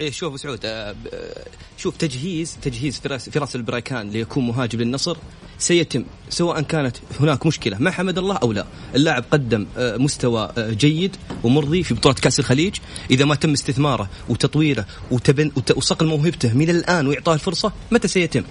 إيه 0.00 0.10
شوف 0.10 0.40
سعود 0.40 0.60
آه، 0.64 0.94
آه، 1.12 1.44
شوف 1.78 1.96
تجهيز 1.96 2.56
تجهيز 2.62 3.00
فراس 3.00 3.30
فراس 3.30 3.56
البريكان 3.56 4.10
ليكون 4.10 4.46
مهاجم 4.46 4.78
للنصر 4.80 5.16
سيتم 5.58 6.04
سواء 6.28 6.60
كانت 6.60 6.96
هناك 7.20 7.46
مشكلة 7.46 7.76
مع 7.78 7.90
حمد 7.90 8.18
الله 8.18 8.36
أو 8.36 8.52
لا. 8.52 8.66
اللاعب 8.94 9.24
قدم 9.30 9.66
آه، 9.78 9.96
مستوى 9.96 10.52
آه، 10.58 10.70
جيد 10.70 11.16
ومرضي 11.42 11.82
في 11.82 11.94
بطولة 11.94 12.14
كأس 12.14 12.38
الخليج. 12.40 12.76
إذا 13.10 13.24
ما 13.24 13.34
تم 13.34 13.52
استثماره 13.52 14.08
وتطويره 14.28 14.86
وتبن 15.10 15.52
وت- 15.56 15.76
وصقل 15.76 16.06
موهبته 16.06 16.52
من 16.54 16.70
الآن 16.70 17.06
وإعطاه 17.06 17.34
الفرصة 17.34 17.72
متى 17.90 18.08
سيتم؟ 18.08 18.42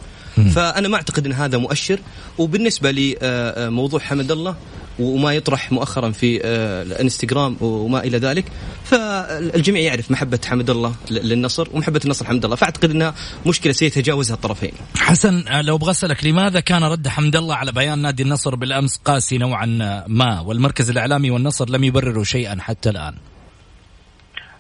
فأنا 0.55 0.87
ما 0.87 0.95
أعتقد 0.95 1.25
إن 1.25 1.33
هذا 1.33 1.57
مؤشر. 1.57 1.99
وبالنسبة 2.37 2.91
لموضوع 2.91 3.99
حمد 3.99 4.31
الله 4.31 4.55
وما 4.99 5.33
يطرح 5.33 5.71
مؤخرا 5.71 6.11
في 6.11 6.41
آه، 6.43 6.81
الانستغرام 6.81 7.55
وما 7.61 8.03
إلى 8.03 8.17
ذلك. 8.17 8.45
فالجميع 8.83 9.81
يعرف 9.81 10.11
محبة 10.11 10.39
حمد 10.45 10.69
الله 10.69 10.95
للنصر 11.11 11.67
ومحبة 11.73 12.01
النصر 12.05 12.25
حمد 12.25 12.43
الله. 12.45 12.55
فأعتقد 12.55 12.91
إنها 12.91 13.15
مشكلة 13.45 13.73
سيتجاوزها 13.73 14.35
الطرفين. 14.35 14.71
حسن 14.97 15.47
آه، 15.47 15.61
لو 15.61 15.75
أبغى 15.75 15.91
اسالك 15.91 16.25
لماذا 16.25 16.59
كان 16.59 16.83
رد 16.83 17.07
حمد 17.07 17.35
الله 17.35 17.55
على 17.55 17.71
بيان 17.71 17.99
نادي 17.99 18.23
النصر 18.23 18.55
بالأمس 18.55 18.97
قاسي 18.97 19.37
نوعا 19.37 19.65
ما؟ 20.07 20.39
والمركز 20.39 20.89
الإعلامي 20.89 21.31
والنصر 21.31 21.69
لم 21.69 21.83
يبرروا 21.83 22.23
شيئا 22.23 22.57
حتى 22.59 22.89
الآن. 22.89 23.15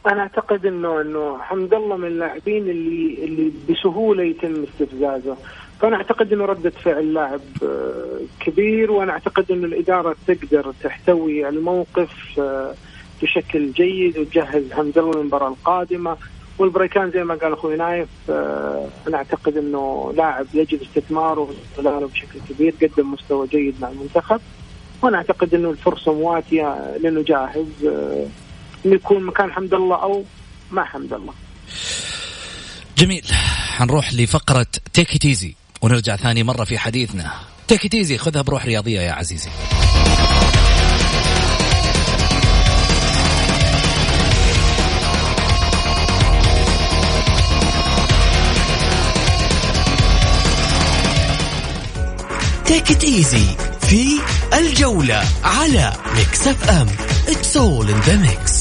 أنا 0.07 0.21
أعتقد 0.21 0.65
إنه 0.65 1.01
إنه 1.01 1.37
حمد 1.41 1.73
الله 1.73 1.97
من 1.97 2.07
اللاعبين 2.07 2.69
اللي 2.69 3.23
اللي 3.23 3.51
بسهولة 3.69 4.23
يتم 4.23 4.63
استفزازه. 4.63 5.37
فانا 5.81 5.95
أعتقد 5.95 6.33
إنه 6.33 6.45
ردة 6.45 6.69
فعل 6.69 7.13
لاعب 7.13 7.41
آه، 7.63 8.19
كبير 8.39 8.91
وأنا 8.91 9.11
أعتقد 9.11 9.51
إنه 9.51 9.65
الإدارة 9.65 10.15
تقدر 10.27 10.73
تحتوي 10.83 11.49
الموقف 11.49 12.39
آه، 12.39 12.75
بشكل 13.21 13.71
جيد 13.71 14.17
وتجهز 14.17 14.71
حمد 14.71 14.97
الله 14.97 15.11
للمباراة 15.11 15.47
القادمة. 15.47 16.17
والبريكان 16.57 17.11
زي 17.11 17.23
ما 17.23 17.35
قال 17.35 17.53
أخوي 17.53 17.77
نايف 17.77 18.07
آه، 18.29 18.87
أنا 19.07 19.17
أعتقد 19.17 19.57
إنه 19.57 20.13
لاعب 20.17 20.45
يجب 20.53 20.81
استثماره 20.81 21.39
واستغلاله 21.39 22.07
بشكل 22.07 22.39
كبير 22.49 22.73
قدم 22.81 23.11
مستوى 23.11 23.47
جيد 23.47 23.75
مع 23.81 23.89
المنتخب. 23.89 24.41
وأنا 25.01 25.17
أعتقد 25.17 25.53
إنه 25.53 25.69
الفرصة 25.69 26.13
مواتية 26.13 26.97
لأنه 26.97 27.23
جاهز 27.23 27.85
إنه 28.85 28.95
يكون 28.95 29.23
مكان 29.23 29.51
حمد 29.51 29.73
الله 29.73 29.95
أو 29.95 30.23
مع 30.71 30.85
حمد 30.85 31.13
الله. 31.13 31.33
جميل. 32.97 33.23
حنروح 33.79 34.13
لفقرة 34.13 34.67
take 34.93 35.17
it 35.17 35.31
easy 35.31 35.58
ونرجع 35.81 36.15
ثاني 36.15 36.43
مرة 36.43 36.63
في 36.63 36.77
حديثنا. 36.77 37.31
take 37.67 37.87
it 37.87 37.97
easy 37.97 38.17
خذها 38.17 38.41
بروح 38.41 38.65
رياضية 38.65 39.01
يا 39.01 39.11
عزيزي. 39.11 39.49
take 52.65 52.91
it 52.91 53.03
easy 53.03 53.45
في 53.81 54.05
الجولة 54.53 55.23
على 55.43 55.93
Mix 56.15 56.47
FM 56.47 56.87
it's 57.27 57.57
all 57.57 57.89
in 57.89 57.99
the 57.99 58.15
mix 58.15 58.58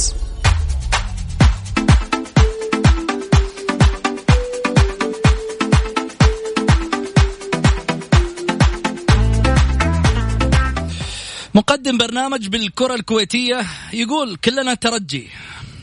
مقدم 11.58 11.98
برنامج 11.98 12.48
بالكرة 12.48 12.94
الكويتية 12.94 13.62
يقول 13.92 14.36
كلنا 14.36 14.74
ترجي. 14.74 15.28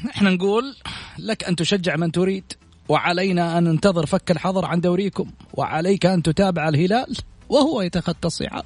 إحنا 0.10 0.30
نقول 0.30 0.76
لك 1.20 1.44
أن 1.44 1.56
تشجع 1.56 1.96
من 1.96 2.12
تريد 2.12 2.54
وعلينا 2.90 3.58
أن 3.58 3.64
ننتظر 3.64 4.06
فك 4.06 4.32
الحظر 4.32 4.66
عن 4.66 4.82
دوريكم 4.82 5.32
وعليك 5.54 6.06
أن 6.06 6.24
تتابع 6.24 6.70
الهلال 6.70 7.18
وهو 7.50 7.82
يتخطى 7.82 8.28
الصعاب. 8.28 8.66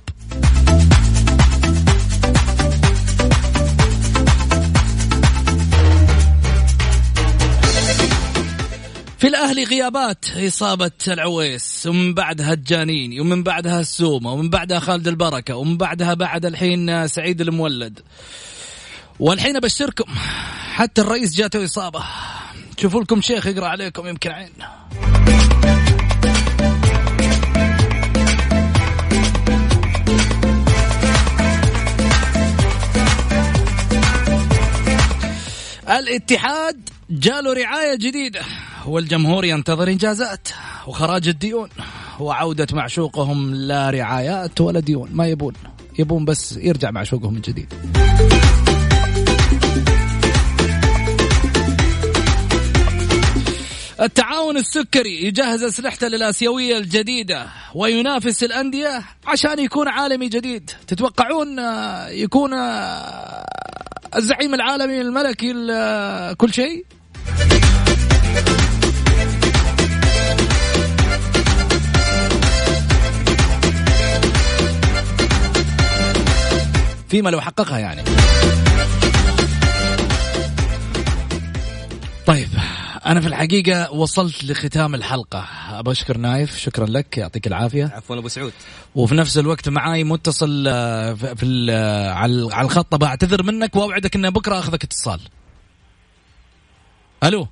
في 9.20 9.28
الأهلي 9.28 9.63
غيابات 9.63 10.26
إصابة 10.38 10.91
العويس 11.07 11.88
ومن 11.88 12.13
بعدها 12.13 12.53
الجانيني 12.53 13.20
ومن 13.20 13.43
بعدها 13.43 13.80
السومه 13.80 14.34
ومن 14.34 14.49
بعدها 14.49 14.80
خالد 14.80 15.07
البركة 15.07 15.55
ومن 15.55 15.78
بعدها 15.78 16.13
بعد 16.13 16.45
الحين 16.45 17.07
سعيد 17.07 17.41
المولد. 17.41 17.99
والحين 19.20 19.55
أبشركم 19.55 20.13
حتى 20.74 21.01
الرئيس 21.01 21.36
جاته 21.36 21.63
إصابة. 21.63 22.03
شوفوا 22.78 23.01
لكم 23.01 23.22
شيخ 23.22 23.47
يقرأ 23.47 23.67
عليكم 23.67 24.07
يمكن 24.07 24.32
عين. 24.32 24.49
الاتحاد 35.89 36.89
جاله 37.09 37.53
رعاية 37.53 37.95
جديدة. 37.95 38.41
والجمهور 38.86 39.45
ينتظر 39.45 39.88
إنجازات 39.88 40.47
وخراج 40.88 41.27
الديون 41.27 41.69
وعودة 42.19 42.67
معشوقهم 42.73 43.55
لا 43.55 43.89
رعايات 43.89 44.61
ولا 44.61 44.80
ديون. 44.80 45.09
ما 45.13 45.27
يبون. 45.27 45.53
يبون 45.99 46.25
بس 46.25 46.57
يرجع 46.57 46.91
معشوقهم 46.91 47.34
من 47.34 47.41
جديد. 47.41 47.73
التعاون 54.01 54.57
السكري 54.57 55.25
يجهز 55.25 55.63
أسلحته 55.63 56.07
للآسيوية 56.07 56.77
الجديدة 56.77 57.47
وينافس 57.75 58.43
الأندية 58.43 59.03
عشان 59.25 59.59
يكون 59.59 59.88
عالمي 59.88 60.30
جديد. 60.30 60.71
تتوقعون 60.88 61.59
يكون 62.09 62.53
الزعيم 64.15 64.53
العالمي 64.53 65.01
الملكي 65.01 65.53
كل 66.38 66.53
شيء؟ 66.53 66.86
فيما 77.10 77.30
لو 77.30 77.41
حققها 77.41 77.80
يعني. 77.80 78.01
طيب 82.28 82.47
أنا 83.05 83.22
في 83.22 83.28
الحقيقة 83.28 83.91
وصلت 83.93 84.43
لختام 84.43 84.95
الحلقة. 84.95 85.47
ابى 85.70 85.91
أشكر 85.91 86.18
نايف 86.18 86.57
شكرا 86.57 86.86
لك 86.86 87.18
يعطيك 87.18 87.47
العافية. 87.47 87.86
عفوا 87.93 88.18
أبو 88.18 88.28
سعود. 88.28 88.53
وفي 88.95 89.16
نفس 89.16 89.38
الوقت 89.38 89.70
معاي 89.70 90.03
متصل 90.03 90.66
آه، 90.68 91.14
في 91.14 91.36
في 91.36 91.43
ال- 91.43 91.70
آه، 91.70 92.12
على 92.14 92.47
على 92.53 92.66
الخط. 92.66 92.95
بعتذر 92.95 93.43
منك 93.43 93.76
وأوعدك 93.76 94.16
ان 94.16 94.30
بكرة 94.30 94.60
أخذك 94.60 94.84
اتصال. 94.84 95.20
ألو؟ 97.24 97.47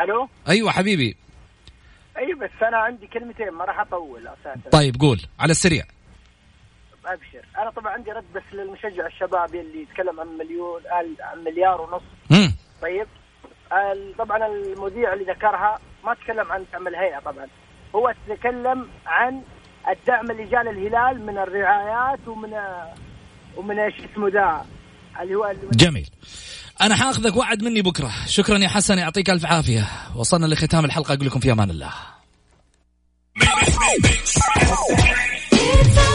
ألو؟ 0.00 0.28
أيوه 0.48 0.70
حبيبي. 0.70 1.16
اي 2.18 2.34
بس 2.34 2.62
أنا 2.68 2.76
عندي 2.76 3.06
كلمتين 3.06 3.50
ما 3.50 3.64
راح 3.64 3.80
أطول 3.80 4.20
أساسا. 4.26 4.70
طيب 4.72 5.00
قول 5.00 5.20
على 5.40 5.50
السريع. 5.50 5.84
أنا 7.62 7.70
طبعا 7.70 7.92
عندي 7.92 8.10
رد 8.10 8.24
بس 8.34 8.42
للمشجع 8.52 9.06
الشبابي 9.06 9.60
اللي 9.60 9.82
يتكلم 9.82 10.20
عن 10.20 10.26
مليون 10.26 10.80
عن 11.20 11.44
مليار 11.44 11.80
ونص. 11.80 12.02
مم. 12.30 12.54
طيب. 12.82 13.06
ال- 13.72 14.14
طبعا 14.18 14.46
المذيع 14.46 15.12
اللي 15.12 15.24
ذكرها 15.24 15.78
ما 16.04 16.14
تكلم 16.14 16.52
عن 16.52 16.64
دعم 16.72 16.88
الهيئه 16.88 17.18
طبعا. 17.18 17.46
هو 17.94 18.14
تكلم 18.28 18.88
عن 19.06 19.42
الدعم 19.88 20.30
اللي 20.30 20.44
جاء 20.44 20.62
للهلال 20.62 21.26
من 21.26 21.38
الرعايات 21.38 22.28
ومن 22.28 22.50
ومن 23.56 23.78
إيش 23.78 23.94
اسمه 24.12 24.28
ذا؟ 24.28 24.66
اللي 25.20 25.34
هو 25.34 25.52
جميل. 25.72 26.10
أنا 26.82 26.94
حاخذك 26.96 27.36
وعد 27.36 27.62
مني 27.62 27.82
بكرة. 27.82 28.10
شكرا 28.26 28.58
يا 28.58 28.68
حسن 28.68 28.98
يعطيك 28.98 29.30
ألف 29.30 29.46
عافية. 29.46 29.84
وصلنا 30.16 30.46
لختام 30.46 30.84
الحلقة 30.84 31.14
أقول 31.14 31.26
لكم 31.26 31.40
في 31.40 31.52
أمان 31.52 31.70
الله. 31.70 31.92